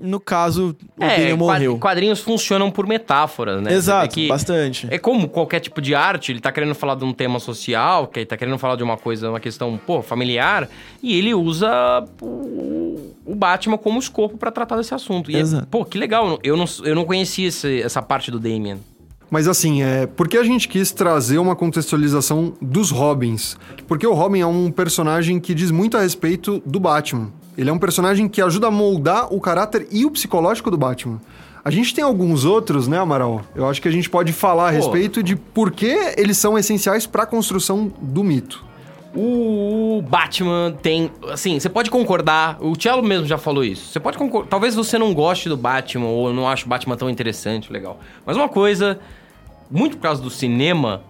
No 0.01 0.17
caso, 0.17 0.77
o 0.97 1.03
É, 1.03 1.17
Daniel 1.17 1.37
morreu. 1.37 1.77
quadrinhos 1.77 2.21
funcionam 2.21 2.71
por 2.71 2.87
metáforas, 2.87 3.61
né? 3.61 3.73
Exato, 3.73 4.05
É 4.05 4.07
que- 4.07 4.27
bastante. 4.29 4.87
É 4.89 4.97
como 4.97 5.27
qualquer 5.27 5.59
tipo 5.59 5.81
de 5.81 5.93
arte, 5.93 6.31
ele 6.31 6.39
tá 6.39 6.53
querendo 6.53 6.73
falar 6.73 6.95
de 6.95 7.03
um 7.03 7.11
tema 7.11 7.37
social, 7.37 8.07
que 8.07 8.19
ele 8.19 8.25
tá 8.25 8.37
querendo 8.37 8.57
falar 8.57 8.77
de 8.77 8.83
uma 8.83 8.95
coisa, 8.95 9.29
uma 9.29 9.41
questão, 9.41 9.77
pô, 9.77 10.01
familiar, 10.01 10.69
e 11.03 11.17
ele 11.17 11.33
usa 11.33 11.69
o, 12.21 13.13
o 13.25 13.35
Batman 13.35 13.77
como 13.77 13.99
escopo 13.99 14.37
pra 14.37 14.51
tratar 14.51 14.77
desse 14.77 14.93
assunto. 14.93 15.29
E 15.31 15.35
é- 15.35 15.39
Exato. 15.39 15.67
pô, 15.67 15.83
que 15.83 15.97
legal, 15.97 16.39
eu 16.43 16.55
não, 16.55 16.65
eu 16.85 16.95
não 16.95 17.03
conhecia 17.03 17.49
essa 17.83 18.01
parte 18.01 18.31
do 18.31 18.39
Damian. 18.39 18.77
Mas 19.29 19.47
assim, 19.47 19.83
é, 19.83 20.07
por 20.07 20.27
que 20.27 20.37
a 20.37 20.43
gente 20.43 20.67
quis 20.67 20.91
trazer 20.91 21.37
uma 21.37 21.55
contextualização 21.55 22.53
dos 22.61 22.89
Robins? 22.89 23.57
Porque 23.87 24.05
o 24.05 24.13
Robin 24.13 24.39
é 24.39 24.45
um 24.45 24.71
personagem 24.71 25.39
que 25.39 25.53
diz 25.53 25.69
muito 25.69 25.97
a 25.97 26.01
respeito 26.01 26.61
do 26.65 26.79
Batman. 26.79 27.31
Ele 27.57 27.69
é 27.69 27.73
um 27.73 27.77
personagem 27.77 28.27
que 28.27 28.41
ajuda 28.41 28.67
a 28.67 28.71
moldar 28.71 29.33
o 29.33 29.39
caráter 29.39 29.87
e 29.91 30.05
o 30.05 30.11
psicológico 30.11 30.71
do 30.71 30.77
Batman. 30.77 31.19
A 31.63 31.69
gente 31.69 31.93
tem 31.93 32.03
alguns 32.03 32.45
outros, 32.45 32.87
né, 32.87 32.97
Amaral? 32.97 33.41
Eu 33.53 33.67
acho 33.67 33.81
que 33.81 33.87
a 33.87 33.91
gente 33.91 34.09
pode 34.09 34.31
falar 34.31 34.69
a 34.69 34.71
respeito 34.71 35.21
de 35.21 35.35
por 35.35 35.71
que 35.71 36.13
eles 36.17 36.37
são 36.37 36.57
essenciais 36.57 37.05
para 37.05 37.23
a 37.23 37.25
construção 37.25 37.91
do 38.01 38.23
mito. 38.23 38.65
O 39.13 40.03
Batman 40.07 40.77
tem. 40.81 41.11
Assim, 41.29 41.59
você 41.59 41.67
pode 41.67 41.89
concordar. 41.89 42.57
O 42.61 42.79
Cello 42.79 43.03
mesmo 43.03 43.25
já 43.25 43.37
falou 43.37 43.63
isso. 43.63 43.87
Você 43.87 43.99
pode 43.99 44.17
concordar. 44.17 44.49
Talvez 44.49 44.75
você 44.75 44.97
não 44.97 45.13
goste 45.13 45.49
do 45.49 45.57
Batman 45.57 46.05
ou 46.05 46.31
não 46.31 46.47
ache 46.47 46.65
o 46.65 46.69
Batman 46.69 46.95
tão 46.95 47.09
interessante, 47.09 47.73
legal. 47.73 47.99
Mas 48.25 48.37
uma 48.37 48.47
coisa, 48.47 48.99
muito 49.69 49.97
por 49.97 50.03
causa 50.03 50.21
do 50.21 50.29
cinema, 50.29 51.01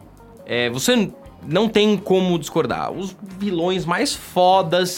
é, 0.46 0.70
você 0.70 1.10
não 1.48 1.70
tem 1.70 1.96
como 1.98 2.38
discordar. 2.38 2.92
Os 2.92 3.16
vilões 3.38 3.86
mais 3.86 4.14
fodas 4.14 4.90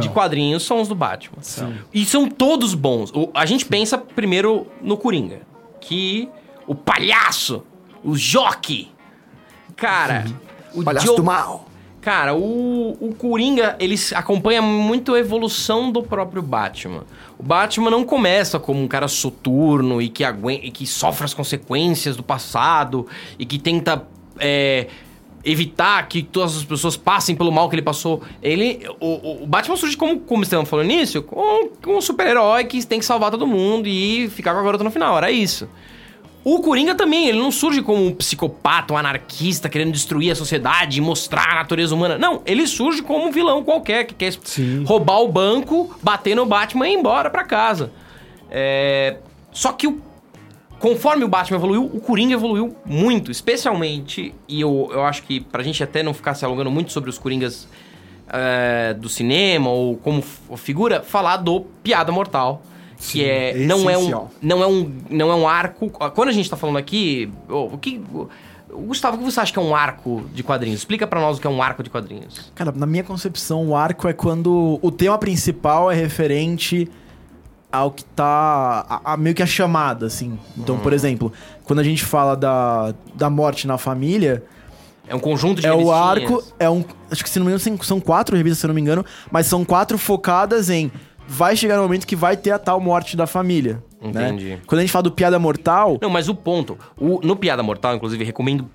de 0.00 0.08
quadrinhos 0.08 0.62
são 0.64 0.80
os 0.80 0.88
do 0.88 0.94
Batman. 0.94 1.38
E 1.92 2.04
são 2.04 2.28
todos 2.28 2.74
bons. 2.74 3.10
O- 3.12 3.30
a 3.34 3.44
gente 3.44 3.64
pensa 3.66 3.98
primeiro 3.98 4.66
no 4.80 4.96
Coringa. 4.96 5.42
Que 5.80 6.28
o 6.66 6.74
palhaço, 6.74 7.62
o 8.04 8.16
jockey. 8.16 8.88
Cara, 9.76 10.24
o 10.74 10.82
Palhaço 10.84 11.06
Jo- 11.06 11.16
do 11.16 11.24
mal. 11.24 11.66
Cara, 12.00 12.34
o, 12.34 12.96
o 12.98 13.14
Coringa, 13.14 13.76
ele 13.78 13.94
acompanha 14.14 14.62
muito 14.62 15.12
a 15.14 15.18
evolução 15.18 15.92
do 15.92 16.02
próprio 16.02 16.40
Batman. 16.42 17.04
O 17.38 17.42
Batman 17.42 17.90
não 17.90 18.04
começa 18.04 18.58
como 18.58 18.82
um 18.82 18.88
cara 18.88 19.06
soturno 19.06 20.00
e 20.00 20.08
que, 20.08 20.24
aguen- 20.24 20.60
e 20.62 20.70
que 20.70 20.86
sofre 20.86 21.26
as 21.26 21.34
consequências 21.34 22.16
do 22.16 22.22
passado 22.22 23.06
e 23.38 23.44
que 23.44 23.58
tenta 23.58 24.06
é, 24.38 24.86
evitar 25.44 26.08
que 26.08 26.22
todas 26.22 26.56
as 26.56 26.64
pessoas 26.64 26.96
passem 26.96 27.36
pelo 27.36 27.52
mal 27.52 27.68
que 27.68 27.74
ele 27.74 27.82
passou. 27.82 28.22
Ele, 28.42 28.80
o, 28.98 29.06
o- 29.06 29.42
o 29.42 29.46
Batman 29.46 29.76
surge 29.76 29.94
como, 29.96 30.20
como 30.20 30.42
estamos 30.42 30.70
falando 30.70 30.86
nisso, 30.86 31.22
com, 31.22 31.68
com 31.82 31.98
um 31.98 32.00
super-herói 32.00 32.64
que 32.64 32.82
tem 32.86 32.98
que 32.98 33.04
salvar 33.04 33.30
todo 33.30 33.46
mundo 33.46 33.86
e 33.86 34.26
ficar 34.30 34.54
com 34.54 34.60
a 34.60 34.62
garota 34.62 34.82
no 34.84 34.90
final. 34.90 35.18
Era 35.18 35.30
isso. 35.30 35.68
O 36.42 36.60
Coringa 36.60 36.94
também, 36.94 37.28
ele 37.28 37.38
não 37.38 37.50
surge 37.50 37.82
como 37.82 38.02
um 38.06 38.14
psicopata, 38.14 38.94
um 38.94 38.96
anarquista 38.96 39.68
querendo 39.68 39.92
destruir 39.92 40.30
a 40.30 40.34
sociedade 40.34 40.98
e 40.98 41.00
mostrar 41.00 41.52
a 41.52 41.54
natureza 41.56 41.94
humana. 41.94 42.16
Não, 42.16 42.40
ele 42.46 42.66
surge 42.66 43.02
como 43.02 43.26
um 43.26 43.30
vilão 43.30 43.62
qualquer 43.62 44.04
que 44.06 44.14
quer 44.14 44.32
roubar 44.86 45.20
o 45.20 45.28
banco, 45.28 45.94
bater 46.02 46.34
no 46.34 46.46
Batman 46.46 46.88
e 46.88 46.92
ir 46.92 46.96
embora 46.96 47.28
pra 47.28 47.44
casa. 47.44 47.92
É, 48.50 49.16
Só 49.52 49.72
que 49.72 49.86
o- 49.86 50.00
conforme 50.78 51.24
o 51.24 51.28
Batman 51.28 51.58
evoluiu, 51.58 51.84
o 51.92 52.00
Coringa 52.00 52.32
evoluiu 52.34 52.74
muito, 52.86 53.30
especialmente, 53.30 54.32
e 54.48 54.60
eu, 54.62 54.88
eu 54.92 55.04
acho 55.04 55.24
que 55.24 55.40
pra 55.40 55.62
gente 55.62 55.82
até 55.82 56.02
não 56.02 56.14
ficar 56.14 56.32
se 56.34 56.44
alongando 56.44 56.70
muito 56.70 56.90
sobre 56.90 57.10
os 57.10 57.18
Coringas 57.18 57.68
é, 58.32 58.94
do 58.94 59.08
cinema 59.08 59.68
ou 59.68 59.96
como 59.96 60.22
figura, 60.56 61.02
falar 61.02 61.36
do 61.38 61.62
Piada 61.82 62.10
Mortal. 62.12 62.62
Que 63.08 63.24
é, 63.24 63.54
não 63.66 63.88
é 63.88 63.96
um 63.96 64.00
essencial. 64.02 64.30
não 64.42 64.62
é 64.62 64.66
um 64.66 64.92
não 65.08 65.30
é 65.30 65.34
um 65.34 65.48
arco. 65.48 65.88
Quando 66.14 66.28
a 66.28 66.32
gente 66.32 66.48
tá 66.50 66.56
falando 66.56 66.76
aqui, 66.76 67.32
o 67.48 67.78
que 67.78 68.00
Gustavo, 68.72 69.16
o 69.16 69.18
que 69.18 69.24
você 69.24 69.40
acha 69.40 69.52
que 69.52 69.58
é 69.58 69.62
um 69.62 69.74
arco 69.74 70.22
de 70.32 70.42
quadrinhos? 70.42 70.78
Explica 70.80 71.06
pra 71.06 71.20
nós 71.20 71.38
o 71.38 71.40
que 71.40 71.46
é 71.46 71.50
um 71.50 71.60
arco 71.62 71.82
de 71.82 71.90
quadrinhos. 71.90 72.52
Cara, 72.54 72.70
na 72.72 72.86
minha 72.86 73.02
concepção, 73.02 73.66
o 73.68 73.74
arco 73.76 74.06
é 74.06 74.12
quando 74.12 74.78
o 74.82 74.90
tema 74.92 75.18
principal 75.18 75.90
é 75.90 75.94
referente 75.94 76.88
ao 77.72 77.90
que 77.90 78.04
tá. 78.04 78.84
A, 78.88 79.12
a- 79.14 79.16
meio 79.16 79.34
que 79.34 79.42
a 79.42 79.46
chamada, 79.46 80.06
assim. 80.06 80.38
Então, 80.56 80.78
por 80.78 80.92
exemplo, 80.92 81.32
quando 81.64 81.78
a 81.80 81.84
gente 81.84 82.04
fala 82.04 82.36
da, 82.36 82.94
da 83.14 83.28
morte 83.30 83.66
na 83.66 83.78
família, 83.78 84.44
É 85.08 85.14
um 85.14 85.20
conjunto 85.20 85.60
de 85.60 85.66
é 85.66 85.72
o 85.72 85.90
arco. 85.90 86.42
É 86.58 86.68
um. 86.70 86.84
Acho 87.10 87.24
que 87.24 87.30
se 87.30 87.38
não 87.40 87.46
me 87.46 87.52
engano, 87.52 87.82
são- 87.82 87.98
quatro 88.00 88.36
revistas, 88.36 88.58
se 88.60 88.66
não 88.68 88.74
me 88.74 88.80
engano, 88.80 89.04
mas 89.32 89.46
são 89.46 89.64
quatro 89.64 89.96
focadas 89.98 90.70
em. 90.70 90.92
Vai 91.32 91.54
chegar 91.56 91.78
o 91.78 91.82
momento 91.84 92.06
que 92.06 92.16
vai 92.16 92.36
ter 92.36 92.50
a 92.50 92.58
tal 92.58 92.80
morte 92.80 93.16
da 93.16 93.26
família. 93.26 93.82
né? 94.02 94.08
Entendi. 94.30 94.58
Quando 94.66 94.80
a 94.80 94.82
gente 94.82 94.90
fala 94.90 95.04
do 95.04 95.12
Piada 95.12 95.38
Mortal. 95.38 95.96
Não, 96.02 96.10
mas 96.10 96.28
o 96.28 96.34
ponto, 96.34 96.76
o- 96.98 97.20
no 97.22 97.36
Piada 97.36 97.62
Mortal, 97.62 97.94
inclusive, 97.94 98.24
recomendo 98.24 98.68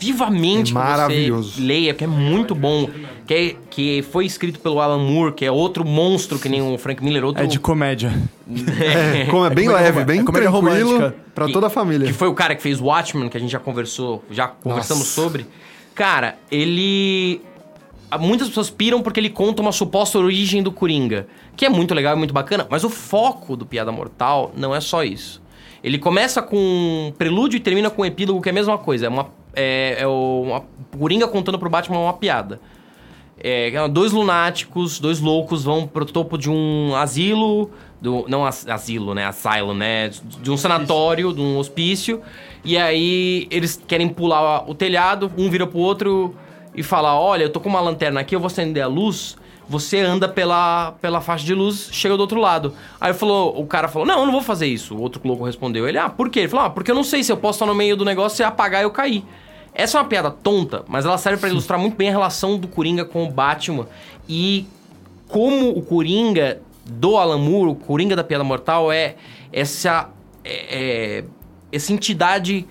vivamente 0.00 0.66
É 0.70 0.72
que 0.72 0.72
maravilhoso. 0.74 1.54
você 1.54 1.60
leia, 1.60 1.92
que 1.92 2.04
é 2.04 2.06
muito 2.06 2.54
bom, 2.54 2.88
que, 3.26 3.34
é- 3.34 3.56
que 3.68 4.02
foi 4.12 4.26
escrito 4.26 4.60
pelo 4.60 4.80
Alan 4.80 4.98
Moore, 4.98 5.32
que 5.34 5.44
é 5.44 5.50
outro 5.50 5.84
monstro 5.84 6.38
que 6.38 6.48
nem 6.48 6.62
o 6.62 6.78
Frank 6.78 7.02
Miller, 7.02 7.24
outro... 7.24 7.42
É 7.42 7.46
de 7.46 7.58
comédia. 7.58 8.12
É, 8.48 9.24
como 9.26 9.44
é 9.44 9.50
bem 9.50 9.66
comédia 9.66 9.84
leve, 9.92 10.04
bem 10.04 10.20
é 10.20 10.22
comédia 10.24 10.50
tranquilo 10.50 10.90
romântica. 10.90 11.14
pra 11.34 11.46
Que- 11.46 11.52
toda 11.52 11.66
a 11.66 11.70
família. 11.70 12.06
Que 12.06 12.12
foi 12.12 12.28
o 12.28 12.34
cara 12.34 12.54
que 12.54 12.62
fez 12.62 12.80
Watchmen, 12.80 13.28
que 13.28 13.36
a 13.36 13.40
gente 13.40 13.50
já 13.50 13.58
conversou, 13.58 14.22
já 14.30 14.46
conversamos 14.46 15.02
Nossa. 15.04 15.20
sobre. 15.20 15.46
Cara, 15.96 16.36
ele. 16.48 17.40
Muitas 18.16 18.48
pessoas 18.48 18.70
piram 18.70 19.02
porque 19.02 19.20
ele 19.20 19.28
conta 19.28 19.60
uma 19.60 19.72
suposta 19.72 20.18
origem 20.18 20.62
do 20.62 20.72
Coringa, 20.72 21.26
que 21.56 21.66
é 21.66 21.68
muito 21.68 21.92
legal 21.94 22.14
e 22.14 22.18
muito 22.18 22.32
bacana, 22.32 22.66
mas 22.70 22.84
o 22.84 22.88
foco 22.88 23.54
do 23.56 23.66
Piada 23.66 23.92
Mortal 23.92 24.52
não 24.56 24.74
é 24.74 24.80
só 24.80 25.04
isso. 25.04 25.42
Ele 25.82 25.98
começa 25.98 26.40
com 26.40 26.56
um 26.56 27.12
prelúdio 27.16 27.56
e 27.56 27.60
termina 27.60 27.90
com 27.90 28.02
um 28.02 28.04
epílogo, 28.04 28.40
que 28.40 28.48
é 28.48 28.52
a 28.52 28.54
mesma 28.54 28.78
coisa. 28.78 29.06
É 29.06 29.08
uma. 29.08 29.28
É, 29.54 29.96
é 30.00 30.06
o 30.06 30.42
uma, 30.46 30.64
Coringa 30.98 31.28
contando 31.28 31.58
pro 31.58 31.68
Batman 31.68 31.98
uma 31.98 32.12
piada. 32.14 32.60
É, 33.40 33.86
dois 33.88 34.10
lunáticos, 34.10 34.98
dois 34.98 35.20
loucos 35.20 35.62
vão 35.62 35.86
pro 35.86 36.04
topo 36.04 36.36
de 36.36 36.50
um 36.50 36.94
asilo, 36.96 37.70
do, 38.00 38.24
não 38.28 38.44
as- 38.44 38.66
asilo, 38.68 39.14
né? 39.14 39.26
Asylum, 39.26 39.74
né? 39.74 40.10
De 40.42 40.50
um 40.50 40.56
sanatório, 40.56 41.32
de 41.32 41.40
um 41.40 41.56
hospício. 41.58 42.20
E 42.64 42.76
aí 42.76 43.46
eles 43.50 43.80
querem 43.86 44.08
pular 44.08 44.68
o 44.68 44.74
telhado, 44.74 45.30
um 45.38 45.48
vira 45.48 45.66
pro 45.66 45.78
outro 45.78 46.34
e 46.78 46.82
fala: 46.82 47.18
Olha, 47.18 47.42
eu 47.42 47.50
tô 47.50 47.60
com 47.60 47.68
uma 47.68 47.80
lanterna 47.80 48.20
aqui, 48.20 48.34
eu 48.34 48.40
vou 48.40 48.46
acender 48.46 48.82
a 48.82 48.86
luz. 48.86 49.36
Você 49.68 49.98
anda 49.98 50.26
pela, 50.26 50.92
pela 50.92 51.20
faixa 51.20 51.44
de 51.44 51.52
luz, 51.52 51.90
chega 51.92 52.16
do 52.16 52.20
outro 52.20 52.40
lado. 52.40 52.72
Aí 52.98 53.12
falou, 53.12 53.60
o 53.60 53.66
cara 53.66 53.88
falou: 53.88 54.06
Não, 54.06 54.20
eu 54.20 54.26
não 54.26 54.32
vou 54.32 54.40
fazer 54.40 54.66
isso. 54.66 54.94
O 54.94 55.00
outro 55.00 55.20
louco 55.24 55.44
respondeu: 55.44 55.86
Ele, 55.86 55.98
ah, 55.98 56.08
por 56.08 56.30
quê? 56.30 56.40
Ele 56.40 56.48
falou: 56.48 56.66
Ah, 56.66 56.70
porque 56.70 56.90
eu 56.90 56.94
não 56.94 57.04
sei 57.04 57.22
se 57.22 57.30
eu 57.30 57.36
posso 57.36 57.56
estar 57.56 57.66
no 57.66 57.74
meio 57.74 57.96
do 57.96 58.04
negócio 58.04 58.42
e 58.42 58.44
apagar 58.44 58.80
e 58.80 58.84
eu 58.84 58.90
cair. 58.90 59.24
Essa 59.74 59.98
é 59.98 60.00
uma 60.00 60.08
piada 60.08 60.30
tonta, 60.30 60.84
mas 60.88 61.04
ela 61.04 61.18
serve 61.18 61.38
pra 61.38 61.48
ilustrar 61.48 61.78
muito 61.78 61.96
bem 61.96 62.08
a 62.08 62.12
relação 62.12 62.58
do 62.58 62.66
Coringa 62.66 63.04
com 63.04 63.24
o 63.24 63.30
Batman 63.30 63.86
e 64.28 64.66
como 65.28 65.70
o 65.70 65.82
Coringa 65.82 66.60
do 66.84 67.16
Alan 67.16 67.38
Moore, 67.38 67.72
o 67.72 67.74
Coringa 67.74 68.16
da 68.16 68.24
Piada 68.24 68.42
Mortal, 68.42 68.90
é 68.90 69.16
essa 69.52 70.08
é, 70.44 71.20
é, 71.20 71.24
essa 71.70 71.92
entidade 71.92 72.66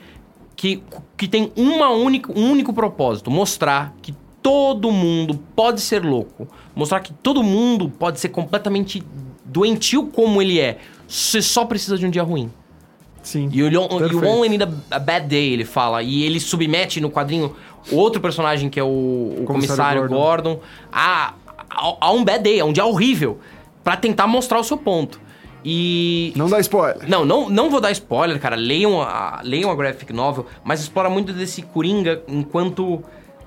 que, 0.57 0.83
que 1.15 1.27
tem 1.27 1.53
uma 1.55 1.89
única, 1.91 2.37
um 2.37 2.51
único 2.51 2.73
propósito: 2.73 3.31
mostrar 3.31 3.95
que 4.01 4.13
todo 4.41 4.91
mundo 4.91 5.39
pode 5.55 5.79
ser 5.79 6.03
louco, 6.03 6.47
mostrar 6.75 6.99
que 6.99 7.13
todo 7.13 7.41
mundo 7.43 7.89
pode 7.89 8.19
ser 8.19 8.29
completamente 8.29 9.03
doentio 9.45 10.07
como 10.07 10.41
ele 10.41 10.59
é. 10.59 10.79
Você 11.07 11.41
só 11.41 11.63
precisa 11.63 11.97
de 11.97 12.05
um 12.05 12.09
dia 12.09 12.23
ruim. 12.23 12.51
Sim. 13.21 13.49
You, 13.51 13.69
don't, 13.69 13.93
you 14.11 14.25
only 14.25 14.49
need 14.49 14.63
a, 14.63 14.95
a 14.95 14.99
bad 14.99 15.27
day, 15.27 15.53
ele 15.53 15.65
fala. 15.65 16.01
E 16.01 16.23
ele 16.23 16.39
submete 16.39 16.99
no 16.99 17.09
quadrinho 17.09 17.55
outro 17.91 18.21
personagem 18.21 18.69
que 18.69 18.79
é 18.79 18.83
o, 18.83 18.87
o 18.87 19.43
Comissário 19.45 20.01
comissário, 20.01 20.09
Gordon, 20.09 20.59
a, 20.91 21.33
a, 21.69 21.97
a 22.01 22.11
um 22.11 22.23
bad 22.23 22.43
day, 22.43 22.59
a 22.59 22.65
um 22.65 22.73
dia 22.73 22.85
horrível, 22.85 23.39
pra 23.83 23.95
tentar 23.95 24.27
mostrar 24.27 24.59
o 24.59 24.63
seu 24.63 24.77
ponto. 24.77 25.19
E. 25.69 26.31
Não 26.35 26.49
dá 26.49 26.61
spoiler. 26.61 27.09
Não, 27.09 27.25
não, 27.25 27.49
não 27.49 27.69
vou 27.69 27.81
dar 27.81 27.91
spoiler, 27.91 28.39
cara. 28.39 28.55
Leiam 28.55 29.01
a, 29.01 29.41
leiam 29.43 29.69
a 29.69 29.75
graphic 29.75 30.13
novel, 30.13 30.45
mas 30.63 30.79
explora 30.79 31.09
muito 31.09 31.33
desse 31.33 31.61
Coringa 31.61 32.21
enquanto. 32.25 33.03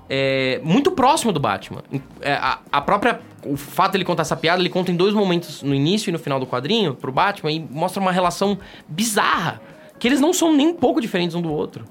é, 0.09 0.61
muito 0.63 0.91
próximo 0.91 1.33
do 1.33 1.41
Batman. 1.41 1.83
É, 2.21 2.33
a, 2.35 2.59
a 2.71 2.81
própria. 2.83 3.21
O 3.47 3.57
fato 3.57 3.93
dele 3.93 4.05
contar 4.05 4.21
essa 4.21 4.37
piada, 4.37 4.61
ele 4.61 4.69
conta 4.69 4.91
em 4.93 4.97
dois 4.97 5.15
momentos, 5.15 5.63
no 5.63 5.75
início 5.75 6.11
e 6.11 6.13
no 6.13 6.19
final 6.19 6.39
do 6.39 6.47
quadrinho, 6.47 6.95
pro 6.95 7.11
Batman, 7.11 7.51
e 7.51 7.59
mostra 7.59 7.99
uma 8.03 8.13
relação 8.13 8.59
bizarra. 8.87 9.63
Que 9.99 10.07
eles 10.07 10.21
não 10.21 10.35
são 10.35 10.55
nem 10.55 10.67
um 10.69 10.75
pouco 10.75 11.01
diferentes 11.01 11.35
um 11.35 11.41
do 11.41 11.51
outro. 11.51 11.87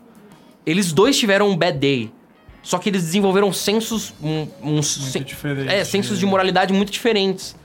Eles 0.63 0.93
dois 0.93 1.17
tiveram 1.17 1.49
um 1.49 1.57
bad 1.57 1.79
day. 1.79 2.11
Só 2.61 2.77
que 2.77 2.89
eles 2.89 3.01
desenvolveram 3.03 3.51
sensos. 3.51 4.13
Um, 4.21 4.47
um 4.61 4.81
sen- 4.83 5.23
diferentes, 5.23 5.73
É, 5.73 5.83
sensos 5.83 6.13
né? 6.13 6.19
de 6.19 6.25
moralidade 6.27 6.71
muito 6.71 6.91
diferentes. 6.91 7.55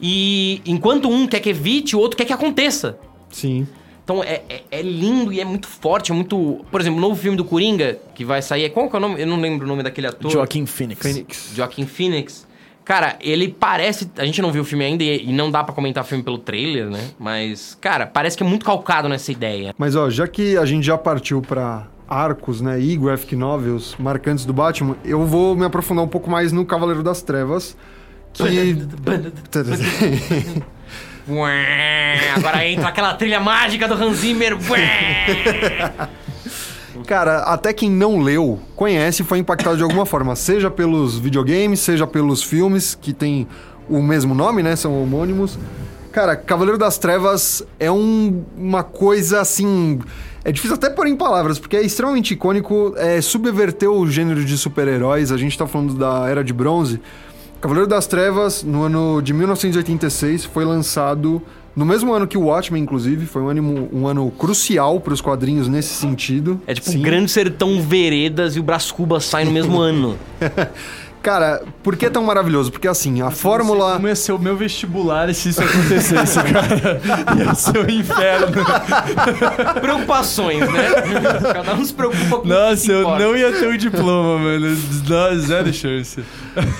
E 0.00 0.60
enquanto 0.66 1.08
um 1.08 1.26
quer 1.26 1.40
que 1.40 1.50
evite, 1.50 1.96
o 1.96 1.98
outro 1.98 2.16
quer 2.16 2.24
que 2.24 2.32
aconteça. 2.32 2.98
Sim. 3.30 3.66
Então 4.04 4.22
é, 4.22 4.42
é- 4.48 4.62
é 4.70 4.82
lindo 4.82 5.32
e 5.32 5.40
é 5.40 5.44
muito 5.44 5.66
forte, 5.66 6.12
é 6.12 6.14
muito. 6.14 6.64
Por 6.70 6.80
exemplo, 6.80 6.98
o 6.98 7.00
novo 7.00 7.16
filme 7.20 7.36
do 7.36 7.44
Coringa, 7.44 7.98
que 8.14 8.24
vai 8.24 8.40
sair. 8.40 8.70
Qual 8.70 8.88
que 8.88 8.94
é 8.94 8.98
o 8.98 9.02
nome? 9.02 9.20
Eu 9.20 9.26
não 9.26 9.40
lembro 9.40 9.64
o 9.64 9.68
nome 9.68 9.82
daquele 9.82 10.06
ator. 10.06 10.30
Joaquim 10.30 10.64
Phoenix. 10.66 11.00
Fênix. 11.02 11.52
Joaquim 11.54 11.86
Phoenix. 11.86 12.46
Cara, 12.84 13.16
ele 13.20 13.48
parece. 13.48 14.08
A 14.16 14.24
gente 14.24 14.40
não 14.40 14.52
viu 14.52 14.62
o 14.62 14.64
filme 14.64 14.84
ainda 14.84 15.02
e, 15.02 15.24
e 15.28 15.32
não 15.32 15.50
dá 15.50 15.64
pra 15.64 15.74
comentar 15.74 16.04
o 16.04 16.06
filme 16.06 16.22
pelo 16.22 16.38
trailer, 16.38 16.88
né? 16.88 17.00
Mas, 17.18 17.76
cara, 17.80 18.06
parece 18.06 18.36
que 18.36 18.44
é 18.44 18.46
muito 18.46 18.64
calcado 18.64 19.08
nessa 19.08 19.32
ideia. 19.32 19.74
Mas 19.76 19.96
ó, 19.96 20.08
já 20.08 20.28
que 20.28 20.56
a 20.56 20.64
gente 20.64 20.84
já 20.86 20.96
partiu 20.96 21.42
pra 21.42 21.88
arcos, 22.08 22.60
né, 22.60 22.80
e 22.80 22.96
graphic 22.96 23.34
novels 23.34 23.96
marcantes 23.98 24.44
do 24.44 24.52
Batman, 24.52 24.96
eu 25.04 25.26
vou 25.26 25.56
me 25.56 25.64
aprofundar 25.64 26.04
um 26.04 26.08
pouco 26.08 26.30
mais 26.30 26.52
no 26.52 26.64
Cavaleiro 26.64 27.02
das 27.02 27.20
Trevas, 27.22 27.76
que 28.36 28.86
Ué, 31.28 32.30
Agora 32.36 32.64
entra 32.68 32.88
aquela 32.88 33.14
trilha 33.14 33.40
mágica 33.40 33.88
do 33.88 33.94
Hans 33.94 34.18
Zimmer. 34.18 34.56
Ué. 34.70 36.08
Cara, 37.06 37.38
até 37.40 37.72
quem 37.72 37.90
não 37.90 38.20
leu, 38.20 38.60
conhece 38.74 39.22
e 39.22 39.24
foi 39.24 39.38
impactado 39.38 39.76
de 39.76 39.82
alguma 39.82 40.06
forma, 40.06 40.34
seja 40.34 40.70
pelos 40.70 41.18
videogames, 41.18 41.80
seja 41.80 42.06
pelos 42.06 42.42
filmes, 42.42 42.96
que 43.00 43.12
tem 43.12 43.46
o 43.88 44.02
mesmo 44.02 44.34
nome, 44.34 44.62
né? 44.62 44.74
São 44.76 45.00
homônimos. 45.02 45.58
Cara, 46.10 46.34
Cavaleiro 46.34 46.78
das 46.78 46.96
Trevas 46.96 47.62
é 47.78 47.90
um- 47.90 48.44
uma 48.56 48.82
coisa 48.82 49.40
assim. 49.40 50.00
É 50.44 50.50
difícil 50.50 50.74
até 50.76 50.88
pôr 50.88 51.06
em 51.06 51.16
palavras, 51.16 51.58
porque 51.58 51.76
é 51.76 51.82
extremamente 51.82 52.32
icônico, 52.34 52.94
é, 52.96 53.20
subverteu 53.20 53.94
o 53.94 54.08
gênero 54.10 54.44
de 54.44 54.56
super-heróis. 54.56 55.30
A 55.30 55.36
gente 55.36 55.58
tá 55.58 55.66
falando 55.66 55.94
da 55.94 56.26
Era 56.28 56.42
de 56.42 56.52
Bronze. 56.52 57.00
Cavaleiro 57.66 57.88
das 57.88 58.06
Trevas, 58.06 58.62
no 58.62 58.84
ano 58.84 59.20
de 59.20 59.32
1986, 59.32 60.44
foi 60.44 60.64
lançado 60.64 61.42
no 61.74 61.84
mesmo 61.84 62.14
ano 62.14 62.24
que 62.24 62.38
o 62.38 62.42
Watchmen, 62.42 62.80
inclusive. 62.80 63.26
Foi 63.26 63.42
um 63.42 63.48
ano, 63.48 63.88
um 63.92 64.06
ano 64.06 64.30
crucial 64.30 65.00
para 65.00 65.12
os 65.12 65.20
quadrinhos 65.20 65.66
nesse 65.66 65.92
sentido. 65.94 66.62
É 66.64 66.74
tipo 66.74 66.92
o 66.92 67.00
Grande 67.00 67.28
Sertão 67.28 67.82
Veredas 67.82 68.54
e 68.54 68.60
o 68.60 68.62
Brás 68.62 68.92
Cubas 68.92 69.24
saem 69.24 69.46
no 69.46 69.52
mesmo 69.52 69.80
ano. 69.82 70.16
Cara, 71.26 71.60
por 71.82 71.96
que 71.96 72.06
é 72.06 72.10
tão 72.10 72.22
maravilhoso? 72.22 72.70
Porque 72.70 72.86
assim, 72.86 73.20
a 73.20 73.32
fórmula. 73.32 73.94
Como 73.94 74.06
ia 74.06 74.14
ser 74.14 74.30
o 74.30 74.38
meu 74.38 74.56
vestibular 74.56 75.34
se 75.34 75.48
isso 75.48 75.60
acontecesse, 75.60 76.38
cara? 76.40 77.00
Ia 77.36 77.52
ser 77.52 77.78
um 77.78 77.90
inferno. 77.90 78.62
Preocupações, 79.82 80.60
né? 80.60 80.88
Cada 81.52 81.74
um 81.74 81.84
se 81.84 81.92
preocupa 81.92 82.28
com 82.28 82.36
o 82.36 82.42
que 82.42 82.48
Nossa, 82.48 82.92
eu 82.92 83.00
importa. 83.00 83.24
não 83.24 83.36
ia 83.36 83.52
ter 83.52 83.66
um 83.66 83.76
diploma, 83.76 84.38
mano. 84.38 84.68
Não, 85.08 85.38
zero 85.40 85.72
chance. 85.72 86.22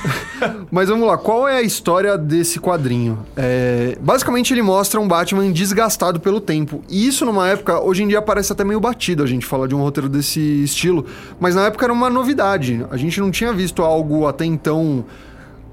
Mas 0.70 0.88
vamos 0.88 1.09
lá, 1.09 1.18
qual 1.18 1.49
é 1.49 1.57
a 1.57 1.62
história 1.62 2.16
desse 2.16 2.61
quadrinho? 2.61 3.26
É, 3.36 3.99
Basicamente, 4.01 4.55
ele 4.55 4.62
mostra 4.62 5.01
um 5.01 5.09
Batman 5.09 5.51
desgastado 5.51 6.20
pelo 6.20 6.40
tempo. 6.40 6.84
E 6.88 7.05
isso, 7.07 7.24
numa 7.24 7.49
época, 7.49 7.80
hoje 7.80 8.05
em 8.05 8.09
dia 8.09 8.22
parece 8.22 8.53
até 8.53 8.62
meio 8.62 8.78
batido 8.78 9.24
a 9.24 9.26
gente 9.26 9.44
falar 9.44 9.66
de 9.66 9.74
um 9.74 9.78
roteiro 9.78 10.09
desse 10.09 10.38
estilo. 10.62 11.05
Mas 11.40 11.57
na 11.57 11.66
época 11.66 11.84
era 11.84 11.92
uma 11.92 12.09
novidade. 12.09 12.86
A 12.92 12.97
gente 12.97 13.20
não 13.20 13.32
tinha 13.32 13.53
visto 13.53 13.82
algo 13.82 14.26
até 14.37 14.45
então 14.45 15.05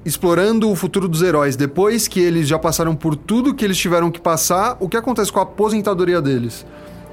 explorando 0.05 0.69
o 0.69 0.75
futuro 0.75 1.07
dos 1.07 1.21
heróis. 1.21 1.55
Depois 1.55 2.07
que 2.07 2.19
eles 2.19 2.47
já 2.47 2.59
passaram 2.59 2.95
por 2.95 3.15
tudo 3.15 3.53
que 3.53 3.63
eles 3.63 3.77
tiveram 3.77 4.09
que 4.09 4.19
passar, 4.19 4.77
o 4.79 4.89
que 4.89 4.97
acontece 4.97 5.31
com 5.31 5.39
a 5.39 5.43
aposentadoria 5.43 6.21
deles? 6.21 6.65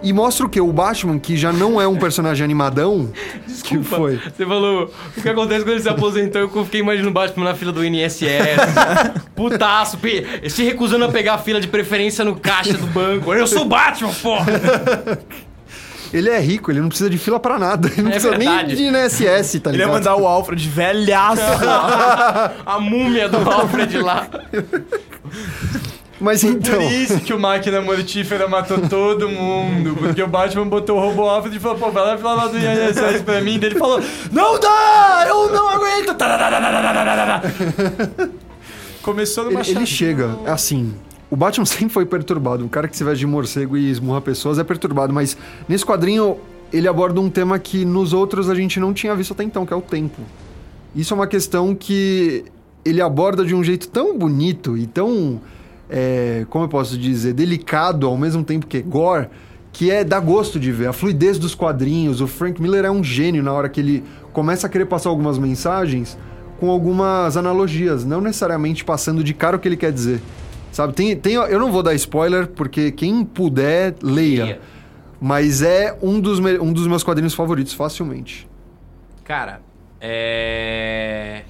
E 0.03 0.15
mostra 0.15 0.47
o 0.47 0.49
que? 0.49 0.59
O 0.59 0.73
Batman, 0.73 1.19
que 1.19 1.37
já 1.37 1.53
não 1.53 1.79
é 1.79 1.87
um 1.87 1.97
personagem 1.97 2.43
animadão. 2.43 3.11
que 3.63 3.83
foi? 3.83 4.17
Você 4.17 4.47
falou, 4.47 4.91
o 5.17 5.21
que 5.21 5.29
acontece 5.29 5.61
quando 5.63 5.73
ele 5.73 5.83
se 5.83 5.89
aposentou? 5.91 6.41
Eu 6.41 6.65
fiquei 6.65 6.81
imaginando 6.81 7.11
o 7.11 7.13
Batman 7.13 7.45
na 7.45 7.55
fila 7.55 7.71
do 7.71 7.85
INSS. 7.85 8.23
Putaço, 9.37 9.99
se 10.49 10.65
recusando 10.65 11.05
a 11.05 11.09
pegar 11.11 11.35
a 11.35 11.39
fila 11.39 11.61
de 11.61 11.69
preferência 11.69 12.25
no 12.25 12.35
caixa 12.37 12.73
do 12.73 12.87
banco. 12.87 13.33
Eu 13.35 13.47
sou 13.47 13.63
o 13.63 13.69
Batman, 13.69 14.13
porra! 14.23 14.47
Ele 16.13 16.29
é 16.29 16.39
rico, 16.41 16.71
ele 16.71 16.81
não 16.81 16.89
precisa 16.89 17.09
de 17.09 17.17
fila 17.19 17.39
pra 17.39 17.59
nada. 17.59 17.89
Ele 17.93 18.03
não 18.03 18.09
É 18.09 18.13
precisa 18.15 18.37
verdade. 18.37 18.75
nem 18.75 18.93
de 18.93 18.99
INSS, 18.99 19.61
tá 19.61 19.71
Ele 19.71 19.79
ia 19.79 19.85
ligado? 19.85 19.93
mandar 19.93 20.17
o 20.17 20.27
Alfred 20.27 20.69
velhaço. 20.69 21.41
A 22.67 22.79
múmia 22.81 23.29
do 23.29 23.37
Alfred 23.49 23.99
lá. 23.99 24.27
Mas 26.21 26.45
então. 26.45 26.75
Por 26.75 26.93
isso 26.93 27.19
que 27.21 27.33
o 27.33 27.39
Máquina 27.39 27.81
Mortífera 27.81 28.47
matou 28.49 28.79
todo 28.89 29.29
mundo. 29.29 29.97
Porque 29.99 30.23
o 30.23 30.27
Batman 30.27 30.67
botou 30.67 30.99
o 30.99 31.01
robô 31.01 31.29
Alfred 31.29 31.57
e 31.57 31.61
falou, 31.61 31.79
pô, 31.79 31.91
vai 31.91 32.05
lá 32.05 32.19
falar 32.19 32.45
lá 32.45 32.51
do 32.51 32.59
INSS 32.59 33.23
pra 33.25 33.41
mim. 33.41 33.59
Daí 33.59 33.71
ele 33.71 33.79
falou, 33.79 34.03
não 34.31 34.59
dá! 34.61 35.25
Eu 35.29 35.51
não 35.51 35.69
aguento! 35.71 36.15
Começou 39.03 39.45
numa 39.45 39.61
Ele, 39.61 39.71
ele 39.71 39.87
chega, 39.87 40.37
assim. 40.47 40.95
O 41.31 41.37
Batman 41.37 41.65
sempre 41.67 41.91
foi 41.91 42.05
perturbado. 42.05 42.65
O 42.65 42.69
cara 42.69 42.89
que 42.89 42.97
se 42.97 43.05
veste 43.05 43.21
de 43.21 43.27
morcego 43.27 43.77
e 43.77 43.91
esmurra 43.91 44.21
pessoas 44.21 44.59
é 44.59 44.65
perturbado, 44.65 45.13
mas 45.13 45.37
nesse 45.69 45.85
quadrinho 45.85 46.37
ele 46.73 46.89
aborda 46.89 47.21
um 47.21 47.31
tema 47.31 47.59
que 47.59 47.85
nos 47.85 48.13
outros 48.13 48.49
a 48.49 48.55
gente 48.55 48.79
não 48.79 48.93
tinha 48.93 49.15
visto 49.15 49.33
até 49.33 49.45
então, 49.45 49.65
que 49.65 49.73
é 49.73 49.77
o 49.77 49.81
tempo. 49.81 50.21
Isso 50.95 51.15
é 51.15 51.17
uma 51.17 51.27
questão 51.27 51.75
que 51.75 52.45
ele 52.85 53.01
aborda 53.01 53.45
de 53.45 53.55
um 53.55 53.63
jeito 53.63 53.89
tão 53.89 54.17
bonito 54.17 54.77
e 54.77 54.87
tão, 54.87 55.41
é, 55.89 56.47
como 56.49 56.65
eu 56.65 56.69
posso 56.69 56.97
dizer, 56.97 57.33
delicado 57.33 58.07
ao 58.07 58.17
mesmo 58.17 58.43
tempo 58.43 58.67
que 58.67 58.79
é 58.79 58.81
gore, 58.81 59.29
que 59.73 59.91
é 59.91 60.03
dá 60.03 60.19
gosto 60.19 60.59
de 60.59 60.73
ver. 60.73 60.89
A 60.89 60.93
fluidez 60.93 61.39
dos 61.39 61.55
quadrinhos. 61.55 62.21
O 62.21 62.27
Frank 62.27 62.61
Miller 62.61 62.85
é 62.85 62.91
um 62.91 63.05
gênio 63.05 63.43
na 63.43 63.53
hora 63.53 63.69
que 63.69 63.81
ele 63.81 64.05
começa 64.33 64.67
a 64.67 64.71
querer 64.71 64.87
passar 64.87 65.11
algumas 65.11 65.39
mensagens 65.39 66.19
com 66.59 66.71
algumas 66.71 67.37
analogias, 67.37 68.05
não 68.05 68.21
necessariamente 68.21 68.85
passando 68.85 69.25
de 69.25 69.33
cara 69.33 69.57
o 69.57 69.59
que 69.59 69.67
ele 69.67 69.77
quer 69.77 69.93
dizer. 69.93 70.21
Sabe, 70.73 70.93
tem, 70.93 71.17
tem, 71.17 71.35
eu 71.35 71.59
não 71.59 71.71
vou 71.73 71.83
dar 71.83 71.95
spoiler, 71.95 72.47
porque 72.49 72.91
quem 72.93 73.25
puder, 73.25 73.95
leia. 74.03 74.45
Leia. 74.45 74.61
Mas 75.21 75.61
é 75.63 75.97
um 76.01 76.19
dos, 76.21 76.41
me- 76.41 76.59
um 76.59 76.73
dos 76.73 76.87
meus 76.87 77.03
quadrinhos 77.03 77.35
favoritos, 77.35 77.75
facilmente. 77.75 78.49
Cara, 79.25 79.61
é. 80.01 81.43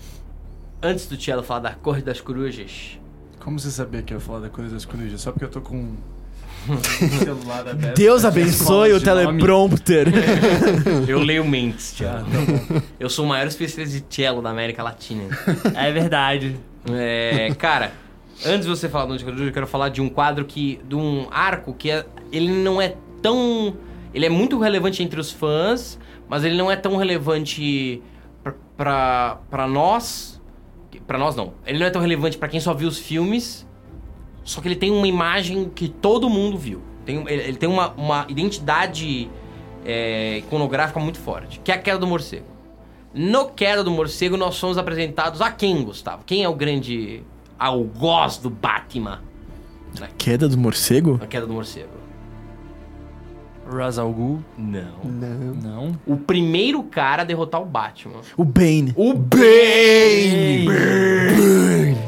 Antes 0.83 1.07
do 1.07 1.17
Tielo 1.17 1.43
falar 1.43 1.61
da 1.61 1.71
Cor 1.75 2.01
das 2.03 2.21
Corujas, 2.21 2.99
Como 3.39 3.59
você 3.59 3.71
sabia 3.71 4.03
que 4.03 4.13
eu 4.15 4.19
ia 4.19 4.21
falar 4.21 4.41
da 4.41 4.49
coisa 4.49 4.75
das 4.75 4.85
corujas? 4.85 5.21
Só 5.21 5.31
porque 5.31 5.45
eu 5.45 5.51
tô 5.51 5.61
com 5.61 5.77
um 6.69 7.09
celular 7.19 7.69
aberto. 7.69 7.97
Deus 7.97 8.25
abençoe 8.25 8.93
o 8.93 9.01
teleprompter. 9.01 10.09
eu 11.07 11.21
leio 11.21 11.45
mentes, 11.47 11.93
Tielo. 11.95 12.27
Eu 12.99 13.09
sou 13.09 13.25
o 13.25 13.29
maior 13.29 13.47
especialista 13.47 13.99
de 14.01 14.05
cello 14.15 14.43
da 14.43 14.51
América 14.51 14.83
Latina. 14.83 15.25
É 15.75 15.93
verdade. 15.93 16.57
É, 16.91 17.53
cara, 17.59 17.93
antes 18.47 18.63
de 18.67 18.69
você 18.69 18.89
falar 18.89 19.07
do 19.07 19.25
Coruja, 19.25 19.45
eu 19.45 19.53
quero 19.53 19.67
falar 19.67 19.89
de 19.89 20.01
um 20.01 20.09
quadro 20.09 20.45
que. 20.45 20.81
de 20.89 20.95
um 20.97 21.27
arco 21.31 21.75
que 21.75 21.91
é- 21.91 22.07
ele 22.33 22.51
não 22.51 22.81
é 22.81 22.95
tão. 23.23 23.75
Ele 24.13 24.27
é 24.27 24.29
muito 24.29 24.59
relevante 24.59 25.03
entre 25.03 25.21
os 25.21 25.31
fãs, 25.31 25.99
mas 26.29 26.45
ele 26.45 26.57
não 26.57 26.71
é 26.71 26.77
tão 26.77 26.97
relevante 26.97 28.03
pra 28.77 29.67
nós. 29.69 30.41
Pra 31.07 31.19
nós 31.19 31.35
não. 31.37 31.55
Ele 31.67 31.79
não 31.79 31.87
é 31.87 31.91
tão 31.91 32.01
relevante 32.01 32.39
pra 32.39 32.49
quem 32.49 32.61
só 32.61 32.73
viu 32.75 32.89
os 32.89 32.99
filmes. 32.99 33.67
Só 34.45 34.61
que 34.61 34.69
ele 34.69 34.77
tem 34.77 34.91
uma 34.91 35.07
imagem 35.07 35.69
que 35.75 35.89
todo 35.89 36.29
mundo 36.31 36.57
viu. 36.57 36.83
Tem, 37.05 37.17
ele, 37.29 37.43
ele 37.43 37.57
tem 37.57 37.69
uma, 37.69 37.91
uma 37.93 38.27
identidade 38.29 39.31
é, 39.85 40.39
iconográfica 40.39 40.99
muito 41.01 41.19
forte, 41.19 41.61
que 41.61 41.71
é 41.71 41.75
a 41.75 41.79
queda 41.79 41.99
do 41.99 42.07
morcego. 42.07 42.47
No 43.13 43.49
Queda 43.49 43.83
do 43.83 43.91
Morcego, 43.91 44.37
nós 44.37 44.55
somos 44.55 44.79
apresentados 44.79 45.41
a 45.41 45.51
quem, 45.51 45.83
Gustavo? 45.83 46.23
Quem 46.25 46.45
é 46.45 46.49
o 46.49 46.55
grande 46.55 47.25
algoz 47.61 48.39
do 48.39 48.51
Batman 48.51 49.21
Queda 50.17 50.49
do 50.49 50.57
morcego? 50.59 51.19
na 51.21 51.27
Queda 51.27 51.47
do 51.47 51.53
Morcego? 51.53 52.01
Ra's 53.71 53.99
al 53.99 54.13
Ghul? 54.13 54.43
Não. 54.59 54.99
Não. 55.05 55.55
Não. 55.55 55.99
O 56.07 56.17
primeiro 56.17 56.83
cara 56.83 57.23
a 57.23 57.25
derrotar 57.25 57.63
o 57.63 57.65
Batman. 57.65 58.21
O 58.37 58.45
Bane. 58.45 58.93
O 58.97 59.15
Bane! 59.15 60.67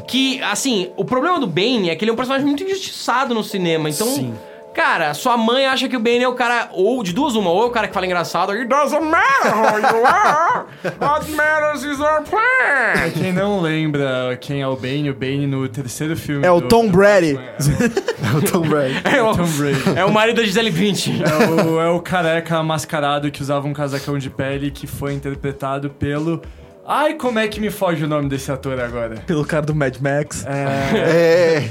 Que, 0.07 0.41
assim, 0.41 0.91
o 0.97 1.05
problema 1.05 1.39
do 1.39 1.47
Bane 1.47 1.89
é 1.89 1.95
que 1.95 2.03
ele 2.03 2.11
é 2.11 2.13
um 2.13 2.17
personagem 2.17 2.45
muito 2.45 2.63
injustiçado 2.63 3.33
no 3.33 3.43
cinema. 3.43 3.89
Então, 3.89 4.07
Sim. 4.07 4.33
Cara, 4.73 5.13
sua 5.13 5.37
mãe 5.37 5.65
acha 5.65 5.87
que 5.87 5.95
o 5.95 5.99
Bane 5.99 6.23
é 6.23 6.27
o 6.27 6.33
cara, 6.33 6.69
ou 6.71 7.03
de 7.03 7.13
duas 7.13 7.35
uma, 7.35 7.49
ou 7.49 7.63
é 7.63 7.65
o 7.65 7.69
cara 7.69 7.87
que 7.87 7.93
fala 7.93 8.05
engraçado, 8.05 8.51
It 8.51 8.65
doesn't 8.65 9.03
matter 9.05 9.53
who 9.55 9.79
you 9.79 10.05
are, 10.05 10.65
what 10.99 11.31
matters 11.31 11.83
is 11.83 11.99
our 11.99 12.21
plan. 12.23 13.11
quem 13.13 13.31
não 13.31 13.61
lembra 13.61 14.37
quem 14.41 14.61
é 14.61 14.67
o 14.67 14.75
Bane, 14.75 15.09
o 15.09 15.13
Bane 15.13 15.45
no 15.47 15.67
terceiro 15.69 16.15
filme. 16.17 16.45
É 16.45 16.51
o 16.51 16.59
do- 16.61 16.67
Tom 16.67 16.87
do 16.87 16.97
Brady. 16.97 17.39
É 18.23 18.35
o 18.37 18.41
Tom 18.41 18.61
Brady. 18.61 19.01
É 19.03 19.21
o, 19.21 19.35
Tom 19.35 19.45
Brady. 19.45 19.99
é 19.99 20.05
o 20.05 20.11
marido 20.11 20.37
da 20.37 20.43
Gisele 20.43 20.71
Bündchen. 20.71 21.21
É 21.23 21.61
o, 21.61 21.79
é 21.81 21.89
o 21.89 21.99
careca 21.99 22.63
mascarado 22.63 23.29
que 23.29 23.41
usava 23.41 23.67
um 23.67 23.73
casacão 23.73 24.17
de 24.17 24.29
pele 24.29 24.71
que 24.71 24.87
foi 24.87 25.13
interpretado 25.13 25.89
pelo. 25.89 26.41
Ai, 26.85 27.13
como 27.13 27.39
é 27.39 27.47
que 27.47 27.61
me 27.61 27.69
foge 27.69 28.03
o 28.03 28.07
nome 28.09 28.27
desse 28.27 28.51
ator 28.51 28.77
agora? 28.77 29.15
Pelo 29.25 29.45
cara 29.45 29.65
do 29.65 29.73
Mad 29.73 29.95
Max. 30.01 30.45
É. 30.45 30.97
É, 30.97 31.69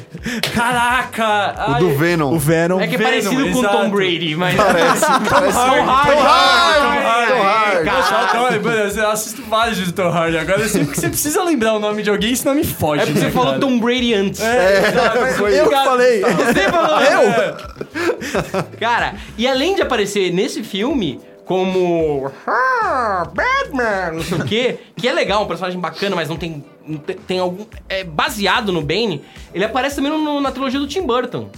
Caraca! 0.54 1.54
o 1.68 1.72
ai, 1.74 1.80
do 1.80 1.90
Venom. 1.98 2.32
O 2.32 2.38
Venom. 2.38 2.80
É 2.80 2.86
que 2.86 2.94
é 2.94 2.98
Venom, 2.98 3.10
parecido 3.10 3.42
com 3.50 3.58
o 3.58 3.60
exato. 3.60 3.76
Tom 3.76 3.90
Brady, 3.90 4.36
mas... 4.36 4.56
Parece, 4.56 5.06
parece 5.28 5.58
Tom. 5.58 5.84
Hardy. 5.84 6.10
Tom 6.10 6.22
Hardy, 6.22 6.80
Tom 6.80 7.36
Tom 7.36 7.42
Hardy. 7.42 7.84
Cara, 7.84 8.34
Não, 8.34 8.62
mano, 8.62 8.90
eu 8.96 9.10
assisto 9.10 9.42
vários 9.42 9.76
de 9.76 9.92
Tom 9.92 10.08
Hardy. 10.08 10.38
Agora, 10.38 10.66
sempre 10.66 10.92
que 10.92 11.00
você 11.00 11.08
precisa 11.08 11.42
lembrar 11.42 11.74
o 11.74 11.78
nome 11.78 12.02
de 12.02 12.08
alguém, 12.08 12.34
senão 12.34 12.54
me 12.54 12.64
foge. 12.64 13.02
É 13.02 13.04
porque 13.04 13.18
você 13.18 13.26
né, 13.26 13.32
falou 13.32 13.48
cara? 13.48 13.60
Tom 13.60 13.78
Brady 13.78 14.14
antes. 14.14 14.40
É, 14.40 15.34
foi 15.36 15.60
Eu 15.60 15.68
que 15.68 15.74
falei. 15.74 16.20
Você 16.22 16.70
falou. 16.70 17.00
Eu? 17.00 18.66
Cara, 18.80 19.14
e 19.36 19.46
além 19.46 19.74
de 19.74 19.82
aparecer 19.82 20.32
nesse 20.32 20.62
filme 20.62 21.20
como 21.52 22.32
ah, 22.46 23.28
Batman, 23.34 24.12
não 24.14 24.22
sei 24.22 24.38
o 24.38 24.44
quê, 24.46 24.78
que 24.96 25.06
é 25.06 25.12
legal, 25.12 25.42
um 25.42 25.46
personagem 25.46 25.78
bacana, 25.78 26.16
mas 26.16 26.26
não 26.26 26.36
tem, 26.38 26.64
tem, 27.06 27.16
tem 27.18 27.38
algum 27.38 27.66
é 27.90 28.02
baseado 28.04 28.72
no 28.72 28.80
Bane, 28.80 29.22
ele 29.52 29.62
aparece 29.62 29.96
também 29.96 30.10
no- 30.10 30.40
na 30.40 30.50
trilogia 30.50 30.80
do 30.80 30.86
Tim 30.86 31.02
Burton. 31.02 31.50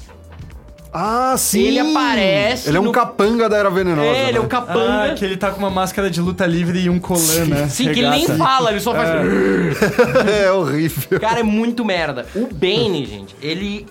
Ah, 0.92 1.34
sim. 1.36 1.62
Ele 1.62 1.78
aparece 1.78 2.68
Ele 2.68 2.76
é 2.76 2.80
um 2.80 2.84
no- 2.84 2.92
capanga 2.92 3.48
da 3.48 3.56
Era 3.56 3.70
Venenosa. 3.70 4.06
é, 4.08 4.28
ele 4.28 4.38
é 4.38 4.40
né? 4.40 4.40
o 4.40 4.48
capanga. 4.48 5.12
Ah, 5.12 5.14
que 5.14 5.24
ele 5.24 5.36
tá 5.36 5.50
com 5.52 5.58
uma 5.58 5.70
máscara 5.70 6.10
de 6.10 6.20
luta 6.20 6.44
livre 6.44 6.80
e 6.80 6.90
um 6.90 6.98
colã, 6.98 7.44
né? 7.46 7.68
Sim, 7.68 7.92
que 7.92 8.00
ele 8.00 8.10
nem 8.10 8.26
fala, 8.26 8.70
ele 8.72 8.80
só 8.80 8.92
faz. 8.94 9.10
é 10.42 10.50
horrível. 10.50 11.20
Cara, 11.20 11.38
é 11.40 11.42
muito 11.44 11.84
merda. 11.84 12.26
O 12.34 12.46
Bane, 12.52 13.06
gente, 13.06 13.34
ele 13.40 13.86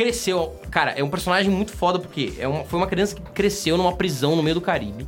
cresceu. 0.00 0.56
Cara, 0.70 0.92
é 0.92 1.04
um 1.04 1.10
personagem 1.10 1.50
muito 1.50 1.72
foda 1.72 1.98
porque 1.98 2.32
é 2.38 2.48
uma, 2.48 2.64
foi 2.64 2.78
uma 2.78 2.86
criança 2.86 3.14
que 3.14 3.20
cresceu 3.20 3.76
numa 3.76 3.92
prisão 3.92 4.34
no 4.34 4.42
meio 4.42 4.54
do 4.54 4.60
Caribe. 4.62 5.06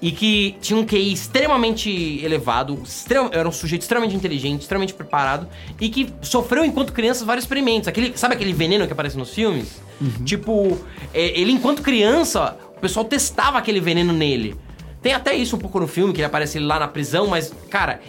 E 0.00 0.12
que 0.12 0.56
tinha 0.62 0.78
um 0.78 0.84
QI 0.84 1.12
extremamente 1.12 1.90
elevado, 2.24 2.80
extrema- 2.82 3.28
era 3.32 3.46
um 3.46 3.52
sujeito 3.52 3.82
extremamente 3.82 4.14
inteligente, 4.16 4.62
extremamente 4.62 4.94
preparado, 4.94 5.46
e 5.80 5.88
que 5.90 6.08
sofreu 6.22 6.64
enquanto 6.64 6.92
criança 6.92 7.24
vários 7.24 7.44
experimentos. 7.44 7.86
Aquele, 7.88 8.16
sabe 8.16 8.34
aquele 8.34 8.52
veneno 8.52 8.86
que 8.86 8.92
aparece 8.92 9.18
nos 9.18 9.30
filmes? 9.34 9.82
Tipo, 10.24 10.78
é, 11.12 11.38
ele 11.38 11.52
enquanto 11.52 11.82
criança, 11.82 12.56
o 12.76 12.80
pessoal 12.80 13.04
testava 13.04 13.58
aquele 13.58 13.80
veneno 13.80 14.12
nele. 14.12 14.56
Tem 15.02 15.12
até 15.12 15.34
isso 15.34 15.56
um 15.56 15.58
pouco 15.58 15.78
no 15.80 15.86
filme, 15.86 16.12
que 16.14 16.20
ele 16.20 16.26
aparece 16.26 16.58
lá 16.58 16.78
na 16.78 16.88
prisão, 16.88 17.26
mas, 17.26 17.52
cara, 17.68 18.00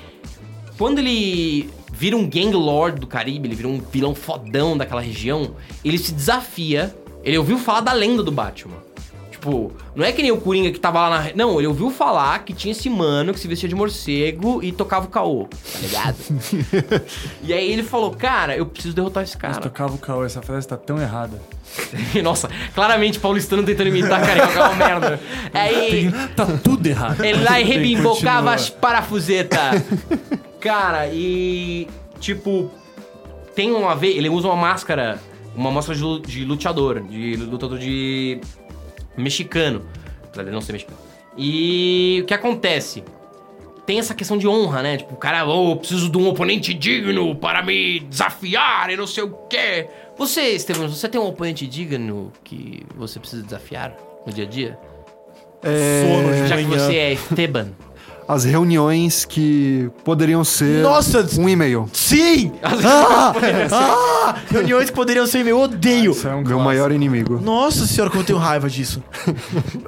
quando 0.77 0.99
ele 0.99 1.69
vira 1.97 2.15
um 2.17 2.27
gang 2.29 2.51
lord 2.53 2.99
do 2.99 3.07
Caribe, 3.07 3.47
ele 3.47 3.55
vira 3.55 3.69
um 3.69 3.79
vilão 3.79 4.13
fodão 4.13 4.77
daquela 4.77 5.01
região, 5.01 5.55
ele 5.83 5.97
se 5.97 6.11
desafia. 6.13 6.95
Ele 7.23 7.37
ouviu 7.39 7.57
falar 7.57 7.81
da 7.81 7.91
lenda 7.91 8.21
do 8.21 8.31
Batman. 8.31 8.75
Tipo, 9.31 9.71
não 9.95 10.05
é 10.05 10.11
que 10.11 10.21
nem 10.21 10.31
o 10.31 10.37
Coringa 10.37 10.71
que 10.71 10.79
tava 10.79 11.07
lá 11.07 11.23
na. 11.23 11.31
Não, 11.35 11.59
ele 11.59 11.67
ouviu 11.67 11.89
falar 11.91 12.39
que 12.43 12.53
tinha 12.53 12.71
esse 12.71 12.89
mano 12.89 13.33
que 13.33 13.39
se 13.39 13.47
vestia 13.47 13.69
de 13.69 13.75
morcego 13.75 14.63
e 14.63 14.71
tocava 14.71 15.05
o 15.05 15.09
caô, 15.09 15.47
tá 15.47 15.79
ligado? 15.79 16.15
e 17.43 17.53
aí 17.53 17.71
ele 17.71 17.83
falou, 17.83 18.11
cara, 18.11 18.55
eu 18.55 18.65
preciso 18.65 18.95
derrotar 18.95 19.23
esse 19.23 19.33
Mas 19.33 19.41
cara. 19.41 19.61
tocava 19.61 19.93
o 19.93 19.97
caô, 19.97 20.23
essa 20.25 20.41
frase 20.41 20.67
tá 20.67 20.77
tão 20.77 20.99
errada. 21.01 21.39
Nossa, 22.23 22.49
claramente 22.73 23.19
paulistano 23.19 23.63
tentando 23.63 23.89
imitar 23.89 24.19
carioca 24.25 24.59
é 24.59 24.63
uma 24.63 24.73
merda. 24.83 25.19
Aí. 25.53 26.11
Tá 26.35 26.45
tudo 26.63 26.85
errado. 26.87 27.23
Ele 27.23 27.43
lá 27.43 27.59
e 27.59 27.65
Tem, 27.65 27.73
rebimbocava 27.73 28.53
as 28.53 28.69
parafusetas. 28.69 29.83
Cara, 30.65 31.07
e. 31.13 31.87
Tipo. 32.19 32.71
Tem 33.53 33.71
uma 33.71 33.95
vez. 33.95 34.17
Ele 34.17 34.29
usa 34.29 34.47
uma 34.47 34.55
máscara. 34.55 35.19
Uma 35.55 35.69
máscara 35.69 35.95
de, 35.95 36.21
de 36.21 36.43
luteador. 36.43 37.01
De 37.01 37.35
lutador 37.35 37.77
de. 37.77 38.41
mexicano. 39.15 39.85
Apesar 40.23 40.41
dele 40.41 40.55
não 40.55 40.61
ser 40.61 40.73
mexicano. 40.73 40.97
E 41.37 42.21
o 42.23 42.25
que 42.25 42.33
acontece? 42.33 43.03
Tem 43.85 43.99
essa 43.99 44.15
questão 44.15 44.39
de 44.39 44.47
honra, 44.47 44.81
né? 44.81 44.97
Tipo, 44.97 45.13
o 45.13 45.17
cara, 45.17 45.45
oh, 45.45 45.73
eu 45.73 45.75
preciso 45.75 46.09
de 46.09 46.17
um 46.17 46.27
oponente 46.27 46.73
digno 46.73 47.35
para 47.35 47.61
me 47.61 47.99
desafiar 47.99 48.89
e 48.89 48.97
não 48.97 49.05
sei 49.05 49.23
o 49.23 49.29
quê. 49.47 49.87
Você, 50.17 50.41
Estevam, 50.55 50.89
você 50.89 51.07
tem 51.07 51.21
um 51.21 51.27
oponente 51.27 51.67
digno 51.67 52.33
que 52.43 52.83
você 52.95 53.19
precisa 53.19 53.43
desafiar 53.43 53.95
no 54.25 54.33
dia 54.33 54.45
a 54.45 54.47
dia? 54.47 54.79
É, 55.61 56.47
Já 56.47 56.57
que 56.57 56.63
você 56.63 56.95
é 56.95 57.13
Esteban. 57.13 57.71
As 58.27 58.43
reuniões 58.43 59.23
que 59.23 59.87
poderiam 60.03 60.43
ser 60.43 60.81
Nossa, 60.81 61.23
um 61.39 61.47
e-mail. 61.47 61.87
sim! 61.93 62.51
Ah, 62.63 63.33
ah, 63.71 64.35
reuniões 64.49 64.89
que 64.89 64.95
poderiam 64.95 65.27
ser 65.27 65.39
e-mail, 65.41 65.57
eu 65.57 65.61
odeio. 65.61 66.11
Isso 66.11 66.27
é 66.27 66.31
um 66.31 66.37
Meu 66.37 66.43
clássico. 66.45 66.63
maior 66.63 66.91
inimigo. 66.91 67.39
Nossa 67.39 67.85
senhora, 67.85 68.09
como 68.09 68.21
eu 68.23 68.25
tenho 68.25 68.39
raiva 68.39 68.67
disso. 68.67 69.03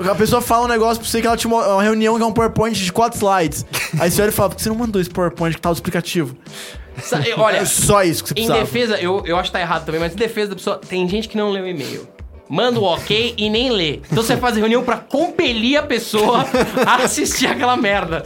A 0.10 0.14
pessoa 0.14 0.40
fala 0.42 0.66
um 0.66 0.68
negócio 0.68 1.02
pra 1.02 1.10
você 1.10 1.20
que 1.20 1.26
ela 1.26 1.36
tinha 1.36 1.52
uma, 1.52 1.66
uma 1.68 1.82
reunião 1.84 2.16
que 2.18 2.22
é 2.22 2.26
um 2.28 2.32
PowerPoint 2.32 2.78
de 2.80 2.94
quatro 2.94 3.18
slides. 3.18 3.66
Aí 4.00 4.12
você 4.12 4.22
olha 4.22 4.30
e 4.30 4.32
fala, 4.32 4.50
por 4.50 4.56
que 4.58 4.62
você 4.62 4.70
não 4.70 4.76
mandou 4.76 5.02
esse 5.02 5.10
PowerPoint 5.10 5.56
que 5.56 5.62
tá 5.62 5.70
o 5.72 5.74
explicativo? 5.74 6.36
Olha, 7.38 7.58
É 7.58 7.66
só 7.66 8.04
isso 8.04 8.24
que 8.24 8.30
você 8.30 8.34
em 8.34 8.46
precisava. 8.46 8.60
defesa, 8.60 8.98
eu, 9.02 9.24
eu 9.26 9.38
acho 9.38 9.50
que 9.50 9.54
tá 9.58 9.62
errado 9.62 9.86
também, 9.86 10.00
mas 10.00 10.14
em 10.14 10.16
defesa 10.16 10.50
da 10.50 10.56
pessoa, 10.56 10.78
tem 10.78 11.08
gente 11.10 11.28
que 11.28 11.38
não 11.38 11.50
lê 11.50 11.62
o 11.62 11.68
e-mail. 11.68 12.08
Manda 12.50 12.80
o 12.80 12.84
ok 12.84 13.34
e 13.38 13.50
nem 13.50 13.70
lê. 13.72 14.00
Então 14.10 14.24
você 14.24 14.38
faz 14.38 14.56
reunião 14.56 14.84
pra 14.84 14.98
compelir 14.98 15.78
a 15.78 15.84
pessoa 15.84 16.46
a 16.86 16.96
assistir 17.04 17.48
aquela 17.48 17.76
merda. 17.76 18.24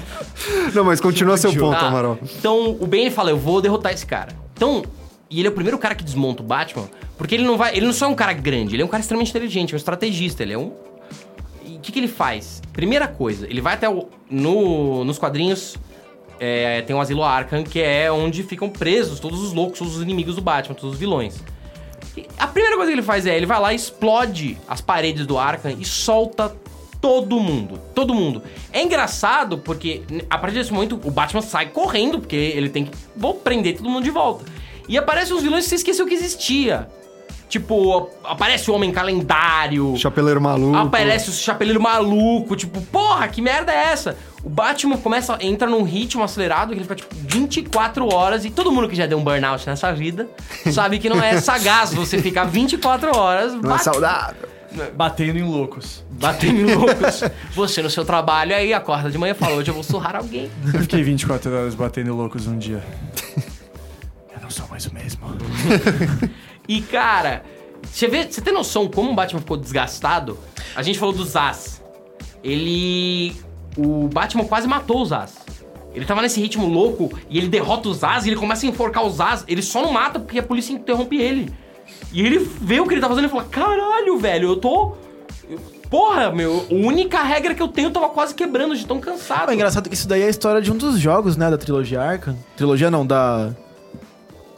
Não, 0.74 0.84
mas 0.84 1.02
continua 1.02 1.38
seu 1.38 1.52
ponto, 1.54 1.80
Tá? 1.80 1.88
Amaral. 1.88 2.20
Então 2.38 2.78
o 2.80 2.86
Bane 2.86 3.10
fala: 3.10 3.32
Eu 3.32 3.38
vou 3.38 3.62
derrotar 3.62 3.92
esse 3.94 4.06
cara. 4.06 4.36
Então, 4.56 4.84
e 5.30 5.40
ele 5.40 5.48
é 5.48 5.52
o 5.52 5.54
primeiro 5.54 5.78
cara 5.80 5.96
que 5.96 6.04
desmonta 6.04 6.44
o 6.44 6.46
Batman, 6.46 6.88
porque 7.18 7.34
ele 7.34 7.44
não 7.44 7.58
vai. 7.58 7.76
Ele 7.76 7.86
não 7.86 7.94
só 7.94 8.06
é 8.06 8.10
um 8.10 8.16
cara 8.16 8.34
grande, 8.34 8.76
ele 8.76 8.84
é 8.84 8.86
um 8.86 8.90
cara 8.90 9.02
extremamente 9.02 9.30
inteligente, 9.32 9.74
é 9.74 9.76
um 9.76 9.78
estrategista, 9.78 10.44
ele 10.44 10.54
é 10.54 10.58
um. 10.58 10.72
E 11.66 11.78
o 11.78 11.80
que, 11.80 11.92
que 11.92 12.00
ele 12.00 12.08
faz? 12.08 12.62
Primeira 12.74 13.08
coisa, 13.08 13.48
ele 13.48 13.62
vai 13.62 13.74
até 13.74 13.90
o. 13.90 14.08
No, 14.30 15.04
nos 15.04 15.18
quadrinhos. 15.18 15.78
é, 16.40 16.82
tem 16.82 16.96
o 16.96 17.00
Asilo 17.02 17.24
Arkham, 17.24 17.64
que 17.64 17.80
é 17.82 18.12
onde 18.12 18.44
ficam 18.44 18.70
presos 18.70 19.20
todos 19.20 19.42
os 19.42 19.52
loucos, 19.54 19.80
todos 19.80 19.96
os 19.96 20.02
inimigos 20.04 20.36
do 20.36 20.42
Batman, 20.42 20.76
todos 20.76 20.94
os 20.94 21.00
vilões. 21.00 21.42
A 22.38 22.48
primeira 22.48 22.76
coisa 22.76 22.92
que 22.92 22.96
ele 22.96 23.06
faz 23.06 23.26
é, 23.26 23.36
ele 23.36 23.46
vai 23.46 23.60
lá, 23.60 23.74
explode 23.74 24.58
as 24.68 24.82
paredes 24.82 25.26
do 25.26 25.38
Arkham 25.38 25.76
e 25.80 25.86
solta 25.86 26.56
todo 27.00 27.40
mundo. 27.40 27.80
Todo 27.96 28.14
mundo. 28.14 28.44
É 28.72 28.82
engraçado 28.82 29.58
porque 29.58 30.04
a 30.30 30.38
partir 30.38 30.58
desse 30.58 30.72
momento 30.72 31.00
o 31.04 31.12
Batman 31.12 31.42
sai 31.42 31.68
correndo, 31.70 32.20
porque 32.20 32.36
ele 32.36 32.70
tem 32.70 32.86
que 32.86 32.92
vou 33.16 33.34
prender 33.34 33.78
todo 33.78 33.90
mundo 33.90 34.04
de 34.04 34.12
volta. 34.12 34.46
E 34.88 34.98
aparecem 34.98 35.36
os 35.36 35.42
vilões 35.42 35.64
que 35.64 35.70
você 35.70 35.76
esqueceu 35.76 36.06
que 36.06 36.14
existia. 36.14 36.88
Tipo, 37.52 38.10
aparece 38.24 38.72
o 38.72 38.74
Homem 38.74 38.94
Calendário. 38.94 39.94
Chapeleiro 39.98 40.40
maluco. 40.40 40.78
Aparece 40.78 41.30
o 41.30 41.34
chapeleiro 41.34 41.82
maluco, 41.82 42.56
tipo, 42.56 42.80
porra, 42.84 43.28
que 43.28 43.42
merda 43.42 43.74
é 43.74 43.92
essa? 43.92 44.16
O 44.42 44.50
Batman 44.50 44.96
começa, 44.96 45.38
entra 45.42 45.68
num 45.70 45.84
ritmo 45.84 46.24
acelerado 46.24 46.70
que 46.70 46.76
ele 46.76 46.84
fica, 46.84 46.96
tipo, 46.96 47.14
24 47.14 48.08
horas, 48.14 48.46
e 48.46 48.50
todo 48.50 48.72
mundo 48.72 48.88
que 48.88 48.96
já 48.96 49.06
deu 49.06 49.18
um 49.18 49.24
burnout 49.24 49.68
nessa 49.68 49.92
vida 49.92 50.30
sabe 50.72 50.98
que 50.98 51.10
não 51.10 51.22
é 51.22 51.42
sagaz 51.42 51.94
você 51.94 52.22
ficar 52.22 52.46
24 52.46 53.18
horas 53.18 53.52
Não 53.52 53.60
é 53.60 53.68
bate- 53.74 53.84
saudável. 53.84 54.50
Batendo 54.96 55.38
em 55.38 55.44
loucos. 55.44 56.06
batendo 56.10 56.62
em 56.62 56.74
loucos. 56.74 57.22
Você 57.54 57.82
no 57.82 57.90
seu 57.90 58.06
trabalho, 58.06 58.56
aí 58.56 58.74
acorda 58.74 59.12
de 59.12 59.18
manhã 59.18 59.32
e 59.32 59.36
fala, 59.36 59.56
hoje 59.58 59.70
eu 59.70 59.74
vou 59.74 59.84
surrar 59.84 60.16
alguém. 60.16 60.50
Eu 60.74 60.80
fiquei 60.80 61.04
24 61.04 61.54
horas 61.54 61.76
batendo 61.76 62.08
em 62.08 62.14
loucos 62.14 62.48
um 62.48 62.58
dia. 62.58 62.82
Eu 64.34 64.42
não 64.42 64.50
sou 64.50 64.66
mais 64.70 64.86
o 64.86 64.94
mesmo. 64.94 65.20
E, 66.72 66.80
cara, 66.80 67.44
você, 67.84 68.08
vê, 68.08 68.24
você 68.24 68.40
tem 68.40 68.54
noção 68.54 68.88
como 68.88 69.12
o 69.12 69.14
Batman 69.14 69.42
ficou 69.42 69.58
desgastado? 69.58 70.40
A 70.74 70.82
gente 70.82 70.98
falou 70.98 71.14
do 71.14 71.26
Zaz. 71.26 71.84
Ele. 72.42 73.36
O 73.78 74.08
Batman 74.08 74.46
quase 74.46 74.70
matou 74.70 75.02
o 75.02 75.06
Zaz. 75.06 75.36
Ele 75.94 76.06
tava 76.06 76.22
nesse 76.22 76.40
ritmo 76.40 76.66
louco 76.66 77.12
e 77.30 77.38
ele 77.38 77.50
derrota 77.50 77.90
o 77.90 77.94
Zaz 77.94 78.26
e 78.26 78.30
ele 78.30 78.38
começa 78.38 78.66
a 78.66 78.70
enforcar 78.70 79.06
o 79.06 79.10
Zaz. 79.10 79.44
Ele 79.50 79.62
só 79.62 79.82
não 79.82 79.92
mata 79.92 80.18
porque 80.18 80.40
a 80.40 80.44
polícia 80.44 80.72
interrompe 80.72 81.20
ele. 81.20 81.54
E 82.14 82.26
ele 82.26 82.40
vê 82.40 82.80
o 82.80 82.88
que 82.88 82.94
ele 82.94 83.02
tá 83.02 83.10
fazendo 83.10 83.26
e 83.26 83.30
fala: 83.30 83.44
Caralho, 83.44 84.18
velho, 84.18 84.52
eu 84.52 84.56
tô. 84.56 84.94
Porra, 85.90 86.32
meu, 86.32 86.66
a 86.72 86.74
única 86.74 87.22
regra 87.22 87.54
que 87.54 87.62
eu 87.62 87.68
tenho 87.68 87.90
eu 87.90 87.92
tava 87.92 88.08
quase 88.08 88.34
quebrando 88.34 88.78
de 88.78 88.86
tão 88.86 89.02
cansado. 89.02 89.52
É 89.52 89.56
engraçado 89.56 89.90
que 89.90 89.96
isso 89.96 90.08
daí 90.08 90.22
é 90.22 90.28
a 90.28 90.30
história 90.30 90.62
de 90.62 90.72
um 90.72 90.78
dos 90.78 90.98
jogos, 90.98 91.36
né, 91.36 91.52
da 91.52 91.58
trilogia 91.58 92.02
Arkham. 92.02 92.38
Trilogia 92.56 92.90
não, 92.90 93.06
da... 93.06 93.54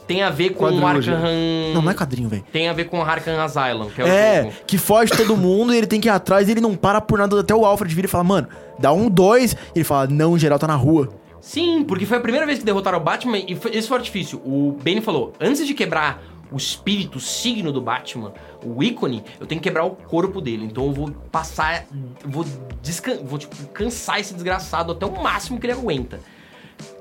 tem 0.06 0.22
a 0.22 0.30
ver 0.30 0.50
com 0.50 0.64
o 0.64 0.68
Quadrilogia. 0.68 1.14
Arkham... 1.14 1.30
Não, 1.74 1.82
não 1.82 1.90
é 1.90 1.94
quadrinho, 1.94 2.28
velho. 2.28 2.44
Tem 2.52 2.68
a 2.68 2.72
ver 2.72 2.84
com 2.84 2.98
o 2.98 3.02
Arkham 3.02 3.40
Asylum, 3.40 3.88
que 3.90 4.00
é 4.00 4.04
o 4.04 4.06
É, 4.08 4.42
jogo. 4.42 4.54
que 4.66 4.78
foge 4.78 5.12
todo 5.12 5.36
mundo 5.36 5.72
e 5.74 5.78
ele 5.78 5.86
tem 5.86 6.00
que 6.00 6.08
ir 6.08 6.10
atrás 6.10 6.48
e 6.48 6.52
ele 6.52 6.60
não 6.60 6.74
para 6.76 7.00
por 7.00 7.18
nada. 7.18 7.40
Até 7.40 7.54
o 7.54 7.64
Alfred 7.64 7.94
vira 7.94 8.06
e 8.06 8.10
fala, 8.10 8.24
mano, 8.24 8.48
dá 8.78 8.92
um 8.92 9.08
dois. 9.08 9.56
Ele 9.74 9.84
fala, 9.84 10.06
não, 10.06 10.32
o 10.32 10.38
geral 10.38 10.58
tá 10.58 10.66
na 10.66 10.76
rua. 10.76 11.08
Sim, 11.40 11.84
porque 11.84 12.06
foi 12.06 12.16
a 12.16 12.20
primeira 12.20 12.46
vez 12.46 12.58
que 12.58 12.64
derrotaram 12.64 12.98
o 12.98 13.02
Batman 13.02 13.38
e 13.38 13.54
foi, 13.54 13.74
esse 13.76 13.86
foi 13.86 13.96
o 13.98 14.00
artifício. 14.00 14.38
O 14.44 14.78
Bane 14.82 15.00
falou: 15.02 15.34
antes 15.38 15.66
de 15.66 15.74
quebrar 15.74 16.22
o 16.50 16.56
espírito, 16.56 17.18
o 17.18 17.20
signo 17.20 17.70
do 17.72 17.80
Batman, 17.82 18.32
o 18.64 18.82
ícone, 18.82 19.22
eu 19.38 19.46
tenho 19.46 19.60
que 19.60 19.68
quebrar 19.68 19.84
o 19.84 19.90
corpo 19.90 20.40
dele. 20.40 20.64
Então 20.64 20.86
eu 20.86 20.92
vou 20.92 21.10
passar. 21.30 21.84
Vou, 22.24 22.46
descan 22.82 23.18
vou 23.24 23.38
tipo, 23.38 23.54
cansar 23.74 24.20
esse 24.20 24.32
desgraçado 24.32 24.92
até 24.92 25.04
o 25.04 25.22
máximo 25.22 25.58
que 25.60 25.66
ele 25.66 25.74
aguenta. 25.74 26.20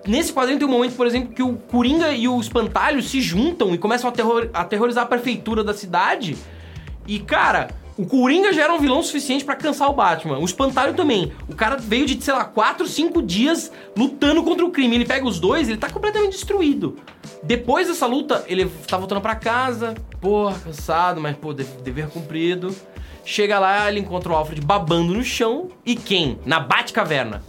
Nesse 0.06 0.34
quadrinho 0.34 0.60
tem 0.60 0.68
um 0.68 0.72
momento, 0.72 0.96
por 0.96 1.08
exemplo, 1.08 1.34
que 1.34 1.42
o 1.44 1.54
Coringa 1.56 2.12
e 2.12 2.28
o 2.28 2.40
Espantalho 2.40 3.02
se 3.02 3.22
juntam 3.22 3.74
e 3.74 3.78
começam 3.78 4.10
a, 4.10 4.14
terror- 4.14 4.50
aterrorizar 4.54 5.04
a 5.06 5.08
prefeitura 5.08 5.64
da 5.64 5.74
cidade. 5.74 6.36
E, 7.08 7.20
cara, 7.20 7.70
o 7.98 8.06
Coringa 8.06 8.52
já 8.52 8.64
era 8.64 8.74
um 8.74 8.80
vilão 8.80 9.02
suficiente 9.02 9.46
pra 9.46 9.56
cansar 9.56 9.90
o 9.90 9.94
Batman. 9.94 10.40
O 10.40 10.46
Espantalho 10.46 10.94
também. 10.94 11.32
O 11.48 11.56
cara 11.56 11.78
veio 11.78 12.06
de, 12.06 12.22
sei 12.22 12.34
lá, 12.34 12.44
4, 12.44 12.86
5 12.86 13.22
dias 13.22 13.72
lutando 13.96 14.44
contra 14.44 14.66
o 14.66 14.72
crime. 14.72 14.96
Ele 14.96 15.06
pega 15.06 15.26
os 15.26 15.40
dois, 15.40 15.70
ele 15.70 15.78
tá 15.78 15.90
completamente 15.90 16.32
destruído. 16.34 16.98
Depois 17.42 17.88
dessa 17.88 18.06
luta, 18.06 18.44
ele 18.48 18.70
tá 18.88 18.98
voltando 18.98 19.22
pra 19.22 19.36
casa. 19.36 19.94
Porra, 20.20 20.60
cansado, 20.60 21.22
mas, 21.22 21.36
pô, 21.38 21.54
de- 21.54 21.64
dever 21.64 22.10
cumprido. 22.10 22.76
Chega 23.24 23.58
lá, 23.58 23.90
ele 23.90 24.02
encontra 24.02 24.34
o 24.34 24.36
Alfred 24.36 24.60
babando 24.66 25.14
no 25.14 25.24
chão. 25.24 25.70
E 25.86 25.96
quem? 25.96 26.40
Na 26.46 26.60
Batcaverna. 26.60 27.42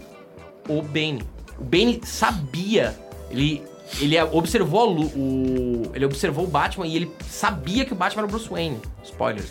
O 0.69 0.81
Bane. 0.83 1.23
O 1.59 1.65
Bane 1.65 2.01
sabia. 2.05 2.95
Ele, 3.31 3.63
ele 4.01 4.21
observou 4.23 4.85
lu- 4.87 5.07
o. 5.15 5.83
Ele 5.95 6.05
observou 6.05 6.45
o 6.45 6.49
Batman 6.49 6.87
e 6.87 6.97
ele 6.97 7.11
sabia 7.29 7.85
que 7.85 7.93
o 7.93 7.97
Batman 7.97 8.23
era 8.23 8.29
o 8.29 8.31
Bruce 8.31 8.49
Wayne. 8.49 8.79
Spoilers. 9.05 9.49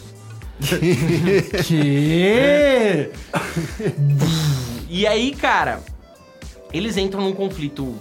Que? 1.63 3.09
E 4.89 5.07
aí, 5.07 5.33
cara, 5.33 5.81
eles 6.71 6.97
entram 6.97 7.21
num 7.21 7.33
conflito 7.33 7.95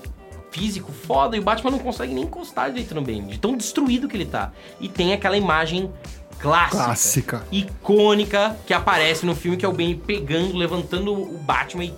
físico 0.51 0.93
foda 0.93 1.37
e 1.37 1.41
o 1.41 1.43
Batman 1.43 1.71
não 1.71 1.79
consegue 1.79 2.13
nem 2.15 2.25
encostar 2.25 2.69
direito 2.71 2.95
no 2.95 3.01
Bane, 3.03 3.23
de 3.23 3.39
tão 3.39 3.57
destruído 3.57 4.07
que 4.09 4.17
ele 4.17 4.27
tá. 4.27 4.53
E 4.81 4.89
tem 4.89 5.13
aquela 5.15 5.37
imagem 5.37 5.91
clássica, 6.39 6.85
Clássica. 6.85 7.45
icônica, 7.51 8.57
que 8.67 8.75
aparece 8.75 9.25
no 9.25 9.35
filme, 9.35 9.57
que 9.57 9.65
é 9.65 9.69
o 9.69 9.73
Bane 9.73 9.95
pegando, 9.95 10.57
levantando 10.57 11.13
o 11.15 11.39
Batman 11.39 11.85
e 11.85 11.95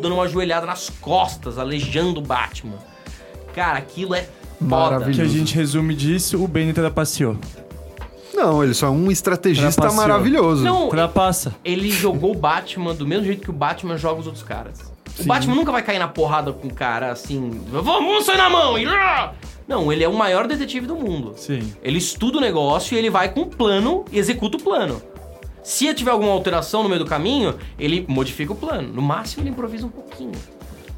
dando 0.00 0.14
uma 0.14 0.28
joelhada 0.28 0.66
nas 0.66 0.90
costas, 0.90 1.58
aleijando 1.58 2.20
o 2.20 2.22
Batman. 2.22 2.76
Cara, 3.54 3.78
aquilo 3.78 4.14
é 4.14 4.22
foda. 4.22 4.30
Maravilhoso. 4.60 5.20
Que 5.20 5.20
a 5.22 5.28
gente 5.28 5.54
resume 5.54 5.94
disso, 5.94 6.42
o 6.42 6.48
Bane 6.48 6.72
trapaceou. 6.72 7.36
Não, 8.34 8.64
ele 8.64 8.72
só 8.74 8.86
é 8.86 8.90
um 8.90 9.10
estrategista 9.10 9.82
Trapaceou. 9.82 10.08
maravilhoso. 10.08 10.64
Não, 10.64 10.88
Trapassa. 10.88 11.54
ele 11.64 11.90
jogou 11.90 12.32
o 12.32 12.34
Batman 12.34 12.94
do 12.94 13.06
mesmo 13.06 13.26
jeito 13.26 13.42
que 13.42 13.50
o 13.50 13.52
Batman 13.52 13.96
joga 13.98 14.20
os 14.20 14.26
outros 14.26 14.42
caras. 14.42 14.80
O 15.18 15.24
Batman 15.24 15.54
nunca 15.54 15.70
vai 15.70 15.82
cair 15.82 15.98
na 15.98 16.08
porrada 16.08 16.52
com 16.52 16.68
o 16.68 16.72
cara 16.72 17.12
assim, 17.12 17.50
vamos, 17.70 17.84
vamos 17.84 18.24
sair 18.24 18.38
na 18.38 18.48
mão! 18.48 18.78
e 18.78 18.86
ah!" 18.86 19.32
Não, 19.68 19.92
ele 19.92 20.02
é 20.02 20.08
o 20.08 20.14
maior 20.14 20.46
detetive 20.48 20.86
do 20.86 20.96
mundo. 20.96 21.34
Sim. 21.36 21.72
Ele 21.82 21.98
estuda 21.98 22.38
o 22.38 22.40
negócio 22.40 22.94
e 22.94 22.98
ele 22.98 23.10
vai 23.10 23.28
com 23.28 23.40
um 23.42 23.48
plano 23.48 24.04
e 24.10 24.18
executa 24.18 24.56
o 24.56 24.62
plano. 24.62 25.00
Se 25.62 25.92
tiver 25.94 26.10
alguma 26.10 26.32
alteração 26.32 26.82
no 26.82 26.88
meio 26.88 27.04
do 27.04 27.06
caminho, 27.08 27.56
ele 27.78 28.04
modifica 28.08 28.52
o 28.52 28.56
plano. 28.56 28.92
No 28.92 29.02
máximo, 29.02 29.42
ele 29.42 29.50
improvisa 29.50 29.86
um 29.86 29.90
pouquinho. 29.90 30.32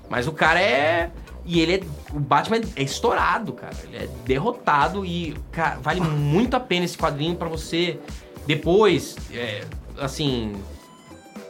Mas 0.08 0.26
o 0.26 0.32
cara 0.32 0.60
é. 0.60 1.10
E 1.44 1.60
ele 1.60 1.74
é. 1.74 1.80
O 2.14 2.18
Batman 2.18 2.60
é 2.74 2.82
estourado, 2.82 3.52
cara. 3.52 3.76
Ele 3.84 3.96
é 4.04 4.08
derrotado 4.24 5.04
e, 5.04 5.36
cara, 5.52 5.78
vale 5.82 6.00
muito 6.00 6.54
a 6.54 6.60
pena 6.60 6.84
esse 6.84 6.96
quadrinho 6.96 7.36
pra 7.36 7.48
você. 7.48 7.98
Depois, 8.46 9.16
é, 9.32 9.64
assim. 9.98 10.54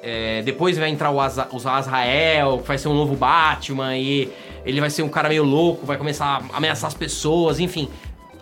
é, 0.03 0.43
depois 0.43 0.77
vai 0.77 0.89
entrar 0.89 1.11
o, 1.11 1.21
Aza, 1.21 1.49
o 1.53 1.69
Azrael, 1.69 2.59
que 2.59 2.69
vai 2.69 2.79
ser 2.79 2.89
um 2.89 2.95
novo 2.95 3.15
Batman, 3.15 3.97
e 3.97 4.33
ele 4.65 4.81
vai 4.81 4.91
ser 4.91 5.03
um 5.03 5.09
cara 5.09 5.29
meio 5.29 5.45
louco, 5.45 5.85
vai 5.85 5.97
começar 5.97 6.43
a 6.53 6.57
ameaçar 6.57 6.89
as 6.89 6.95
pessoas, 6.95 7.61
enfim. 7.61 7.89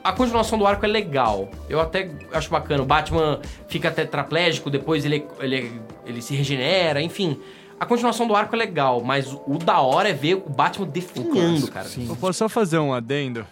A 0.04 0.12
continuação 0.12 0.58
do 0.58 0.66
arco 0.66 0.84
é 0.84 0.88
legal. 0.88 1.48
Eu 1.68 1.80
até 1.80 2.10
acho 2.32 2.50
bacana. 2.50 2.82
O 2.82 2.86
Batman 2.86 3.40
fica 3.68 3.90
tetraplégico, 3.90 4.68
depois 4.68 5.04
ele, 5.04 5.26
ele, 5.38 5.80
ele 6.04 6.20
se 6.20 6.34
regenera, 6.34 7.00
enfim. 7.00 7.38
A 7.78 7.86
continuação 7.86 8.26
do 8.26 8.34
arco 8.34 8.54
é 8.54 8.58
legal, 8.58 9.02
mas 9.02 9.32
o 9.46 9.58
da 9.58 9.80
hora 9.80 10.08
é 10.08 10.12
ver 10.12 10.36
o 10.36 10.48
Batman 10.48 10.86
definhando, 10.86 11.68
cara. 11.68 11.88
Eu 12.08 12.16
posso 12.16 12.38
só 12.38 12.48
fazer 12.48 12.78
um 12.78 12.92
adendo? 12.92 13.46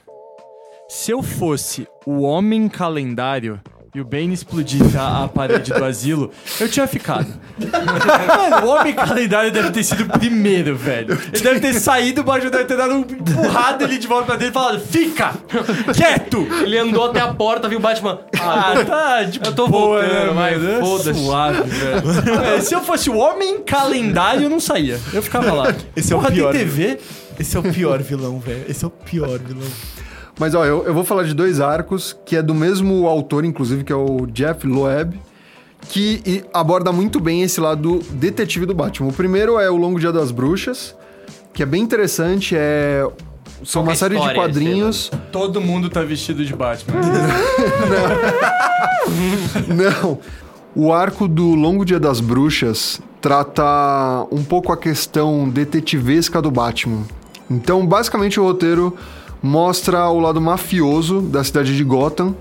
Se 0.88 1.12
eu 1.12 1.22
fosse 1.22 1.86
o 2.04 2.22
homem 2.22 2.68
calendário 2.68 3.60
e 3.92 4.00
o 4.00 4.04
Bane 4.04 4.32
explodisse 4.32 4.96
a, 4.96 5.24
a 5.24 5.28
parede 5.28 5.72
do 5.72 5.84
asilo, 5.84 6.30
eu 6.60 6.68
tinha 6.68 6.86
ficado. 6.86 7.26
Mano, 7.58 8.66
o 8.66 8.70
homem 8.70 8.94
calendário 8.94 9.50
deve 9.50 9.70
ter 9.70 9.82
sido 9.82 10.04
o 10.04 10.18
primeiro, 10.18 10.76
velho. 10.76 11.18
Ele 11.32 11.42
deve 11.42 11.60
ter 11.60 11.74
saído, 11.74 12.20
o 12.20 12.24
Batman 12.24 12.50
deve 12.50 12.64
ter 12.66 12.76
dado 12.76 12.94
um 12.94 13.00
empurrado 13.00 13.84
ele 13.84 13.98
de 13.98 14.06
volta 14.06 14.26
pra 14.26 14.36
dentro 14.36 14.52
e 14.52 14.54
falado: 14.54 14.80
Fica! 14.80 15.32
Quieto! 15.94 16.46
Ele 16.62 16.78
andou 16.78 17.06
até 17.06 17.20
a 17.20 17.34
porta, 17.34 17.68
viu 17.68 17.78
o 17.78 17.82
Batman. 17.82 18.20
Ah, 18.40 18.74
tá 18.86 19.22
de 19.24 19.40
Eu 19.44 19.54
tô 19.54 19.66
boa, 19.66 20.00
voltando, 20.00 20.26
né, 20.26 20.32
mas 20.34 20.62
mano? 20.62 20.70
É 20.70 20.80
foda-se. 20.80 21.24
Suave, 21.24 21.62
velho. 21.62 22.44
É, 22.44 22.60
se 22.60 22.74
eu 22.74 22.80
fosse 22.82 23.10
o 23.10 23.16
homem 23.16 23.60
calendário, 23.62 24.44
eu 24.44 24.50
não 24.50 24.60
saía. 24.60 25.00
Eu 25.12 25.22
ficava 25.22 25.52
lá. 25.52 25.74
Esse 25.96 26.12
é 26.12 26.16
o 26.16 26.20
Porra, 26.20 26.30
pior. 26.32 26.52
tem 26.52 26.60
TV? 26.60 26.98
Esse 27.38 27.56
é 27.56 27.60
o 27.60 27.62
pior 27.64 28.00
vilão, 28.02 28.38
velho. 28.38 28.64
Esse 28.68 28.84
é 28.84 28.86
o 28.88 28.90
pior 28.90 29.38
vilão. 29.38 29.66
Mas 30.40 30.54
ó, 30.54 30.64
eu, 30.64 30.84
eu 30.86 30.94
vou 30.94 31.04
falar 31.04 31.24
de 31.24 31.34
dois 31.34 31.60
arcos, 31.60 32.16
que 32.24 32.34
é 32.34 32.40
do 32.40 32.54
mesmo 32.54 33.06
autor, 33.06 33.44
inclusive, 33.44 33.84
que 33.84 33.92
é 33.92 33.94
o 33.94 34.26
Jeff 34.26 34.66
Loeb, 34.66 35.20
que 35.90 36.42
aborda 36.50 36.90
muito 36.90 37.20
bem 37.20 37.42
esse 37.42 37.60
lado 37.60 38.00
detetive 38.12 38.64
do 38.64 38.72
Batman. 38.72 39.10
O 39.10 39.12
primeiro 39.12 39.60
é 39.60 39.70
o 39.70 39.76
Longo 39.76 40.00
Dia 40.00 40.10
das 40.10 40.30
Bruxas, 40.30 40.96
que 41.52 41.62
é 41.62 41.66
bem 41.66 41.82
interessante, 41.82 42.56
é... 42.56 43.06
São 43.62 43.82
é 43.82 43.84
uma 43.84 43.92
a 43.92 43.94
série 43.94 44.18
de 44.18 44.34
quadrinhos... 44.34 45.10
Todo 45.30 45.60
mundo 45.60 45.90
tá 45.90 46.02
vestido 46.02 46.42
de 46.42 46.56
Batman. 46.56 47.00
Não. 49.68 50.18
O 50.74 50.90
arco 50.90 51.28
do 51.28 51.54
Longo 51.54 51.84
Dia 51.84 52.00
das 52.00 52.18
Bruxas 52.18 52.98
trata 53.20 54.26
um 54.32 54.42
pouco 54.42 54.72
a 54.72 54.76
questão 54.78 55.50
detetivesca 55.50 56.40
do 56.40 56.50
Batman. 56.50 57.02
Então, 57.50 57.86
basicamente, 57.86 58.40
o 58.40 58.44
roteiro 58.44 58.96
mostra 59.42 60.08
o 60.08 60.20
lado 60.20 60.40
mafioso 60.40 61.20
da 61.20 61.42
cidade 61.42 61.76
de 61.76 61.84
Gotham 61.84 62.34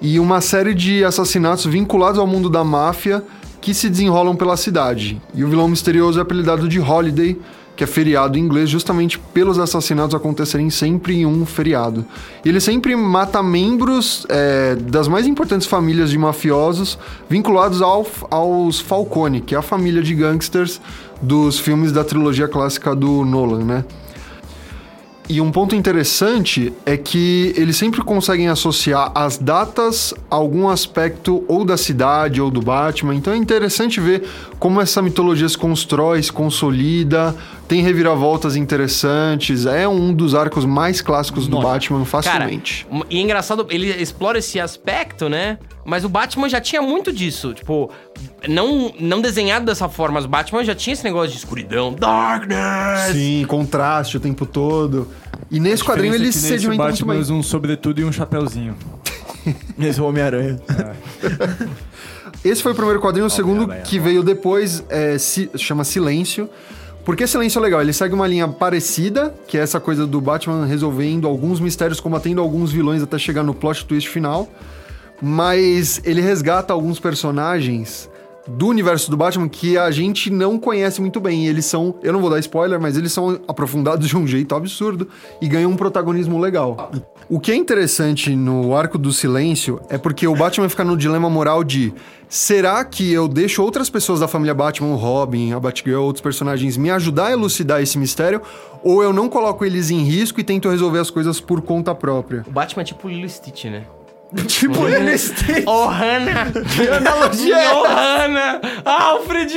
e 0.00 0.20
uma 0.20 0.40
série 0.40 0.74
de 0.74 1.04
assassinatos 1.04 1.66
vinculados 1.66 2.18
ao 2.18 2.26
mundo 2.26 2.48
da 2.48 2.62
máfia 2.62 3.22
que 3.60 3.74
se 3.74 3.88
desenrolam 3.88 4.36
pela 4.36 4.56
cidade. 4.56 5.20
E 5.34 5.42
o 5.42 5.48
vilão 5.48 5.68
misterioso 5.68 6.18
é 6.18 6.22
apelidado 6.22 6.68
de 6.68 6.78
Holiday, 6.80 7.36
que 7.74 7.84
é 7.84 7.86
feriado 7.86 8.38
em 8.38 8.40
inglês 8.40 8.70
justamente 8.70 9.18
pelos 9.18 9.58
assassinatos 9.58 10.14
acontecerem 10.14 10.70
sempre 10.70 11.16
em 11.16 11.26
um 11.26 11.44
feriado. 11.44 12.06
E 12.44 12.48
ele 12.48 12.60
sempre 12.60 12.96
mata 12.96 13.42
membros 13.42 14.26
é, 14.28 14.76
das 14.76 15.08
mais 15.08 15.26
importantes 15.26 15.66
famílias 15.66 16.10
de 16.10 16.16
mafiosos 16.16 16.98
vinculados 17.28 17.82
ao, 17.82 18.06
aos 18.30 18.80
Falcone, 18.80 19.40
que 19.40 19.54
é 19.54 19.58
a 19.58 19.62
família 19.62 20.02
de 20.02 20.14
gangsters 20.14 20.80
dos 21.20 21.58
filmes 21.58 21.92
da 21.92 22.02
trilogia 22.02 22.48
clássica 22.48 22.94
do 22.94 23.24
Nolan, 23.24 23.64
né? 23.64 23.84
E 25.28 25.40
um 25.40 25.50
ponto 25.50 25.74
interessante 25.74 26.72
é 26.84 26.96
que 26.96 27.52
eles 27.56 27.76
sempre 27.76 28.00
conseguem 28.00 28.46
associar 28.48 29.10
as 29.12 29.36
datas 29.36 30.14
a 30.30 30.36
algum 30.36 30.68
aspecto 30.68 31.44
ou 31.48 31.64
da 31.64 31.76
cidade 31.76 32.40
ou 32.40 32.48
do 32.48 32.62
Batman. 32.62 33.12
Então 33.12 33.32
é 33.32 33.36
interessante 33.36 34.00
ver 34.00 34.22
como 34.60 34.80
essa 34.80 35.02
mitologia 35.02 35.48
se 35.48 35.58
constrói, 35.58 36.22
se 36.22 36.32
consolida, 36.32 37.34
tem 37.68 37.82
reviravoltas 37.82 38.56
interessantes. 38.56 39.66
É 39.66 39.86
um 39.88 40.12
dos 40.12 40.34
arcos 40.34 40.64
mais 40.64 41.00
clássicos 41.00 41.48
do 41.48 41.60
Batman, 41.60 42.04
facilmente. 42.04 42.86
Cara, 42.86 43.06
e 43.10 43.18
é 43.18 43.20
engraçado, 43.20 43.66
ele 43.70 43.90
explora 43.90 44.38
esse 44.38 44.58
aspecto, 44.60 45.28
né? 45.28 45.58
Mas 45.84 46.04
o 46.04 46.08
Batman 46.08 46.48
já 46.48 46.60
tinha 46.60 46.82
muito 46.82 47.12
disso. 47.12 47.54
Tipo, 47.54 47.90
não, 48.48 48.92
não 48.98 49.20
desenhado 49.20 49.66
dessa 49.66 49.88
forma, 49.88 50.14
mas 50.14 50.24
o 50.24 50.28
Batman 50.28 50.64
já 50.64 50.74
tinha 50.74 50.94
esse 50.94 51.04
negócio 51.04 51.30
de 51.30 51.38
escuridão, 51.38 51.92
darkness. 51.92 53.12
Sim, 53.12 53.44
contraste 53.46 54.16
o 54.16 54.20
tempo 54.20 54.46
todo. 54.46 55.08
E 55.50 55.60
nesse 55.60 55.84
quadrinho 55.84 56.14
ele 56.14 56.32
se 56.32 56.40
sedimenta 56.40 56.82
muito 56.82 56.92
Batman 56.92 57.12
bem. 57.14 57.22
usa 57.22 57.32
um 57.32 57.42
sobretudo 57.42 58.00
e 58.00 58.04
um 58.04 58.12
chapéuzinho. 58.12 58.74
Esse 59.78 60.00
é 60.00 60.02
o 60.02 60.06
Homem-Aranha. 60.06 60.60
Esse 62.44 62.62
foi 62.62 62.72
o 62.72 62.74
primeiro 62.74 63.00
quadrinho, 63.00 63.26
o 63.26 63.30
segundo 63.30 63.68
que 63.84 63.98
veio 63.98 64.22
depois 64.22 64.84
é, 64.88 65.18
se, 65.18 65.50
chama 65.56 65.84
Silêncio. 65.84 66.48
Porque 67.06 67.24
Silêncio 67.24 67.60
é 67.60 67.62
legal, 67.62 67.80
ele 67.80 67.92
segue 67.92 68.16
uma 68.16 68.26
linha 68.26 68.48
parecida, 68.48 69.32
que 69.46 69.56
é 69.56 69.60
essa 69.60 69.78
coisa 69.78 70.04
do 70.04 70.20
Batman 70.20 70.66
resolvendo 70.66 71.28
alguns 71.28 71.60
mistérios, 71.60 72.00
combatendo 72.00 72.40
alguns 72.40 72.72
vilões 72.72 73.00
até 73.00 73.16
chegar 73.16 73.44
no 73.44 73.54
plot 73.54 73.86
twist 73.86 74.10
final. 74.10 74.48
Mas 75.22 76.00
ele 76.04 76.20
resgata 76.20 76.72
alguns 76.72 76.98
personagens 76.98 78.10
do 78.48 78.66
universo 78.66 79.08
do 79.10 79.16
Batman 79.16 79.48
que 79.48 79.78
a 79.78 79.88
gente 79.90 80.30
não 80.30 80.58
conhece 80.58 81.00
muito 81.00 81.20
bem. 81.20 81.44
E 81.44 81.48
eles 81.48 81.64
são, 81.64 81.94
eu 82.02 82.12
não 82.12 82.20
vou 82.20 82.28
dar 82.28 82.40
spoiler, 82.40 82.80
mas 82.80 82.96
eles 82.96 83.12
são 83.12 83.40
aprofundados 83.46 84.06
de 84.10 84.16
um 84.16 84.26
jeito 84.26 84.54
absurdo 84.54 85.08
e 85.40 85.48
ganham 85.48 85.70
um 85.70 85.76
protagonismo 85.76 86.40
legal. 86.40 86.90
O 87.28 87.38
que 87.38 87.52
é 87.52 87.54
interessante 87.54 88.34
no 88.34 88.76
Arco 88.76 88.98
do 88.98 89.12
Silêncio 89.12 89.80
é 89.88 89.96
porque 89.96 90.26
o 90.26 90.34
Batman 90.34 90.68
fica 90.68 90.84
no 90.84 90.96
dilema 90.96 91.30
moral 91.30 91.62
de 91.62 91.92
será 92.28 92.84
que 92.84 93.12
eu 93.12 93.28
deixo 93.28 93.62
outras 93.62 93.88
pessoas 93.90 94.20
da 94.20 94.28
família 94.28 94.54
Batman, 94.54 94.88
o 94.88 94.96
Robin, 94.96 95.52
a 95.52 95.60
Batgirl, 95.60 96.02
outros 96.02 96.22
personagens, 96.22 96.76
me 96.76 96.90
ajudar 96.90 97.26
a 97.26 97.32
elucidar 97.32 97.82
esse 97.82 97.98
mistério, 97.98 98.40
ou 98.82 99.02
eu 99.02 99.12
não 99.12 99.28
coloco 99.28 99.64
eles 99.64 99.90
em 99.90 100.02
risco 100.02 100.40
e 100.40 100.44
tento 100.44 100.68
resolver 100.68 100.98
as 100.98 101.10
coisas 101.10 101.40
por 101.40 101.62
conta 101.62 101.94
própria? 101.94 102.44
O 102.46 102.50
Batman 102.50 102.82
é 102.82 102.84
tipo 102.84 103.08
Lilo 103.08 103.28
Stitch, 103.28 103.66
né? 103.66 103.84
tipo, 104.46 104.88
ele 104.88 105.16
Stitch. 105.16 105.64
Oh, 105.66 105.86
Hannah! 105.86 106.50
Que 106.74 106.88
analogia 106.88 107.56
é 107.56 107.72
Oh, 107.72 107.84
essa? 107.84 107.94
Hannah! 107.94 108.60
Alfred! 108.84 109.54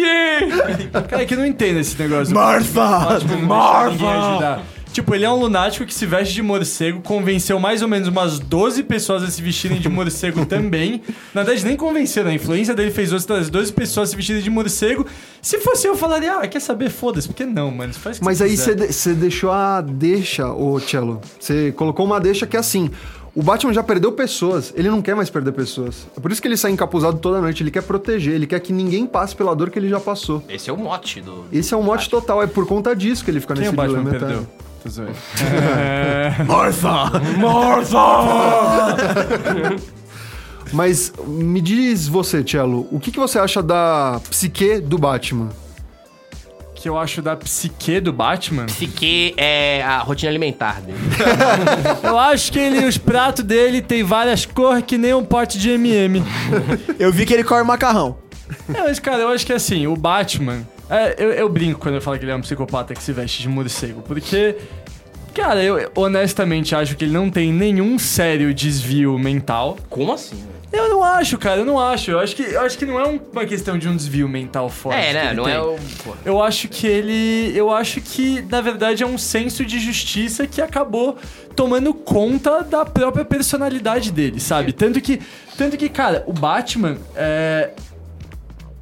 Cara, 1.09 1.26
que 1.26 1.36
não 1.36 1.45
entende 1.45 1.80
esse 1.80 1.99
negócio. 1.99 2.34
Martha! 2.36 3.20
Batman 3.47 4.53
Tipo, 4.99 5.15
ele 5.15 5.23
é 5.23 5.29
um 5.31 5.39
lunático 5.39 5.85
que 5.85 5.93
se 5.93 6.05
veste 6.05 6.33
de 6.33 6.41
morcego, 6.41 6.99
convenceu 6.99 7.57
mais 7.57 7.81
ou 7.81 7.87
menos 7.87 8.09
umas 8.09 8.37
12 8.37 8.83
pessoas 8.83 9.23
a 9.23 9.27
se 9.27 9.41
vestirem 9.41 9.79
de 9.79 9.87
morcego 9.87 10.43
também. 10.45 11.01
Na 11.33 11.41
verdade, 11.41 11.65
nem 11.65 11.77
convenceram, 11.77 12.29
a 12.29 12.33
influência 12.33 12.75
dele 12.75 12.91
fez 12.91 13.13
outras 13.13 13.49
12 13.49 13.71
pessoas 13.71 14.09
se 14.09 14.15
vestirem 14.17 14.41
de 14.41 14.49
morcego. 14.49 15.05
Se 15.41 15.57
fosse 15.59 15.87
eu, 15.87 15.93
eu 15.93 15.97
falaria, 15.97 16.35
ah, 16.39 16.45
quer 16.49 16.59
saber? 16.59 16.89
Foda-se, 16.89 17.29
porque 17.29 17.45
não, 17.45 17.71
mano. 17.71 17.93
Faz 17.93 18.17
o 18.17 18.19
que 18.19 18.25
Mas 18.25 18.39
você 18.39 18.43
aí 18.43 18.57
você 18.57 18.75
de- 18.75 18.87
você 18.91 19.13
deixou 19.13 19.51
a 19.51 19.79
deixa, 19.79 20.51
ô 20.51 20.77
Cello. 20.81 21.21
Você 21.39 21.71
colocou 21.71 22.05
uma 22.05 22.19
deixa 22.19 22.45
que 22.45 22.57
é 22.57 22.59
assim. 22.59 22.91
O 23.33 23.41
Batman 23.41 23.71
já 23.73 23.81
perdeu 23.81 24.11
pessoas, 24.11 24.73
ele 24.75 24.89
não 24.89 25.01
quer 25.01 25.15
mais 25.15 25.29
perder 25.29 25.53
pessoas. 25.53 26.07
É 26.17 26.19
por 26.19 26.29
isso 26.29 26.41
que 26.41 26.47
ele 26.47 26.57
sai 26.57 26.71
encapuzado 26.71 27.19
toda 27.19 27.39
noite, 27.39 27.63
ele 27.63 27.71
quer 27.71 27.83
proteger, 27.83 28.33
ele 28.33 28.45
quer 28.47 28.59
que 28.59 28.73
ninguém 28.73 29.05
passe 29.05 29.33
pela 29.33 29.55
dor 29.55 29.69
que 29.69 29.79
ele 29.79 29.87
já 29.87 29.99
passou. 29.99 30.43
Esse 30.49 30.69
é 30.69 30.73
o 30.73 30.77
mote 30.77 31.21
do. 31.21 31.45
Esse 31.53 31.73
é 31.73 31.77
um 31.77 31.83
mote 31.83 32.09
total, 32.09 32.43
é 32.43 32.47
por 32.47 32.67
conta 32.67 32.93
disso 32.93 33.23
que 33.23 33.31
ele 33.31 33.39
fica 33.39 33.53
Quem 33.53 33.61
nesse 33.63 33.73
o 33.73 33.77
Batman 33.77 33.97
dilema 34.03 34.19
perdeu? 34.19 34.47
Tô 34.82 34.89
zoando. 34.89 35.11
É... 35.41 36.43
Martha! 36.43 37.11
Mas 40.71 41.11
me 41.25 41.61
diz 41.61 42.07
você, 42.07 42.43
Cello, 42.43 42.88
o 42.91 42.99
que, 42.99 43.11
que 43.11 43.19
você 43.19 43.39
acha 43.39 43.61
da 43.61 44.21
psique 44.30 44.80
do 44.80 44.97
Batman? 44.97 45.49
que 46.80 46.88
eu 46.88 46.97
acho 46.97 47.21
da 47.21 47.36
psique 47.36 47.99
do 47.99 48.13
Batman. 48.13 48.65
Psique 48.67 49.34
é 49.36 49.84
a 49.84 49.99
rotina 49.99 50.32
alimentar 50.32 50.80
dele. 50.80 50.97
Eu 52.01 52.17
acho 52.17 52.53
que 52.53 52.57
ele, 52.57 52.86
os 52.86 52.97
pratos 52.97 53.43
dele 53.43 53.82
tem 53.82 54.01
várias 54.01 54.45
cores 54.45 54.86
que 54.88 54.97
nem 54.97 55.13
um 55.13 55.25
pote 55.25 55.59
de 55.59 55.71
MM. 55.71 56.23
Eu 56.97 57.11
vi 57.11 57.25
que 57.25 57.34
ele 57.34 57.43
come 57.43 57.63
macarrão. 57.63 58.17
É, 58.73 58.82
mas, 58.82 58.97
cara, 58.97 59.23
eu 59.23 59.27
acho 59.27 59.45
que 59.45 59.51
assim, 59.51 59.88
o 59.88 59.95
Batman. 59.95 60.65
É, 60.89 61.15
eu, 61.17 61.31
eu 61.31 61.49
brinco 61.49 61.79
quando 61.79 61.95
eu 61.95 62.01
falo 62.01 62.17
que 62.17 62.25
ele 62.25 62.31
é 62.31 62.35
um 62.35 62.41
psicopata 62.41 62.93
que 62.93 63.01
se 63.03 63.11
veste 63.13 63.41
de 63.41 63.49
morcego, 63.49 64.01
porque. 64.01 64.55
Cara, 65.33 65.63
eu 65.63 65.91
honestamente 65.95 66.75
acho 66.75 66.95
que 66.97 67.05
ele 67.05 67.13
não 67.13 67.29
tem 67.29 67.53
nenhum 67.53 67.99
sério 67.99 68.51
desvio 68.53 69.17
mental. 69.17 69.77
Como 69.87 70.11
assim? 70.11 70.43
Eu 70.73 70.89
não 70.89 71.03
acho, 71.03 71.37
cara, 71.37 71.61
eu 71.61 71.65
não 71.65 71.79
acho. 71.79 72.11
Eu 72.11 72.19
acho 72.19 72.35
que, 72.35 72.41
eu 72.41 72.61
acho 72.61 72.77
que 72.77 72.85
não 72.85 72.99
é 72.99 73.07
um- 73.07 73.19
uma 73.31 73.45
questão 73.45 73.77
de 73.77 73.87
um 73.87 73.95
desvio 73.95 74.27
mental 74.27 74.69
forte. 74.69 74.97
É, 74.99 75.13
né? 75.13 75.33
Não 75.33 75.43
tem. 75.43 75.53
é 75.53 75.61
o. 75.61 75.77
Eu 76.25 76.41
acho 76.43 76.67
que 76.67 76.85
ele. 76.85 77.51
Eu 77.55 77.71
acho 77.71 78.01
que, 78.01 78.41
na 78.49 78.59
verdade, 78.59 79.03
é 79.03 79.07
um 79.07 79.17
senso 79.19 79.63
de 79.63 79.79
justiça 79.79 80.45
que 80.47 80.61
acabou 80.61 81.15
tomando 81.55 81.93
conta 81.93 82.61
da 82.63 82.83
própria 82.83 83.23
personalidade 83.23 84.11
dele, 84.11 84.39
sabe? 84.39 84.73
Tanto 84.73 84.99
que. 84.99 85.21
Tanto 85.57 85.77
que, 85.77 85.89
cara, 85.89 86.23
o 86.27 86.33
Batman 86.33 86.97
é. 87.15 87.71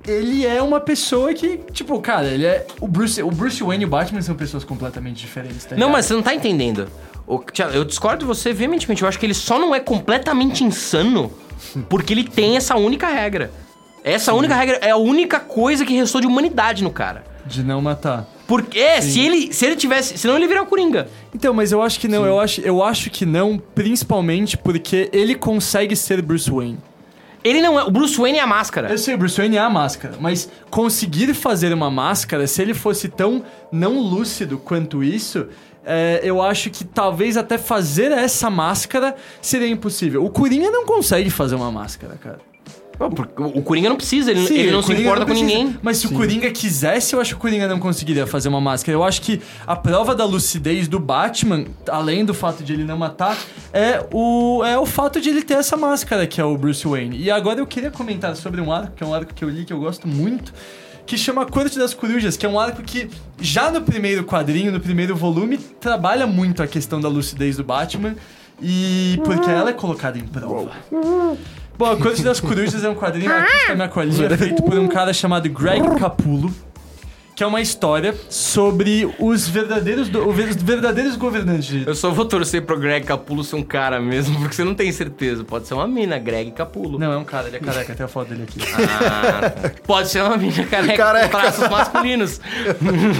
Ele 0.08 0.46
é 0.46 0.62
uma 0.62 0.80
pessoa 0.80 1.34
que, 1.34 1.58
tipo, 1.74 2.00
cara, 2.00 2.28
ele 2.28 2.46
é. 2.46 2.66
O 2.80 2.88
Bruce, 2.88 3.22
o 3.22 3.30
Bruce 3.30 3.62
Wayne 3.62 3.84
e 3.84 3.88
o 3.88 3.90
Batman 3.90 4.22
são 4.22 4.36
pessoas 4.36 4.64
completamente 4.64 5.18
diferentes, 5.18 5.66
tá 5.66 5.72
Não, 5.72 5.76
ligado? 5.78 5.92
mas 5.92 6.06
você 6.06 6.14
não 6.14 6.22
tá 6.24 6.34
entendendo. 6.34 6.88
O- 7.28 7.40
Thiago, 7.40 7.74
eu 7.74 7.84
discordo 7.84 8.20
de 8.20 8.26
você 8.26 8.54
veementemente. 8.54 9.02
Eu 9.02 9.08
acho 9.10 9.20
que 9.20 9.26
ele 9.26 9.34
só 9.34 9.60
não 9.60 9.76
é 9.76 9.80
completamente 9.82 10.64
insano 10.64 11.32
porque 11.90 12.14
ele 12.14 12.24
tem 12.24 12.56
essa 12.56 12.76
única 12.78 13.08
regra. 13.08 13.52
Essa 14.04 14.34
única 14.34 14.56
regra 14.56 14.78
é 14.82 14.92
a 14.92 14.96
única 14.98 15.38
coisa 15.42 15.86
que 15.86 15.94
restou 15.94 16.22
de 16.22 16.28
humanidade 16.28 16.82
no 16.82 16.90
cara. 16.92 17.26
De 17.46 17.62
não 17.62 17.82
matar. 17.82 18.26
Porque, 18.48 18.80
é, 18.80 19.02
se 19.02 19.20
ele, 19.20 19.52
se 19.54 19.66
ele 19.66 19.76
tivesse. 19.76 20.18
Senão 20.18 20.38
ele 20.38 20.48
virar 20.48 20.62
o 20.62 20.66
Coringa. 20.66 21.10
Então, 21.36 21.54
mas 21.54 21.74
eu 21.74 21.82
acho 21.82 22.00
que 22.00 22.08
não, 22.08 22.26
eu 22.26 22.40
acho, 22.40 22.62
eu 22.62 22.82
acho 22.82 23.10
que 23.10 23.26
não, 23.26 23.58
principalmente 23.76 24.56
porque 24.58 25.10
ele 25.12 25.36
consegue 25.36 25.98
ser 25.98 26.22
Bruce 26.22 26.50
Wayne. 26.50 26.78
Ele 27.44 27.62
não 27.62 27.80
é. 27.80 27.84
O 27.84 27.92
Bruce 27.92 28.18
Wayne 28.18 28.40
é 28.40 28.42
a 28.42 28.48
máscara. 28.48 28.90
Eu 28.90 28.98
sei, 28.98 29.16
o 29.16 29.18
Bruce 29.18 29.38
Wayne 29.38 29.58
é 29.58 29.60
a 29.60 29.70
máscara, 29.70 30.16
mas 30.20 30.50
conseguir 30.70 31.34
fazer 31.34 31.74
uma 31.74 31.90
máscara, 31.90 32.48
se 32.48 32.62
ele 32.62 32.74
fosse 32.74 33.08
tão 33.08 33.44
não 33.72 34.00
lúcido 34.00 34.58
quanto 34.58 35.04
isso, 35.04 35.48
é, 35.86 36.20
eu 36.22 36.42
acho 36.42 36.70
que 36.70 36.84
talvez 36.84 37.38
até 37.38 37.58
fazer 37.58 38.12
essa 38.12 38.50
máscara 38.50 39.16
seria 39.42 39.70
impossível. 39.70 40.26
O 40.26 40.30
Coringa 40.30 40.70
não 40.70 40.86
consegue 40.86 41.30
fazer 41.30 41.56
uma 41.56 41.72
máscara, 41.72 42.18
cara. 42.22 42.40
Porque 42.98 43.42
o 43.42 43.62
Coringa 43.62 43.90
não 43.90 43.96
precisa, 43.96 44.32
ele, 44.32 44.46
Sim, 44.48 44.56
ele 44.56 44.72
não 44.72 44.82
se 44.82 44.92
importa 44.92 45.20
não 45.20 45.28
com 45.28 45.34
ninguém. 45.34 45.78
Mas 45.82 45.98
se 45.98 46.08
o 46.08 46.12
Coringa 46.12 46.50
quisesse, 46.50 47.14
eu 47.14 47.22
acho 47.22 47.32
que 47.32 47.38
o 47.38 47.40
Coringa 47.40 47.68
não 47.68 47.80
conseguiria 47.80 48.26
fazer 48.26 48.50
uma 48.50 48.60
máscara. 48.60 48.98
Eu 48.98 49.04
acho 49.04 49.22
que 49.22 49.40
a 49.66 49.76
prova 49.76 50.16
da 50.16 50.26
lucidez 50.26 50.88
do 50.88 51.00
Batman, 51.00 51.66
além 51.90 52.26
do 52.26 52.34
fato 52.34 52.64
de 52.64 52.74
ele 52.74 52.84
não 52.84 52.98
matar, 52.98 53.38
é 53.72 54.04
o, 54.12 54.64
é 54.66 54.78
o 54.78 54.86
fato 54.86 55.22
de 55.22 55.30
ele 55.30 55.44
ter 55.44 55.56
essa 55.56 55.78
máscara, 55.78 56.26
que 56.26 56.42
é 56.42 56.44
o 56.44 56.58
Bruce 56.58 56.88
Wayne. 56.88 57.18
E 57.18 57.30
agora 57.30 57.60
eu 57.60 57.68
queria 57.68 57.92
comentar 57.92 58.36
sobre 58.36 58.60
um 58.60 58.72
arco, 58.72 58.94
que 58.96 59.04
é 59.04 59.08
um 59.08 59.14
arco 59.14 59.34
que 59.34 59.46
eu 59.46 59.50
li, 59.50 59.64
que 59.64 59.74
eu 59.74 59.80
gosto 59.80 60.08
muito, 60.08 60.52
que 61.06 61.18
chama 61.18 61.46
Corte 61.46 61.78
das 61.78 61.94
Corujas, 61.94 62.36
que 62.36 62.46
é 62.46 62.50
um 62.50 62.60
arco 62.60 62.82
que 62.82 63.10
já 63.40 63.72
no 63.72 63.82
primeiro 63.82 64.24
quadrinho, 64.24 64.72
no 64.72 64.80
primeiro 64.80 65.16
volume, 65.16 65.58
trabalha 65.58 66.26
muito 66.26 66.64
a 66.64 66.68
questão 66.68 67.00
da 67.00 67.08
lucidez 67.08 67.58
do 67.58 67.64
Batman. 67.64 68.16
E 68.60 69.20
porque 69.24 69.50
ela 69.52 69.70
é 69.70 69.74
colocada 69.74 70.18
em 70.18 70.26
prova. 70.26 70.72
Bom, 71.78 71.86
a 71.92 71.98
Corte 71.98 72.24
das 72.24 72.40
Corujas 72.40 72.84
é 72.84 72.90
um 72.90 72.96
quadrinho 72.96 73.32
aqui 73.32 73.68
tá 73.68 73.76
minha 73.76 73.88
colinha, 73.88 74.38
feito 74.38 74.64
por 74.64 74.78
um 74.80 74.88
cara 74.88 75.14
chamado 75.14 75.48
Greg 75.50 75.82
Capullo, 76.00 76.52
que 77.36 77.44
é 77.44 77.46
uma 77.48 77.62
história 77.62 78.16
sobre 78.32 79.08
os 79.20 79.48
verdadeiros, 79.48 80.10
do- 80.10 80.28
os 80.28 80.36
verdadeiros 80.56 81.16
governantes 81.16 81.68
de 81.68 81.86
Eu 81.88 81.94
só 81.94 82.10
vou 82.10 82.26
torcer 82.26 82.64
pro 82.64 82.80
Greg 82.80 83.06
Capulo 83.06 83.44
ser 83.44 83.58
um 83.58 83.62
cara 83.62 84.00
mesmo, 84.00 84.40
porque 84.40 84.56
você 84.56 84.64
não 84.64 84.74
tem 84.74 84.92
certeza. 84.92 85.44
Pode 85.44 85.68
ser 85.68 85.76
uma 85.76 85.88
mina, 85.88 86.18
Greg 86.18 86.50
Capulo. 86.50 86.98
Não, 86.98 87.12
é 87.14 87.18
um 87.18 87.24
cara, 87.24 87.48
ele 87.48 87.58
é 87.58 87.60
careca, 87.60 87.94
tem 87.94 88.04
a 88.04 88.10
foto 88.10 88.30
dele 88.30 88.42
aqui. 88.44 88.60
Ah, 88.74 89.50
tá. 89.52 89.72
Pode 89.86 90.10
ser 90.10 90.24
uma 90.24 90.36
mina 90.36 90.64
careca, 90.66 90.96
Careca. 90.98 91.30
com 91.30 91.38
traços 91.40 91.70
masculinos. 91.70 92.42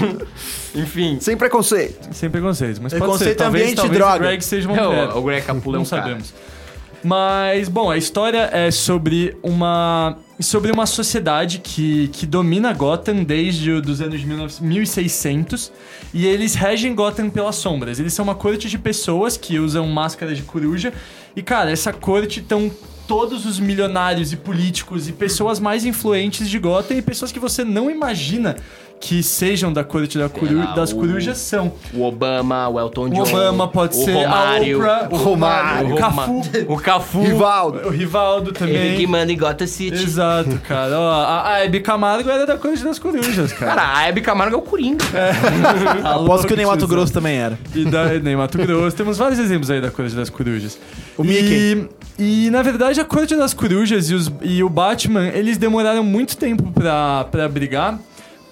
Enfim. 0.74 1.18
Sem 1.20 1.36
preconceito. 1.36 2.08
Sem 2.12 2.28
preconceitos, 2.28 2.80
mas 2.80 2.92
pode 2.92 3.02
Preconceito 3.04 3.30
ser. 3.30 3.34
Talvez, 3.36 3.62
ambiente, 3.62 3.76
talvez 3.76 3.98
droga. 3.98 4.16
o 4.16 4.18
Greg 4.18 4.44
seja 4.44 4.68
uma 4.68 4.76
É, 4.76 4.82
o- 4.86 4.90
mulher. 4.90 5.08
o 5.16 5.22
Greg 5.22 5.46
Capullo 5.46 5.76
é 5.76 5.78
Não 5.78 5.84
um 5.84 5.88
cara. 5.88 6.02
sabemos. 6.02 6.34
Mas, 7.02 7.68
bom, 7.68 7.90
a 7.90 7.96
história 7.96 8.48
é 8.52 8.70
sobre 8.70 9.36
uma 9.42 10.16
sobre 10.40 10.70
uma 10.70 10.86
sociedade 10.86 11.58
que, 11.58 12.06
que 12.08 12.24
domina 12.24 12.72
Gotham 12.72 13.24
desde 13.24 13.72
os 13.72 14.00
anos 14.00 14.20
19 14.22 14.62
1600 14.62 15.72
e 16.14 16.26
eles 16.26 16.54
regem 16.54 16.94
Gotham 16.94 17.28
pelas 17.28 17.56
sombras. 17.56 17.98
Eles 17.98 18.12
são 18.12 18.22
uma 18.22 18.36
corte 18.36 18.68
de 18.68 18.78
pessoas 18.78 19.36
que 19.36 19.58
usam 19.58 19.86
máscaras 19.88 20.36
de 20.36 20.44
coruja 20.44 20.92
e, 21.34 21.42
cara, 21.42 21.72
essa 21.72 21.92
corte 21.92 22.38
estão 22.38 22.70
todos 23.08 23.46
os 23.46 23.58
milionários 23.58 24.32
e 24.32 24.36
políticos 24.36 25.08
e 25.08 25.12
pessoas 25.12 25.58
mais 25.58 25.84
influentes 25.84 26.48
de 26.48 26.58
Gotham 26.58 26.98
e 26.98 27.02
pessoas 27.02 27.32
que 27.32 27.40
você 27.40 27.64
não 27.64 27.90
imagina 27.90 28.54
que 29.00 29.22
sejam 29.22 29.72
da 29.72 29.84
corte 29.84 30.18
da 30.18 30.28
coru 30.28 30.58
lá, 30.58 30.66
das 30.74 30.92
o- 30.92 30.96
corujas 30.96 31.38
são. 31.38 31.72
O 31.94 32.02
Obama, 32.02 32.68
o 32.68 32.78
Elton 32.80 33.06
O 33.06 33.08
John. 33.10 33.22
Obama 33.22 33.68
pode 33.68 33.96
o 33.96 34.04
ser 34.04 34.12
Romário, 34.12 34.76
a 34.76 34.78
Oprah, 34.78 35.08
o 35.10 35.16
Romário, 35.16 35.88
o 35.90 35.92
o 35.92 35.96
Cafu, 35.96 36.42
O 36.68 36.76
Cafu. 36.76 37.22
Rivaldo. 37.22 37.78
o 37.86 37.90
Rivaldo 37.90 38.50
Ele 38.50 38.52
que 38.52 38.58
também. 38.58 39.06
manda 39.06 39.32
em 39.32 39.36
Gotham 39.38 39.66
City. 39.66 40.02
Exato, 40.02 40.58
cara. 40.66 40.98
Ó, 40.98 41.10
a, 41.12 41.48
a 41.54 41.64
Hebe 41.64 41.80
Camargo 41.80 42.28
era 42.28 42.44
da 42.46 42.56
Corte 42.58 42.82
das 42.82 42.98
Corujas, 42.98 43.52
cara. 43.52 43.74
Cara, 43.76 43.96
a 43.98 44.08
Hebe 44.08 44.20
Camargo 44.20 44.54
é 44.56 44.58
o 44.58 44.62
Coringa. 44.62 45.04
Aposto 46.04 46.46
que 46.46 46.52
o 46.52 46.56
Ney 46.56 46.66
Mato 46.66 46.78
tiozão. 46.78 46.96
Grosso 46.96 47.12
também 47.12 47.36
era. 47.36 47.58
E 47.74 47.84
da, 47.84 48.06
nem 48.18 48.36
Mato 48.36 48.58
Grosso. 48.58 48.96
Temos 48.96 49.16
vários 49.18 49.38
exemplos 49.38 49.70
aí 49.70 49.80
da 49.80 49.90
Corte 49.90 50.14
das 50.14 50.30
Corujas. 50.30 50.78
O 51.16 51.24
e, 51.24 51.28
Mickey. 51.28 51.88
E, 52.18 52.50
na 52.50 52.62
verdade, 52.62 53.00
a 53.00 53.04
Corte 53.04 53.36
das 53.36 53.54
Corujas 53.54 54.10
e, 54.10 54.14
os- 54.14 54.32
e 54.42 54.62
o 54.62 54.68
Batman, 54.68 55.28
eles 55.28 55.56
demoraram 55.56 56.02
muito 56.02 56.36
tempo 56.36 56.64
pra, 56.72 57.24
pra 57.30 57.48
brigar. 57.48 57.98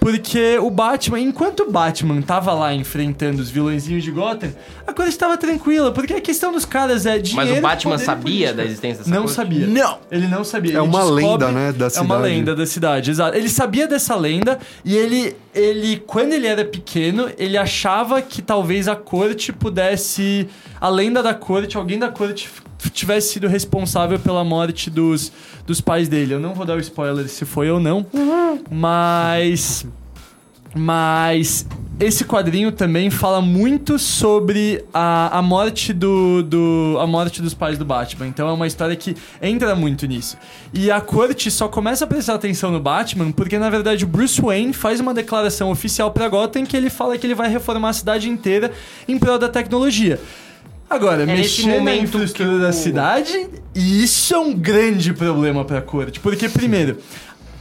Porque 0.09 0.57
o 0.59 0.69
Batman, 0.69 1.19
enquanto 1.19 1.63
o 1.63 1.69
Batman 1.71 2.21
tava 2.21 2.53
lá 2.53 2.73
enfrentando 2.73 3.41
os 3.41 3.49
vilõezinhos 3.49 4.05
de 4.05 4.09
Gotham, 4.11 4.53
a 4.87 4.93
coisa 4.93 5.09
estava 5.09 5.35
tranquila. 5.37 5.91
Porque 5.91 6.13
a 6.13 6.21
questão 6.21 6.53
dos 6.53 6.63
caras 6.63 7.05
é 7.05 7.19
dinheiro... 7.19 7.49
Mas 7.51 7.59
o 7.59 7.61
Batman 7.61 7.97
sabia 7.97 8.53
da 8.53 8.63
existência 8.63 8.99
dessa 8.99 9.09
Não 9.09 9.23
corte? 9.23 9.35
sabia. 9.35 9.67
Não! 9.67 9.99
Ele 10.09 10.27
não 10.27 10.45
sabia. 10.45 10.71
É 10.71 10.75
Ele 10.75 10.79
uma 10.79 10.99
descobre- 11.01 11.25
lenda, 11.25 11.51
né, 11.51 11.71
da 11.73 11.85
É 11.87 11.99
uma 11.99 12.15
cidade. 12.15 12.21
lenda 12.23 12.55
da 12.55 12.65
cidade, 12.65 13.11
exato. 13.11 13.37
Ele 13.37 13.49
sabia 13.49 13.85
dessa 13.85 14.15
lenda 14.15 14.57
e 14.85 14.95
ele, 14.95 15.35
ele, 15.53 15.97
quando 16.07 16.31
ele 16.31 16.47
era 16.47 16.63
pequeno, 16.63 17.29
ele 17.37 17.57
achava 17.57 18.21
que 18.21 18.41
talvez 18.41 18.87
a 18.87 18.95
corte 18.95 19.51
pudesse, 19.51 20.47
a 20.79 20.87
lenda 20.87 21.21
da 21.21 21.33
corte, 21.33 21.75
alguém 21.75 21.99
da 21.99 22.07
corte 22.07 22.49
tivesse 22.93 23.33
sido 23.33 23.47
responsável 23.47 24.19
pela 24.19 24.43
morte 24.43 24.89
dos, 24.89 25.31
dos 25.67 25.81
pais 25.81 26.07
dele. 26.07 26.33
Eu 26.33 26.39
não 26.39 26.55
vou 26.55 26.65
dar 26.65 26.77
o 26.77 26.79
spoiler 26.79 27.27
se 27.27 27.45
foi 27.45 27.69
ou 27.69 27.79
não, 27.79 28.05
mas... 28.71 29.85
Mas 30.75 31.65
esse 31.99 32.23
quadrinho 32.23 32.71
também 32.71 33.09
fala 33.09 33.41
muito 33.41 33.97
sobre 33.97 34.83
a, 34.93 35.39
a 35.39 35.41
morte 35.41 35.91
do, 35.93 36.43
do 36.43 36.97
a 36.99 37.07
morte 37.07 37.41
dos 37.41 37.55
pais 37.55 37.77
do 37.77 37.85
Batman. 37.85 38.27
Então 38.27 38.47
é 38.47 38.51
uma 38.51 38.67
história 38.67 38.95
que 38.95 39.15
entra 39.41 39.75
muito 39.75 40.05
nisso. 40.05 40.37
E 40.71 40.91
a 40.91 41.01
corte 41.01 41.49
só 41.49 41.67
começa 41.67 42.03
a 42.03 42.07
prestar 42.07 42.35
atenção 42.35 42.69
no 42.69 42.79
Batman 42.79 43.31
porque 43.31 43.57
na 43.57 43.69
verdade 43.69 44.03
o 44.03 44.07
Bruce 44.07 44.39
Wayne 44.39 44.73
faz 44.73 44.99
uma 44.99 45.13
declaração 45.13 45.71
oficial 45.71 46.11
para 46.11 46.27
Gotham 46.27 46.65
que 46.65 46.77
ele 46.77 46.89
fala 46.89 47.17
que 47.17 47.25
ele 47.25 47.33
vai 47.33 47.49
reformar 47.49 47.89
a 47.89 47.93
cidade 47.93 48.29
inteira 48.29 48.71
em 49.07 49.17
prol 49.17 49.39
da 49.39 49.49
tecnologia. 49.49 50.19
Agora, 50.89 51.25
nesse 51.25 51.41
mexer 51.63 51.67
na 51.67 51.73
momento 51.79 52.03
infraestrutura 52.03 52.55
que 52.57 52.61
da 52.63 52.69
o- 52.69 52.73
cidade, 52.73 53.47
e 53.75 54.03
isso 54.03 54.33
é 54.33 54.37
um 54.39 54.53
grande 54.53 55.13
problema 55.13 55.65
pra 55.65 55.81
corte. 55.81 56.19
Porque, 56.19 56.47
primeiro, 56.47 56.97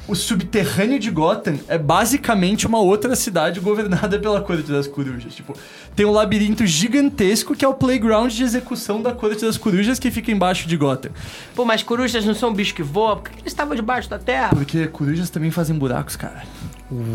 o 0.07 0.15
subterrâneo 0.15 0.97
de 1.01 1.11
Gotham 1.11 1.57
é 1.67 1.77
basicamente 1.77 2.65
uma 2.69 2.79
outra 2.79 3.17
cidade 3.17 3.59
governada 3.59 4.17
pela 4.21 4.41
Corte 4.41 4.71
das 4.71 4.87
Corujas. 4.87 5.35
Tipo, 5.35 5.57
tem 5.97 6.07
um 6.07 6.13
labirinto 6.13 6.65
gigantesco 6.65 7.57
que 7.57 7.65
é 7.65 7.69
o 7.69 7.75
playground 7.75 8.31
de 8.33 8.45
execução 8.45 9.03
da 9.03 9.11
Corte 9.11 9.45
das 9.45 9.57
Corujas 9.59 9.99
que 9.99 10.09
fica 10.13 10.31
embaixo 10.31 10.69
de 10.69 10.77
Gotham. 10.77 11.11
Pô, 11.57 11.65
mas 11.65 11.83
corujas 11.83 12.25
não 12.25 12.35
são 12.35 12.55
bichos 12.55 12.75
que 12.75 12.83
voam? 12.85 13.17
Por 13.17 13.31
que 13.33 13.41
eles 13.41 13.47
estavam 13.53 13.75
debaixo 13.75 14.09
da 14.09 14.21
terra? 14.21 14.51
Porque 14.51 14.87
corujas 14.87 15.29
também 15.31 15.51
fazem 15.51 15.77
buracos, 15.77 16.15
cara. 16.15 16.45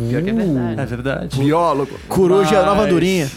Pior 0.10 0.22
que 0.22 0.30
é 0.30 0.34
verdade. 0.34 0.82
É 0.82 0.86
verdade. 0.86 1.40
Biólogo. 1.40 1.98
Coruja, 2.10 2.58
Mas- 2.58 2.66
nova 2.66 2.84
andorinha. 2.84 3.32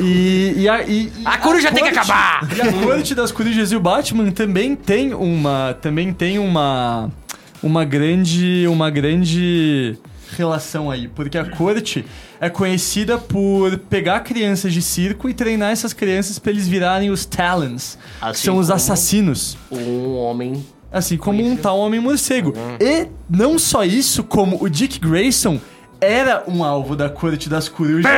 E, 0.00 0.54
e 0.58 0.68
a, 0.68 0.82
e- 0.82 1.12
A 1.24 1.38
coruja 1.38 1.70
tem 1.70 1.82
que 1.84 1.90
acabar! 1.90 2.48
E 2.56 2.60
a 2.60 2.72
corte 2.72 3.14
das 3.14 3.30
corujas 3.30 3.72
e 3.72 3.76
o 3.76 3.80
Batman 3.80 4.30
também 4.30 4.74
tem 4.74 5.12
uma. 5.14 5.76
Também 5.80 6.12
tem 6.12 6.38
uma. 6.38 7.10
Uma 7.62 7.84
grande. 7.84 8.66
Uma 8.68 8.90
grande 8.90 9.98
relação 10.36 10.90
aí. 10.90 11.08
Porque 11.08 11.36
a 11.38 11.44
corte 11.44 12.04
é 12.40 12.48
conhecida 12.50 13.16
por 13.18 13.78
pegar 13.78 14.20
crianças 14.20 14.72
de 14.72 14.82
circo 14.82 15.28
e 15.28 15.34
treinar 15.34 15.70
essas 15.72 15.92
crianças 15.92 16.38
pra 16.38 16.50
eles 16.52 16.66
virarem 16.66 17.10
os 17.10 17.24
Talons. 17.24 17.98
que 18.20 18.24
Assim 18.26 18.44
são 18.44 18.56
os 18.58 18.70
assassinos. 18.70 19.56
Um 19.70 20.14
homem. 20.16 20.64
Assim 20.92 21.16
como 21.16 21.44
um 21.44 21.56
tal 21.56 21.78
homem 21.78 22.00
morcego. 22.00 22.54
E 22.80 23.08
não 23.28 23.58
só 23.58 23.84
isso, 23.84 24.22
como 24.24 24.56
o 24.62 24.68
Dick 24.68 24.98
Grayson 24.98 25.60
era 26.00 26.42
um 26.46 26.62
alvo 26.62 26.94
da 26.94 27.08
corte 27.08 27.48
das 27.48 27.68
corujas 27.68 28.10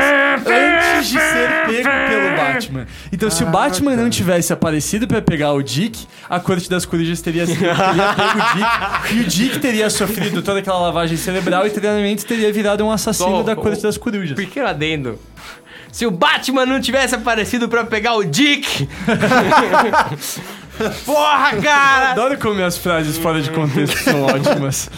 antes 0.47 1.09
de 1.11 1.19
ser 1.19 1.49
pego 1.67 1.89
pelo 2.09 2.37
Batman. 2.37 2.87
Então, 3.13 3.31
se 3.31 3.43
o 3.43 3.47
Batman 3.47 3.97
não 3.97 4.11
tivesse 4.11 4.53
aparecido 4.53 5.07
pra 5.07 5.23
pegar 5.23 5.53
o 5.53 5.63
Dick, 5.63 6.07
a 6.29 6.41
corte 6.41 6.69
das 6.69 6.85
corujas 6.85 7.21
teria, 7.21 7.47
sido, 7.47 7.59
teria 7.61 8.15
pego 8.15 8.39
o 8.39 8.55
Dick 8.55 9.15
e 9.15 9.21
o 9.21 9.25
Dick 9.25 9.59
teria 9.61 9.91
sofrido 9.91 10.43
toda 10.43 10.59
aquela 10.61 10.79
lavagem 10.81 11.17
cerebral 11.17 11.67
e 11.67 11.71
treinamento 11.71 12.27
teria 12.27 12.53
virado 12.53 12.85
um 12.85 12.91
assassino 12.91 13.29
Só- 13.39 13.43
da 13.43 13.55
corte 13.57 13.83
das 13.83 13.97
corujas. 13.97 14.37
Pequeno 14.37 14.67
adendo. 14.69 15.19
Se 15.91 16.05
o 16.07 16.11
Batman 16.11 16.67
não 16.67 16.81
tivesse 16.81 17.15
aparecido 17.15 17.69
pra 17.69 17.85
pegar 17.85 18.15
o 18.15 18.23
Dick. 18.25 18.87
Porra, 21.05 21.57
cara! 21.61 22.11
Adoro 22.13 22.39
como 22.39 22.55
minhas 22.55 22.79
frases 22.79 23.17
fora 23.19 23.41
de 23.41 23.51
contexto 23.51 23.97
são 23.99 24.23
ótimas. 24.23 24.89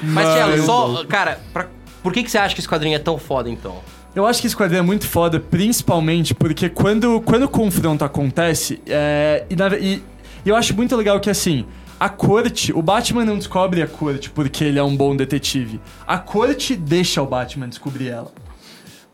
Mas, 0.00 0.26
Tchelo, 0.28 0.64
só. 0.64 1.04
Cara, 1.06 1.38
pra- 1.52 1.66
por 2.02 2.12
que, 2.12 2.22
que 2.22 2.30
você 2.30 2.38
acha 2.38 2.54
que 2.54 2.60
esse 2.60 2.68
quadrinho 2.68 2.94
é 2.96 2.98
tão 2.98 3.18
foda 3.18 3.48
então? 3.50 3.76
Eu 4.14 4.26
acho 4.26 4.40
que 4.40 4.46
esse 4.46 4.56
quadrinho 4.56 4.80
é 4.80 4.82
muito 4.82 5.06
foda, 5.06 5.38
principalmente 5.38 6.34
porque 6.34 6.68
quando, 6.68 7.20
quando 7.20 7.44
o 7.44 7.48
confronto 7.48 8.04
acontece, 8.04 8.80
é, 8.86 9.44
e, 9.48 9.54
na 9.56 9.68
e- 9.76 10.02
eu 10.44 10.56
acho 10.56 10.74
muito 10.74 10.96
legal 10.96 11.20
que 11.20 11.28
assim, 11.30 11.66
a 12.00 12.08
corte, 12.08 12.72
o 12.72 12.80
Batman 12.80 13.24
não 13.24 13.36
descobre 13.36 13.82
a 13.82 13.86
corte 13.86 14.30
porque 14.30 14.64
ele 14.64 14.78
é 14.78 14.82
um 14.82 14.96
bom 14.96 15.14
detetive. 15.14 15.80
A 16.06 16.18
corte 16.18 16.74
deixa 16.74 17.20
o 17.22 17.26
Batman 17.26 17.68
descobrir 17.68 18.08
ela. 18.08 18.32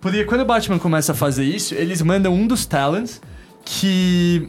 Porque 0.01 0.23
quando 0.25 0.43
o 0.43 0.45
Batman 0.45 0.79
começa 0.79 1.13
a 1.13 1.15
fazer 1.15 1.45
isso, 1.45 1.75
eles 1.75 2.03
mandam 2.03 2.33
um 2.35 2.47
dos 2.47 2.67
Talons, 2.67 3.21
que. 3.65 4.49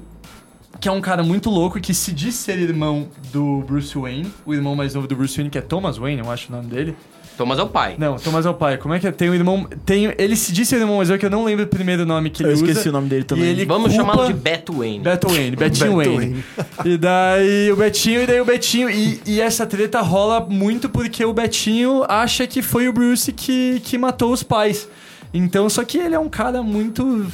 que 0.82 0.88
é 0.90 0.92
um 0.92 1.00
cara 1.02 1.24
muito 1.24 1.50
louco, 1.50 1.80
que 1.80 1.94
se 1.94 2.12
diz 2.12 2.36
ser 2.36 2.60
irmão 2.60 3.08
do 3.32 3.62
Bruce 3.62 3.98
Wayne, 3.98 4.32
o 4.46 4.54
irmão 4.54 4.76
mais 4.76 4.94
novo 4.94 5.08
do 5.08 5.16
Bruce 5.16 5.36
Wayne, 5.38 5.50
que 5.50 5.58
é 5.58 5.62
Thomas 5.62 5.98
Wayne, 5.98 6.22
eu 6.22 6.30
acho 6.30 6.52
o 6.52 6.56
nome 6.56 6.68
dele. 6.68 6.96
Thomas 7.38 7.60
é 7.60 7.64
o 7.64 7.68
pai. 7.68 7.96
Não, 7.98 8.16
Thomas 8.18 8.46
é 8.46 8.50
o 8.50 8.54
pai. 8.54 8.78
Como 8.78 8.94
é 8.94 9.00
que 9.00 9.08
é? 9.08 9.12
Tem 9.12 9.30
um 9.30 9.34
irmão. 9.34 9.68
Tem, 9.86 10.14
ele 10.18 10.36
se 10.36 10.54
diz 10.54 10.68
ser 10.70 10.78
irmão 10.80 10.98
mais 10.98 11.10
velho, 11.10 11.20
que 11.20 11.26
eu 11.26 11.30
não 11.30 11.44
lembro 11.44 11.66
o 11.66 11.68
primeiro 11.68 12.06
nome 12.06 12.30
que 12.30 12.42
ele 12.42 12.52
Eu 12.52 12.54
usa. 12.56 12.66
esqueci 12.66 12.90
o 12.90 12.92
nome 12.92 13.10
dele 13.10 13.24
também. 13.26 13.46
Ele 13.50 13.66
Vamos 13.66 13.94
culpa- 13.94 14.12
chamá-lo 14.12 14.28
de 14.28 14.34
Beto 14.34 14.74
Wayne. 14.78 15.00
Beto 15.00 15.28
Wayne, 15.28 15.56
Betinho 15.56 15.98
Beto 15.98 16.16
Wayne. 16.16 16.44
E 16.86 16.98
daí 16.98 17.72
o 17.72 17.76
Betinho, 17.76 18.22
e 18.22 18.26
daí 18.28 18.40
o 18.42 18.46
Betinho. 18.46 18.90
E, 18.90 19.20
e 19.26 19.42
essa 19.42 19.66
treta 19.66 20.02
rola 20.02 20.40
muito 20.50 20.88
porque 20.90 21.26
o 21.26 21.34
Betinho 21.34 22.04
acha 22.08 22.48
que 22.48 22.62
foi 22.62 22.88
o 22.88 22.94
Bruce 22.94 23.32
que, 23.34 23.82
que 23.84 23.98
matou 23.98 24.32
os 24.32 24.42
pais. 24.44 24.88
Então, 25.34 25.70
só 25.70 25.84
que 25.84 25.98
ele 25.98 26.16
é 26.16 26.20
um 26.20 26.30
cara 26.30 26.64
muito 26.64 27.26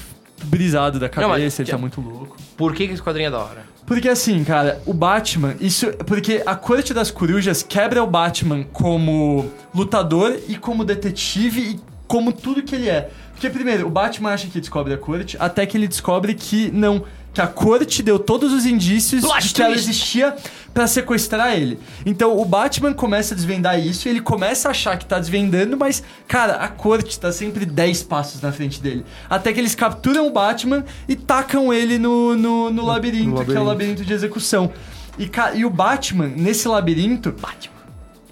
brisado 0.46 1.00
da 1.00 1.08
cabeça, 1.08 1.30
mas- 1.30 1.60
ele 1.60 1.70
tá 1.70 1.78
muito 1.78 2.02
louco. 2.02 2.36
Por 2.58 2.74
que, 2.74 2.88
que 2.88 2.94
esse 2.94 3.02
quadrinho 3.04 3.28
é 3.28 3.32
da 3.32 3.38
hora? 3.40 3.71
Porque 3.92 4.08
assim, 4.08 4.42
cara, 4.46 4.82
o 4.86 4.94
Batman, 4.94 5.54
isso. 5.60 5.92
Porque 6.08 6.42
a 6.46 6.56
corte 6.56 6.94
das 6.94 7.12
corujas 7.12 7.62
quebra 7.62 8.02
o 8.02 8.08
Batman 8.08 8.64
como 8.72 9.52
lutador 9.76 10.40
e 10.48 10.56
como 10.56 10.86
detetive 10.86 11.72
e 11.72 11.80
como 12.08 12.32
tudo 12.32 12.64
que 12.64 12.74
ele 12.74 12.88
é. 12.88 13.10
Porque, 13.34 13.50
primeiro, 13.50 13.88
o 13.88 13.90
Batman 13.90 14.30
acha 14.32 14.48
que 14.48 14.62
descobre 14.62 14.94
a 14.94 14.98
corte, 14.98 15.36
até 15.38 15.66
que 15.66 15.76
ele 15.76 15.90
descobre 15.90 16.36
que 16.36 16.72
não. 16.72 17.04
Que 17.34 17.40
a 17.40 17.48
corte 17.48 18.04
deu 18.04 18.20
todos 18.20 18.52
os 18.52 18.66
indícios 18.66 19.22
Plot 19.22 19.48
de 19.48 19.54
que 19.54 19.62
ela 19.62 19.72
twist. 19.74 19.90
existia 19.90 20.36
pra 20.74 20.86
sequestrar 20.86 21.54
ele. 21.54 21.80
Então 22.06 22.38
o 22.38 22.44
Batman 22.44 22.94
começa 22.94 23.34
a 23.34 23.38
desvendar 23.38 23.80
isso, 23.80 24.08
e 24.08 24.12
ele 24.12 24.20
começa 24.22 24.68
a 24.68 24.72
achar 24.72 24.98
que 24.98 25.06
tá 25.06 25.18
desvendando, 25.18 25.78
mas, 25.78 26.04
cara, 26.28 26.56
a 26.56 26.68
corte 26.68 27.18
tá 27.20 27.32
sempre 27.32 27.66
10 27.66 28.04
passos 28.04 28.42
na 28.42 28.52
frente 28.52 28.82
dele. 28.82 29.06
Até 29.30 29.54
que 29.54 29.60
eles 29.60 29.76
capturam 29.76 30.28
o 30.28 30.32
Batman 30.32 30.84
e 31.08 31.16
tacam 31.16 31.74
ele 31.74 31.98
no, 31.98 32.36
no, 32.36 32.70
no 32.70 32.86
labirinto, 32.86 33.46
que 33.46 33.52
é 33.52 33.60
o 33.60 33.64
labirinto. 33.64 33.66
labirinto 33.66 34.06
de 34.06 34.14
execução. 34.14 34.72
E, 35.18 35.30
e 35.56 35.66
o 35.66 35.70
Batman, 35.70 36.28
nesse 36.28 36.68
labirinto, 36.68 37.32
Batman. 37.32 37.76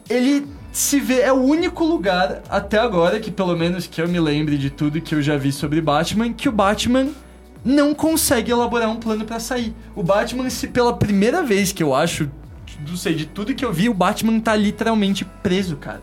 ele 0.09 0.45
se 0.71 0.99
vê. 0.99 1.21
É 1.21 1.31
o 1.31 1.37
único 1.41 1.83
lugar 1.83 2.41
até 2.49 2.77
agora, 2.79 3.19
que 3.19 3.31
pelo 3.31 3.55
menos 3.55 3.87
que 3.87 4.01
eu 4.01 4.07
me 4.07 4.19
lembre 4.19 4.57
de 4.57 4.69
tudo 4.69 5.01
que 5.01 5.15
eu 5.15 5.21
já 5.21 5.37
vi 5.37 5.51
sobre 5.51 5.81
Batman, 5.81 6.33
que 6.33 6.47
o 6.49 6.51
Batman 6.51 7.09
não 7.63 7.93
consegue 7.93 8.51
elaborar 8.51 8.89
um 8.89 8.97
plano 8.97 9.25
pra 9.25 9.39
sair. 9.39 9.73
O 9.95 10.03
Batman, 10.03 10.49
se 10.49 10.67
pela 10.67 10.93
primeira 10.93 11.43
vez 11.43 11.71
que 11.71 11.83
eu 11.83 11.93
acho, 11.93 12.29
não 12.87 12.95
sei, 12.95 13.13
de 13.15 13.25
tudo 13.25 13.53
que 13.53 13.63
eu 13.65 13.73
vi, 13.73 13.89
o 13.89 13.93
Batman 13.93 14.39
tá 14.39 14.55
literalmente 14.55 15.25
preso, 15.43 15.75
cara. 15.75 16.01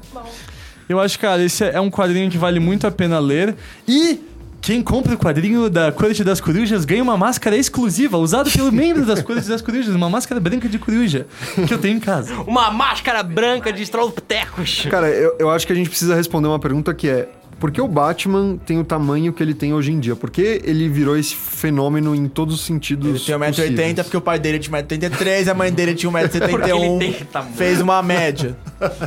Eu 0.89 1.01
acho, 1.01 1.19
cara, 1.19 1.43
esse 1.43 1.65
é 1.65 1.81
um 1.81 1.91
quadrinho 1.91 2.31
que 2.31 2.39
vale 2.39 2.61
muito 2.61 2.87
a 2.87 2.91
pena 2.91 3.19
ler. 3.19 3.57
E 3.89 4.21
quem 4.61 4.83
compra 4.83 5.15
o 5.15 5.17
quadrinho 5.17 5.71
da 5.71 5.93
Corte 5.93 6.25
das 6.25 6.41
Corujas 6.41 6.85
ganha 6.85 7.03
uma 7.03 7.17
máscara 7.17 7.57
exclusiva, 7.57 8.19
usada 8.19 8.51
pelo 8.51 8.73
membro 8.73 9.05
das 9.07 9.23
Cortes 9.23 9.47
das 9.47 9.63
Corujas, 9.63 9.95
uma 9.95 10.11
máscara 10.11 10.41
branca 10.41 10.69
de 10.69 10.77
coruja, 10.79 11.27
que 11.67 11.73
eu 11.73 11.79
tenho 11.79 11.97
em 11.97 12.01
casa. 12.01 12.35
Uma 12.43 12.71
máscara 12.71 13.23
branca 13.23 13.73
de 13.73 13.83
estralopitecos. 13.83 14.87
Cara, 14.91 15.09
eu, 15.09 15.37
eu 15.39 15.51
acho 15.51 15.67
que 15.67 15.73
a 15.73 15.77
gente 15.77 15.89
precisa 15.89 16.15
responder 16.15 16.49
uma 16.49 16.59
pergunta 16.59 16.93
que 16.93 17.09
é: 17.09 17.29
por 17.59 17.71
que 17.71 17.81
o 17.81 17.89
Batman 17.89 18.59
tem 18.67 18.79
o 18.79 18.85
tamanho 18.85 19.33
que 19.33 19.43
ele 19.43 19.55
tem 19.55 19.73
hoje 19.73 19.91
em 19.93 19.99
dia? 19.99 20.15
Por 20.15 20.31
que 20.31 20.61
ele 20.63 20.89
virou 20.89 21.17
esse 21.17 21.35
fenômeno 21.35 22.15
em 22.15 22.29
todos 22.29 22.55
os 22.55 22.61
sentidos? 22.61 23.09
Ele 23.09 23.19
tem 23.19 23.35
1,80m 23.35 23.49
possíveis? 23.49 24.01
porque 24.03 24.17
o 24.17 24.21
pai 24.21 24.39
dele 24.39 24.59
tinha 24.59 24.83
1,83m, 24.83 25.49
a 25.49 25.55
mãe 25.55 25.73
dele 25.73 25.95
tinha 25.95 26.13
Porque 26.51 26.71
ele 26.71 26.87
1,71m. 26.87 26.99
tem 26.99 27.13
tamanho. 27.25 27.55
Fez 27.55 27.81
uma 27.81 28.03
média. 28.03 28.57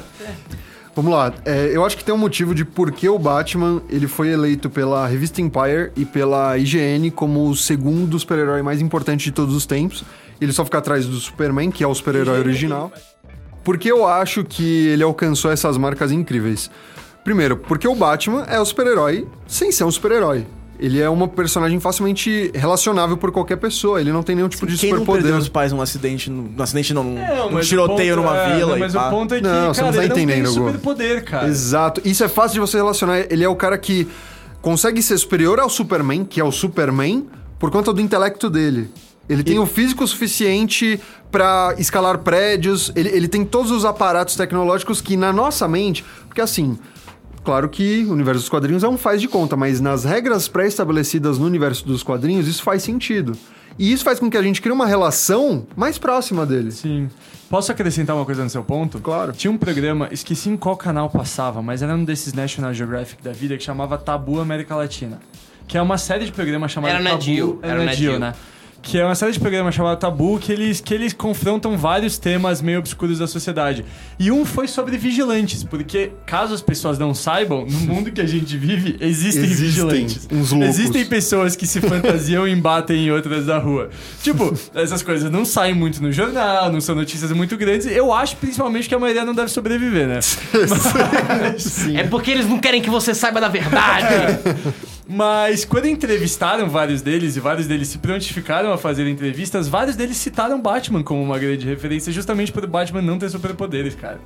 Vamos 0.95 1.13
lá, 1.13 1.31
é, 1.45 1.69
eu 1.73 1.85
acho 1.85 1.95
que 1.95 2.03
tem 2.03 2.13
um 2.13 2.17
motivo 2.17 2.53
de 2.53 2.65
por 2.65 2.91
que 2.91 3.07
o 3.07 3.17
Batman 3.17 3.81
ele 3.89 4.07
foi 4.07 4.29
eleito 4.29 4.69
pela 4.69 5.07
revista 5.07 5.39
Empire 5.39 5.91
e 5.95 6.03
pela 6.03 6.57
IGN 6.57 7.09
como 7.11 7.47
o 7.47 7.55
segundo 7.55 8.19
super-herói 8.19 8.61
mais 8.61 8.81
importante 8.81 9.23
de 9.23 9.31
todos 9.31 9.55
os 9.55 9.65
tempos. 9.65 10.03
Ele 10.41 10.51
só 10.51 10.65
fica 10.65 10.79
atrás 10.79 11.05
do 11.05 11.15
Superman, 11.17 11.71
que 11.71 11.83
é 11.83 11.87
o 11.87 11.93
super-herói 11.93 12.39
original. 12.39 12.91
Porque 13.63 13.89
eu 13.89 14.07
acho 14.07 14.43
que 14.43 14.87
ele 14.87 15.03
alcançou 15.03 15.51
essas 15.51 15.77
marcas 15.77 16.11
incríveis. 16.11 16.69
Primeiro, 17.23 17.57
porque 17.57 17.87
o 17.87 17.95
Batman 17.95 18.43
é 18.47 18.59
o 18.59 18.65
super-herói 18.65 19.27
sem 19.47 19.71
ser 19.71 19.83
um 19.83 19.91
super-herói. 19.91 20.45
Ele 20.79 21.01
é 21.01 21.09
uma 21.09 21.27
personagem 21.27 21.77
facilmente 21.81 22.51
relacionável 22.55 23.17
por 23.17 23.33
qualquer 23.33 23.57
pessoa. 23.57 23.99
Ele 23.99 24.13
não 24.13 24.23
tem 24.23 24.33
nenhum 24.33 24.47
tipo 24.47 24.65
de 24.65 24.77
Quem 24.77 24.91
não 24.91 24.99
superpoder. 24.99 25.23
perdeu 25.23 25.41
os 25.41 25.49
pais 25.49 25.73
num 25.73 25.81
acidente, 25.81 26.29
num, 26.29 26.43
num 26.55 26.63
acidente 26.63 26.93
não, 26.93 27.03
num, 27.03 27.15
num 27.15 27.51
mas 27.51 27.65
o 27.65 27.69
tiroteio 27.69 28.15
ponto- 28.15 28.25
numa 28.27 28.37
é, 28.37 28.55
vila 28.55 28.69
não, 28.69 28.77
e 28.77 28.79
Mas 28.79 28.95
o 28.95 29.09
ponto 29.09 29.33
é 29.33 29.37
que, 29.39 29.43
Não, 29.43 29.73
você 29.73 29.81
cara, 29.81 29.91
não 29.91 29.97
tá 29.99 30.03
ele 30.05 30.13
entendendo, 30.13 30.45
não 30.45 30.53
tem 30.53 30.63
superpoder, 30.63 31.25
cara. 31.25 31.47
Exato. 31.49 32.01
Isso 32.05 32.23
é 32.23 32.29
fácil 32.29 32.53
de 32.53 32.59
você 32.61 32.77
relacionar. 32.77 33.19
Ele 33.29 33.43
é 33.43 33.49
o 33.49 33.57
cara 33.57 33.77
que 33.77 34.07
consegue 34.61 35.03
ser 35.03 35.17
superior 35.17 35.59
ao 35.59 35.69
Superman, 35.69 36.23
que 36.23 36.39
é 36.39 36.43
o 36.45 36.51
Superman, 36.51 37.27
por 37.59 37.69
conta 37.69 37.91
do 37.91 37.99
intelecto 37.99 38.49
dele. 38.49 38.89
Ele 39.27 39.43
tem 39.43 39.59
o 39.59 39.65
físico 39.65 40.07
suficiente 40.07 40.99
pra 41.29 41.75
escalar 41.77 42.19
prédios, 42.19 42.91
ele, 42.95 43.09
ele 43.09 43.27
tem 43.27 43.43
todos 43.45 43.69
os 43.69 43.83
aparatos 43.85 44.35
tecnológicos 44.35 45.01
que 45.01 45.15
na 45.17 45.33
nossa 45.33 45.67
mente. 45.67 46.03
Porque 46.25 46.39
assim. 46.41 46.79
Claro 47.43 47.69
que 47.69 48.05
o 48.05 48.11
universo 48.11 48.41
dos 48.41 48.49
quadrinhos 48.49 48.83
é 48.83 48.87
um 48.87 48.97
faz 48.97 49.21
de 49.21 49.27
conta, 49.27 49.55
mas 49.55 49.79
nas 49.79 50.03
regras 50.03 50.47
pré-estabelecidas 50.47 51.37
no 51.39 51.45
universo 51.45 51.85
dos 51.85 52.03
quadrinhos, 52.03 52.47
isso 52.47 52.61
faz 52.63 52.83
sentido. 52.83 53.37
E 53.77 53.91
isso 53.93 54.03
faz 54.03 54.19
com 54.19 54.29
que 54.29 54.37
a 54.37 54.41
gente 54.41 54.61
crie 54.61 54.73
uma 54.73 54.85
relação 54.85 55.65
mais 55.75 55.97
próxima 55.97 56.45
dele. 56.45 56.71
Sim. 56.71 57.09
Posso 57.49 57.71
acrescentar 57.71 58.15
uma 58.15 58.25
coisa 58.25 58.43
no 58.43 58.49
seu 58.49 58.63
ponto? 58.63 58.99
Claro. 58.99 59.31
Tinha 59.31 59.49
um 59.49 59.57
programa, 59.57 60.09
esqueci 60.11 60.49
em 60.49 60.57
qual 60.57 60.75
canal 60.75 61.09
passava, 61.09 61.61
mas 61.61 61.81
era 61.81 61.95
um 61.95 62.03
desses 62.03 62.33
National 62.33 62.73
Geographic 62.73 63.23
da 63.23 63.31
vida 63.31 63.57
que 63.57 63.63
chamava 63.63 63.97
Tabu 63.97 64.39
América 64.39 64.75
Latina. 64.75 65.19
Que 65.67 65.77
é 65.77 65.81
uma 65.81 65.97
série 65.97 66.25
de 66.25 66.31
programas 66.31 66.71
chamada 66.71 66.95
Era 66.95 67.03
Tabu. 67.03 67.59
Era 67.61 67.71
era 67.73 67.79
na 67.79 67.85
na 67.85 67.93
Geo, 67.93 68.11
Geo. 68.11 68.19
né? 68.19 68.33
Que 68.81 68.97
é 68.97 69.05
uma 69.05 69.13
série 69.13 69.33
de 69.33 69.39
programas 69.39 69.75
chamada 69.75 69.97
Tabu 69.97 70.39
que 70.39 70.51
eles, 70.51 70.79
que 70.81 70.93
eles 70.93 71.13
confrontam 71.13 71.77
vários 71.77 72.17
temas 72.17 72.61
meio 72.61 72.79
obscuros 72.79 73.19
da 73.19 73.27
sociedade. 73.27 73.85
E 74.17 74.31
um 74.31 74.45
foi 74.45 74.67
sobre 74.67 74.97
vigilantes, 74.97 75.63
porque 75.63 76.11
caso 76.25 76.53
as 76.53 76.61
pessoas 76.61 76.97
não 76.97 77.13
saibam, 77.13 77.65
no 77.65 77.79
mundo 77.93 78.11
que 78.11 78.21
a 78.21 78.25
gente 78.25 78.57
vive, 78.57 78.95
existem, 79.01 79.43
Existem 79.43 79.67
vigilantes. 79.67 80.27
uns 80.31 80.51
loucos. 80.51 80.69
Existem 80.69 81.05
pessoas 81.05 81.55
que 81.55 81.67
se 81.67 81.81
fantasiam 81.81 82.47
e 82.47 82.51
embatem 82.51 83.05
em 83.07 83.11
outras 83.11 83.45
da 83.45 83.57
rua. 83.59 83.89
Tipo, 84.23 84.53
essas 84.73 85.03
coisas 85.03 85.29
não 85.29 85.43
saem 85.45 85.75
muito 85.75 86.01
no 86.01 86.11
jornal, 86.11 86.71
não 86.71 86.81
são 86.81 86.95
notícias 86.95 87.31
muito 87.31 87.57
grandes. 87.57 87.85
Eu 87.85 88.13
acho 88.13 88.37
principalmente 88.37 88.87
que 88.87 88.95
a 88.95 88.99
maioria 88.99 89.25
não 89.25 89.35
deve 89.35 89.49
sobreviver, 89.49 90.07
né? 90.07 90.19
É 91.95 92.03
porque 92.03 92.31
eles 92.31 92.47
não 92.47 92.59
querem 92.59 92.81
que 92.81 92.89
você 92.89 93.13
saiba 93.13 93.39
da 93.41 93.47
verdade. 93.47 94.05
Mas 95.11 95.65
quando 95.65 95.87
entrevistaram 95.87 96.69
vários 96.69 97.01
deles 97.01 97.35
e 97.35 97.39
vários 97.39 97.65
deles 97.65 97.87
se 97.87 97.97
prontificaram 97.97 98.71
a 98.71 98.77
fazer 98.77 99.07
entrevistas, 99.09 99.67
vários 99.67 99.95
deles 99.95 100.15
citaram 100.17 100.61
Batman 100.61 101.01
como 101.01 101.19
uma 101.23 101.39
grande 101.39 101.65
referência, 101.65 102.13
justamente 102.13 102.51
por 102.51 102.67
Batman 102.67 103.01
não 103.01 103.17
ter 103.17 103.27
superpoderes, 103.29 103.95
cara. 103.95 104.19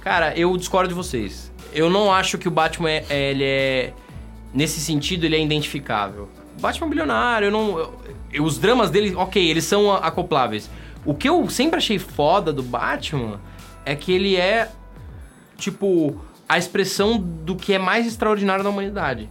Cara, 0.00 0.36
eu 0.36 0.56
discordo 0.56 0.88
de 0.88 0.94
vocês. 0.94 1.52
Eu 1.72 1.88
não 1.88 2.12
acho 2.12 2.36
que 2.36 2.48
o 2.48 2.50
Batman 2.50 2.90
é, 2.90 3.30
ele 3.30 3.44
é 3.44 3.92
nesse 4.52 4.80
sentido 4.80 5.24
ele 5.24 5.36
é 5.36 5.40
identificável. 5.40 6.28
Batman 6.60 6.84
é 6.84 6.88
um 6.88 6.90
bilionário, 6.90 7.46
eu 7.46 7.52
não 7.52 7.78
eu- 8.32 8.42
os 8.44 8.58
dramas 8.58 8.90
dele, 8.90 9.14
OK, 9.14 9.40
eles 9.40 9.64
são 9.64 9.92
acopláveis. 9.92 10.68
O 11.04 11.14
que 11.14 11.28
eu 11.28 11.48
sempre 11.48 11.76
achei 11.78 11.96
foda 11.96 12.52
do 12.52 12.62
Batman 12.62 13.40
é 13.86 13.94
que 13.94 14.10
ele 14.10 14.34
é 14.34 14.68
tipo 15.56 16.20
a 16.48 16.58
expressão 16.58 17.18
do 17.18 17.54
que 17.54 17.72
é 17.72 17.78
mais 17.78 18.04
extraordinário 18.04 18.64
da 18.64 18.70
humanidade. 18.70 19.30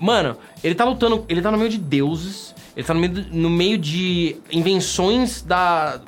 Mano, 0.00 0.36
ele 0.62 0.74
tá 0.74 0.84
lutando, 0.84 1.24
ele 1.28 1.40
tá 1.42 1.50
no 1.50 1.58
meio 1.58 1.70
de 1.70 1.78
deuses, 1.78 2.54
ele 2.76 2.86
tá 2.86 2.94
no 2.94 3.00
meio, 3.00 3.12
de- 3.12 3.36
no 3.36 3.50
meio 3.50 3.78
de 3.78 4.36
invenções 4.50 5.42
da 5.42 6.00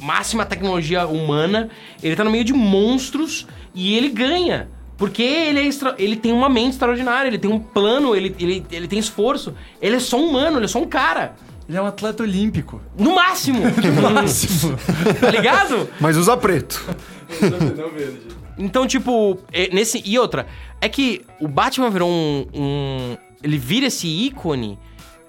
máxima 0.00 0.44
tecnologia 0.44 1.06
humana, 1.06 1.70
ele 2.02 2.14
tá 2.14 2.22
no 2.24 2.30
meio 2.30 2.44
de 2.44 2.52
monstros 2.52 3.46
e 3.74 3.96
ele 3.96 4.08
ganha. 4.10 4.68
Porque 4.96 5.22
ele, 5.22 5.58
é 5.58 5.64
extra- 5.66 5.94
ele 5.98 6.14
tem 6.16 6.32
uma 6.32 6.48
mente 6.48 6.72
extraordinária, 6.72 7.28
ele 7.28 7.38
tem 7.38 7.50
um 7.50 7.58
plano, 7.58 8.14
ele, 8.14 8.34
ele, 8.38 8.64
ele 8.70 8.86
tem 8.86 8.98
esforço. 8.98 9.52
Ele 9.82 9.96
é 9.96 10.00
só 10.00 10.16
um 10.18 10.28
humano, 10.28 10.58
ele 10.58 10.66
é 10.66 10.68
só 10.68 10.78
um 10.78 10.86
cara. 10.86 11.34
Ele 11.68 11.76
é 11.78 11.82
um 11.82 11.86
atleta 11.86 12.22
olímpico. 12.22 12.80
No 12.96 13.14
máximo! 13.14 13.60
No 14.00 14.10
máximo! 14.10 14.76
tá 15.20 15.30
ligado? 15.30 15.88
Mas 15.98 16.16
usa 16.16 16.36
preto. 16.36 16.84
Então, 18.58 18.86
tipo, 18.86 19.38
é, 19.52 19.68
nesse. 19.74 20.02
E 20.04 20.18
outra, 20.18 20.46
é 20.80 20.88
que 20.88 21.22
o 21.40 21.48
Batman 21.48 21.90
virou 21.90 22.08
um. 22.10 22.46
um- 22.54 23.16
ele 23.42 23.58
vira 23.58 23.86
esse 23.86 24.06
ícone 24.08 24.78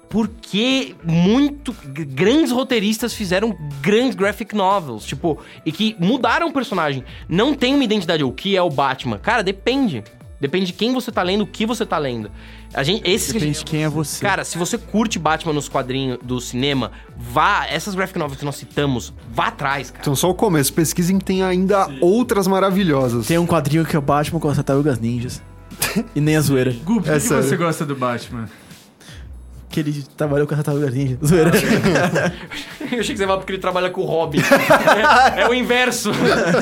porque 0.08 0.94
muito. 1.04 1.74
grandes 1.84 2.50
roteiristas 2.52 3.12
fizeram 3.12 3.56
grandes 3.80 4.14
graphic 4.14 4.54
novels, 4.54 5.04
tipo, 5.04 5.38
e 5.64 5.72
que 5.72 5.96
mudaram 5.98 6.48
o 6.48 6.52
personagem. 6.52 7.04
Não 7.28 7.52
tem 7.54 7.74
uma 7.74 7.84
identidade, 7.84 8.22
o 8.24 8.32
que 8.32 8.56
é 8.56 8.62
o 8.62 8.70
Batman. 8.70 9.18
Cara, 9.18 9.42
depende. 9.42 10.02
Depende 10.40 10.66
de 10.66 10.72
quem 10.74 10.92
você 10.92 11.10
tá 11.10 11.22
lendo, 11.22 11.42
o 11.42 11.46
que 11.46 11.64
você 11.64 11.86
tá 11.86 11.96
lendo. 11.98 12.30
A 12.74 12.82
gente, 12.82 13.08
esses 13.08 13.32
que 13.32 13.38
a 13.38 13.40
Depende 13.40 13.54
gente- 13.58 13.64
de 13.64 13.70
quem 13.70 13.84
é 13.84 13.88
você. 13.88 14.24
Cara, 14.24 14.44
se 14.44 14.58
você 14.58 14.76
curte 14.76 15.18
Batman 15.18 15.52
nos 15.54 15.68
quadrinhos 15.68 16.18
do 16.22 16.40
cinema, 16.40 16.92
vá. 17.16 17.66
Essas 17.66 17.94
graphic 17.94 18.18
novels 18.18 18.38
que 18.38 18.44
nós 18.44 18.56
citamos, 18.56 19.12
vá 19.32 19.46
atrás, 19.46 19.90
cara. 19.90 20.02
Então 20.02 20.14
só 20.14 20.28
o 20.30 20.34
começo. 20.34 20.72
Pesquisem 20.74 21.18
que 21.18 21.24
tem 21.24 21.42
ainda 21.42 21.88
outras 22.00 22.46
maravilhosas. 22.46 23.26
Tem 23.26 23.38
um 23.38 23.46
quadrinho 23.46 23.84
que 23.86 23.96
é 23.96 23.98
o 23.98 24.02
Batman 24.02 24.38
com 24.40 24.48
as 24.48 24.56
tartarugas 24.56 24.98
ninjas. 24.98 25.42
e 26.14 26.20
nem 26.20 26.36
a 26.36 26.40
zoeira. 26.40 26.72
Gu, 26.84 26.94
por 26.96 27.02
que, 27.04 27.10
É 27.10 27.14
que 27.14 27.20
sério. 27.20 27.42
você 27.42 27.56
gosta 27.56 27.84
do 27.86 27.96
Batman? 27.96 28.48
Que 29.68 29.80
ele 29.80 30.04
trabalhou 30.16 30.46
com 30.46 30.54
as 30.54 30.62
tartarugas 30.62 30.94
ninjas. 30.94 31.18
Zoeira. 31.26 31.50
Eu 32.92 33.00
achei 33.00 33.14
que 33.14 33.16
você 33.16 33.24
falava 33.24 33.38
porque 33.38 33.52
ele 33.52 33.60
trabalha 33.60 33.90
com 33.90 34.00
o 34.00 34.04
Robin. 34.04 34.38
é, 35.36 35.42
é 35.42 35.48
o 35.48 35.52
inverso. 35.54 36.12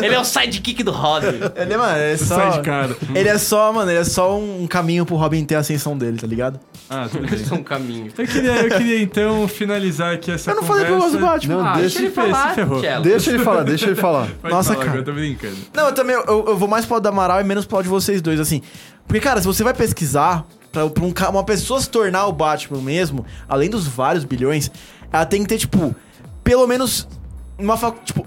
Ele 0.02 0.14
é 0.14 0.18
o 0.18 0.24
sidekick 0.24 0.82
do 0.82 0.90
Robin. 0.90 1.38
ele, 1.54 1.76
mano, 1.76 1.98
é 1.98 2.16
só... 2.16 2.62
Ele 3.14 3.28
é 3.28 3.36
só, 3.38 3.72
mano, 3.74 3.90
ele 3.90 3.98
é 4.00 4.04
só 4.04 4.38
um 4.38 4.66
caminho 4.66 5.04
pro 5.04 5.16
Robin 5.16 5.44
ter 5.44 5.54
a 5.56 5.58
ascensão 5.58 5.98
dele, 5.98 6.16
tá 6.18 6.26
ligado? 6.26 6.58
Ah, 6.88 7.06
tudo 7.10 7.26
bem. 7.28 7.38
São 7.44 7.58
um 7.58 7.62
caminho. 7.62 8.10
Eu 8.16 8.26
queria, 8.26 8.52
eu 8.62 8.68
queria 8.70 9.02
então 9.02 9.46
finalizar 9.48 10.14
aqui 10.14 10.30
essa 10.30 10.50
Eu 10.50 10.56
não 10.56 10.62
falei 10.62 10.86
conversa. 10.86 11.10
que 11.10 11.16
eu 11.16 11.20
gosto 11.20 11.44
do 11.46 11.50
Batman. 11.50 11.56
Não, 11.62 11.66
Ah, 11.68 11.72
deixa 11.76 11.98
deixa 12.00 12.00
ele 12.00 12.10
falar. 12.10 12.54
Deixa 13.02 13.30
ele 13.30 13.38
falar, 13.40 13.62
deixa 13.64 13.86
ele 13.86 13.94
falar. 13.96 14.28
Pode 14.40 14.54
Nossa, 14.54 14.72
falar, 14.72 14.84
cara. 14.86 14.98
Eu 14.98 15.04
tô 15.04 15.12
brincando. 15.12 15.56
Não, 15.74 15.86
eu 15.88 15.92
também, 15.92 16.16
eu, 16.16 16.44
eu 16.48 16.56
vou 16.56 16.66
mais 16.68 16.86
pro 16.86 16.94
lado 16.94 17.02
da 17.02 17.10
Amaral 17.10 17.40
e 17.40 17.44
menos 17.44 17.66
pro 17.66 17.76
lado 17.76 17.84
de 17.84 17.90
vocês 17.90 18.22
dois, 18.22 18.40
assim. 18.40 18.62
Porque, 19.06 19.20
cara, 19.20 19.40
se 19.40 19.46
você 19.46 19.62
vai 19.62 19.74
pesquisar, 19.74 20.46
pra, 20.74 20.90
pra 20.90 21.04
um 21.04 21.30
uma 21.30 21.44
pessoa 21.44 21.80
se 21.80 21.88
tornar 21.88 22.26
o 22.26 22.32
Batman 22.32 22.82
mesmo, 22.82 23.24
além 23.48 23.70
dos 23.70 23.86
vários 23.86 24.24
bilhões, 24.24 24.70
ela 25.12 25.24
tem 25.24 25.42
que 25.42 25.48
ter, 25.48 25.58
tipo, 25.58 25.94
pelo 26.42 26.66
menos 26.66 27.08
uma 27.56 27.76
fac... 27.76 27.96
Tipo, 28.04 28.26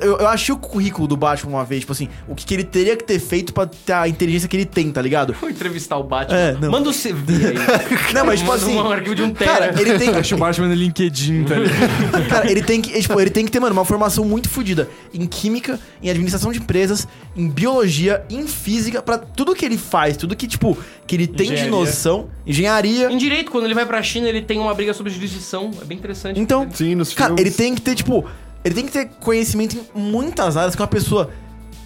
eu, 0.00 0.18
eu 0.18 0.28
achei 0.28 0.54
o 0.54 0.58
currículo 0.58 1.06
do 1.06 1.16
Batman 1.16 1.52
uma 1.52 1.64
vez, 1.64 1.80
tipo 1.80 1.92
assim, 1.92 2.08
o 2.28 2.34
que, 2.34 2.44
que 2.44 2.54
ele 2.54 2.64
teria 2.64 2.96
que 2.96 3.04
ter 3.04 3.18
feito 3.18 3.52
pra 3.52 3.66
ter 3.66 3.92
a 3.92 4.08
inteligência 4.08 4.48
que 4.48 4.56
ele 4.56 4.64
tem, 4.66 4.90
tá 4.90 5.00
ligado? 5.00 5.34
Vou 5.40 5.48
entrevistar 5.50 5.96
o 5.96 6.04
Batman. 6.04 6.36
É, 6.38 6.52
não. 6.60 6.70
Manda 6.70 6.88
o 6.90 6.92
CV 6.92 7.46
aí. 7.46 7.54
Não, 8.12 8.26
mas 8.26 8.40
tipo 8.40 8.52
Manda 8.52 8.64
assim. 8.64 8.76
um 8.76 8.90
arquivo 8.90 9.14
de 9.14 9.22
um 9.22 9.30
tera. 9.32 9.50
Cara, 9.68 9.80
ele 9.80 9.98
tem. 9.98 10.12
Deixa 10.22 10.34
o 10.34 10.38
Batman 10.38 10.68
no 10.68 10.74
LinkedIn, 10.74 11.44
tá 11.44 11.54
ligado? 11.56 12.28
Cara, 12.28 12.50
ele 12.50 12.62
tem 12.62 12.80
que, 12.80 13.00
tipo, 13.00 13.20
ele 13.20 13.30
tem 13.30 13.44
que 13.44 13.50
ter, 13.50 13.58
mano, 13.60 13.72
uma 13.72 13.84
formação 13.84 14.24
muito 14.24 14.48
fodida 14.48 14.88
em 15.12 15.26
química, 15.26 15.78
em 16.02 16.10
administração 16.10 16.52
de 16.52 16.58
empresas, 16.58 17.06
em 17.36 17.48
biologia, 17.48 18.24
em 18.28 18.46
física, 18.46 19.02
pra 19.02 19.18
tudo 19.18 19.54
que 19.54 19.64
ele 19.64 19.78
faz, 19.78 20.16
tudo 20.16 20.36
que, 20.36 20.46
tipo, 20.46 20.76
que 21.06 21.16
ele 21.16 21.26
tem 21.26 21.46
de 21.48 21.52
Engenharia. 21.54 21.70
noção, 21.70 22.28
engenharia. 22.46 23.10
Em 23.10 23.16
direito, 23.16 23.50
quando 23.50 23.64
ele 23.64 23.74
vai 23.74 23.86
pra 23.86 24.02
China, 24.02 24.28
ele 24.28 24.42
tem 24.42 24.58
uma 24.58 24.74
briga 24.74 24.92
sobre 24.94 25.12
jurisdição. 25.12 25.70
É 25.80 25.84
bem 25.84 25.98
interessante. 25.98 26.38
Então, 26.38 26.68
Sim, 26.72 26.94
nos 26.94 27.12
cara, 27.14 27.28
filmes. 27.34 27.44
ele 27.46 27.54
tem 27.54 27.74
que 27.74 27.80
ter, 27.80 27.94
tipo, 27.94 28.24
ele 28.64 28.74
tem 28.74 28.86
que 28.86 28.92
ter 28.92 29.08
conhecimento 29.20 29.76
em 29.76 30.00
muitas 30.00 30.56
áreas 30.56 30.74
que 30.74 30.82
uma 30.82 30.88
pessoa 30.88 31.30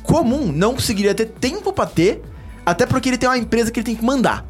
comum 0.03 0.53
não 0.53 0.75
conseguiria 0.75 1.15
ter 1.15 1.27
tempo 1.27 1.73
pra 1.73 1.87
ter, 1.87 2.23
até 2.65 2.87
porque 2.87 3.09
ele 3.09 3.19
tem 3.19 3.29
uma 3.29 3.39
empresa 3.39 3.71
que 3.71 3.81
ele 3.81 3.87
tem 3.87 3.97
que 3.97 4.05
mandar. 4.05 4.45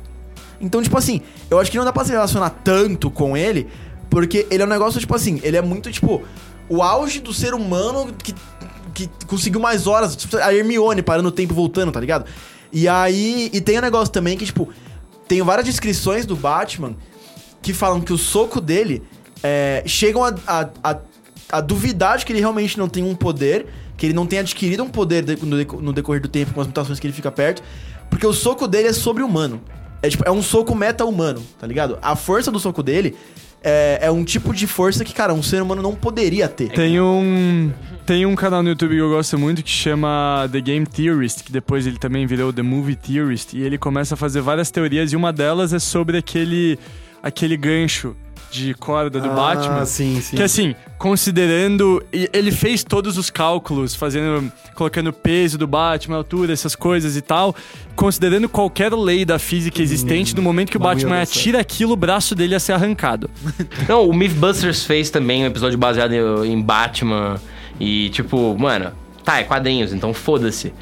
Então, 0.61 0.83
tipo 0.83 0.97
assim, 0.97 1.23
eu 1.51 1.59
acho 1.59 1.71
que 1.71 1.77
não 1.77 1.85
dá 1.85 1.93
pra 1.93 2.05
se 2.05 2.11
relacionar 2.11 2.51
tanto 2.51 3.11
com 3.11 3.37
ele, 3.37 3.69
porque 4.09 4.47
ele 4.51 4.63
é 4.63 4.67
um 4.67 4.69
negócio, 4.69 4.99
tipo 4.99 5.15
assim, 5.15 5.41
ele 5.43 5.57
é 5.57 5.63
muito, 5.63 5.91
tipo, 5.93 6.23
o 6.69 6.83
auge 6.83 7.21
do 7.21 7.33
ser 7.33 7.55
humano 7.55 8.13
que, 8.23 8.35
que 8.95 9.09
conseguiu 9.27 9.61
mais 9.61 9.87
horas, 9.87 10.17
tipo, 10.17 10.37
a 10.37 10.55
Hermione 10.55 11.03
parando 11.03 11.29
o 11.29 11.33
tempo 11.33 11.53
e 11.53 11.57
voltando, 11.57 11.93
tá 11.93 12.01
ligado? 12.01 12.25
E 12.73 12.89
aí, 12.89 13.51
e 13.53 13.61
tem 13.61 13.79
um 13.79 13.83
negócio 13.83 14.13
também 14.13 14.37
que, 14.37 14.47
tipo, 14.47 14.69
tem 15.29 15.43
várias 15.43 15.67
descrições 15.67 16.25
do 16.25 16.37
Batman 16.37 16.97
que 17.61 17.73
falam 17.73 18.01
que 18.01 18.13
o 18.13 18.19
soco 18.19 18.61
dele 18.61 19.03
é, 19.43 19.83
chegam 19.87 20.25
a, 20.25 20.35
a, 20.47 20.69
a, 20.83 20.99
a 21.51 21.61
duvidar 21.61 22.19
de 22.19 22.27
que 22.27 22.33
ele 22.33 22.41
realmente 22.41 22.79
não 22.79 22.89
tem 22.89 23.03
um 23.03 23.15
poder, 23.15 23.67
que 23.97 24.07
ele 24.07 24.15
não 24.15 24.27
tem 24.27 24.39
adquirido 24.39 24.83
um 24.83 24.89
poder 24.89 25.25
de- 25.25 25.37
no, 25.45 25.81
no 25.81 25.93
decorrer 25.93 26.21
do 26.21 26.29
tempo 26.29 26.53
com 26.53 26.61
as 26.61 26.67
mutações 26.67 26.99
que 27.01 27.07
ele 27.07 27.15
fica 27.15 27.31
perto, 27.31 27.63
porque 28.11 28.27
o 28.27 28.33
soco 28.33 28.67
dele 28.69 28.89
é 28.89 28.93
sobre-humano. 28.93 29.61
É, 30.03 30.09
tipo, 30.09 30.23
é 30.27 30.31
um 30.31 30.43
soco 30.43 30.75
meta-humano, 30.75 31.43
tá 31.59 31.67
ligado? 31.67 31.99
A 32.03 32.15
força 32.15 32.51
do 32.51 32.59
soco 32.61 32.83
dele 32.83 33.17
é, 33.65 33.99
é 34.03 34.11
um 34.11 34.23
tipo 34.25 34.53
de 34.53 34.67
força 34.67 35.05
que, 35.05 35.13
cara, 35.15 35.33
um 35.33 35.43
ser 35.43 35.63
humano 35.63 35.81
não 35.83 35.95
poderia 35.95 36.49
ter. 36.49 36.69
Tem 36.71 37.01
um. 37.01 37.73
Tem 38.05 38.25
um 38.25 38.37
canal 38.37 38.63
no 38.63 38.69
YouTube 38.69 38.95
que 38.95 39.01
eu 39.01 39.09
gosto 39.11 39.37
muito 39.37 39.65
que 39.65 39.71
chama 39.71 40.49
The 40.53 40.61
Game 40.61 40.87
Theorist, 40.87 41.43
que 41.43 41.51
depois 41.51 41.87
ele 41.87 41.99
também 41.99 42.25
virou 42.27 42.53
The 42.53 42.63
Movie 42.63 42.95
Theorist, 42.95 43.55
e 43.55 43.63
ele 43.63 43.79
começa 43.79 44.15
a 44.15 44.17
fazer 44.17 44.41
várias 44.43 44.71
teorias, 44.71 45.13
e 45.13 45.17
uma 45.17 45.33
delas 45.33 45.73
é 45.73 45.79
sobre 45.79 46.19
aquele. 46.19 46.79
aquele 47.23 47.57
gancho 47.57 48.15
de 48.57 48.75
corda 48.75 49.21
do 49.21 49.31
ah, 49.31 49.35
Batman. 49.35 49.85
sim, 49.87 50.21
sim. 50.21 50.37
Que 50.37 50.43
assim, 50.43 50.75
considerando. 50.99 52.03
Ele 52.13 52.51
fez 52.51 52.83
todos 52.83 53.17
os 53.17 53.31
cálculos, 53.31 53.95
fazendo. 53.95 54.51
colocando 54.75 55.09
o 55.09 55.13
peso 55.13 55.57
do 55.57 55.67
Batman, 55.67 56.17
a 56.17 56.19
altura, 56.19 56.53
essas 56.53 56.75
coisas 56.75 57.17
e 57.17 57.23
tal. 57.23 57.55
Considerando 57.95 58.49
qualquer 58.49 58.93
lei 58.93 59.25
da 59.25 59.39
física 59.39 59.81
existente, 59.81 60.35
no 60.35 60.43
momento 60.43 60.71
que 60.71 60.77
o 60.77 60.81
Batman 60.81 61.23
atira 61.23 61.61
aquilo, 61.61 61.93
o 61.93 61.97
braço 61.97 62.35
dele 62.35 62.55
ia 62.55 62.61
ser 62.61 62.73
arrancado. 62.73 63.31
Não, 63.89 64.09
o 64.09 64.13
Mythbusters 64.13 64.85
fez 64.85 65.11
também 65.11 65.45
um 65.45 65.47
episódio 65.47 65.79
baseado 65.79 66.13
em 66.13 66.57
em 66.57 66.61
Batman. 66.61 67.41
E, 67.79 68.09
tipo, 68.11 68.57
mano, 68.59 68.93
tá, 69.23 69.39
é 69.39 69.45
quadrinhos, 69.45 69.93
então 69.93 70.15
foda-se. 70.15 70.73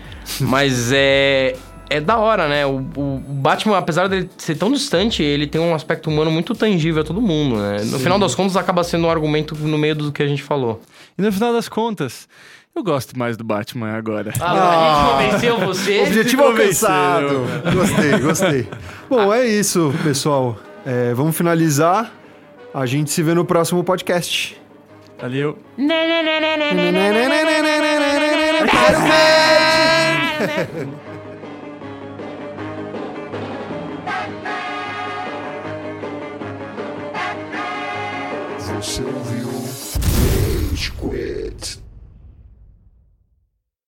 Mas 0.41 0.91
é. 0.93 1.57
É 1.97 2.01
da 2.01 2.17
hora, 2.19 2.49
né? 2.49 2.67
O, 2.67 2.79
o- 2.97 3.23
Batman, 3.27 3.79
apesar 3.79 4.09
dele 4.09 4.29
ser 4.37 4.57
tão 4.57 4.73
distante, 4.73 5.23
ele 5.23 5.47
tem 5.47 5.61
um 5.61 5.75
aspecto 5.75 6.11
humano 6.11 6.31
muito 6.31 6.55
tangível 6.55 7.03
a 7.03 7.05
todo 7.05 7.21
mundo, 7.21 7.57
né? 7.57 7.79
No 7.85 7.99
final 7.99 8.19
das 8.19 8.35
contas, 8.35 8.57
acaba 8.57 8.83
sendo 8.83 9.07
um 9.07 9.11
argumento 9.11 9.55
no 9.55 9.79
meio 9.79 9.95
do 9.95 10.11
que 10.13 10.23
a 10.23 10.27
gente 10.27 10.43
falou. 10.43 10.81
E 11.17 11.23
no 11.23 11.31
final 11.31 11.53
das 11.53 11.69
contas, 11.69 12.29
eu 12.75 12.83
gosto 12.83 13.17
mais 13.19 13.37
do 13.37 13.45
Batman 13.45 13.93
agora. 13.93 14.33
Ah, 14.41 15.19
a 15.19 15.23
gente 15.23 15.31
convenceu 15.31 15.59
você. 15.67 16.03
Objetivo 16.03 16.43
alcançado. 16.45 17.47
Gostei, 17.73 18.19
gostei. 18.19 18.69
Bom, 19.09 19.33
é 19.33 19.47
isso, 19.47 19.95
pessoal. 20.03 20.57
É, 20.85 21.15
vamos 21.15 21.37
finalizar 21.37 22.13
A 22.75 22.85
gente 22.87 23.11
se 23.11 23.23
vê 23.23 23.33
no 23.35 23.45
próximo 23.45 23.85
podcast. 23.85 24.61
Valeu. 25.21 25.57
Você 38.85 39.03
ouviu 39.03 39.49
Rage. 41.01 41.44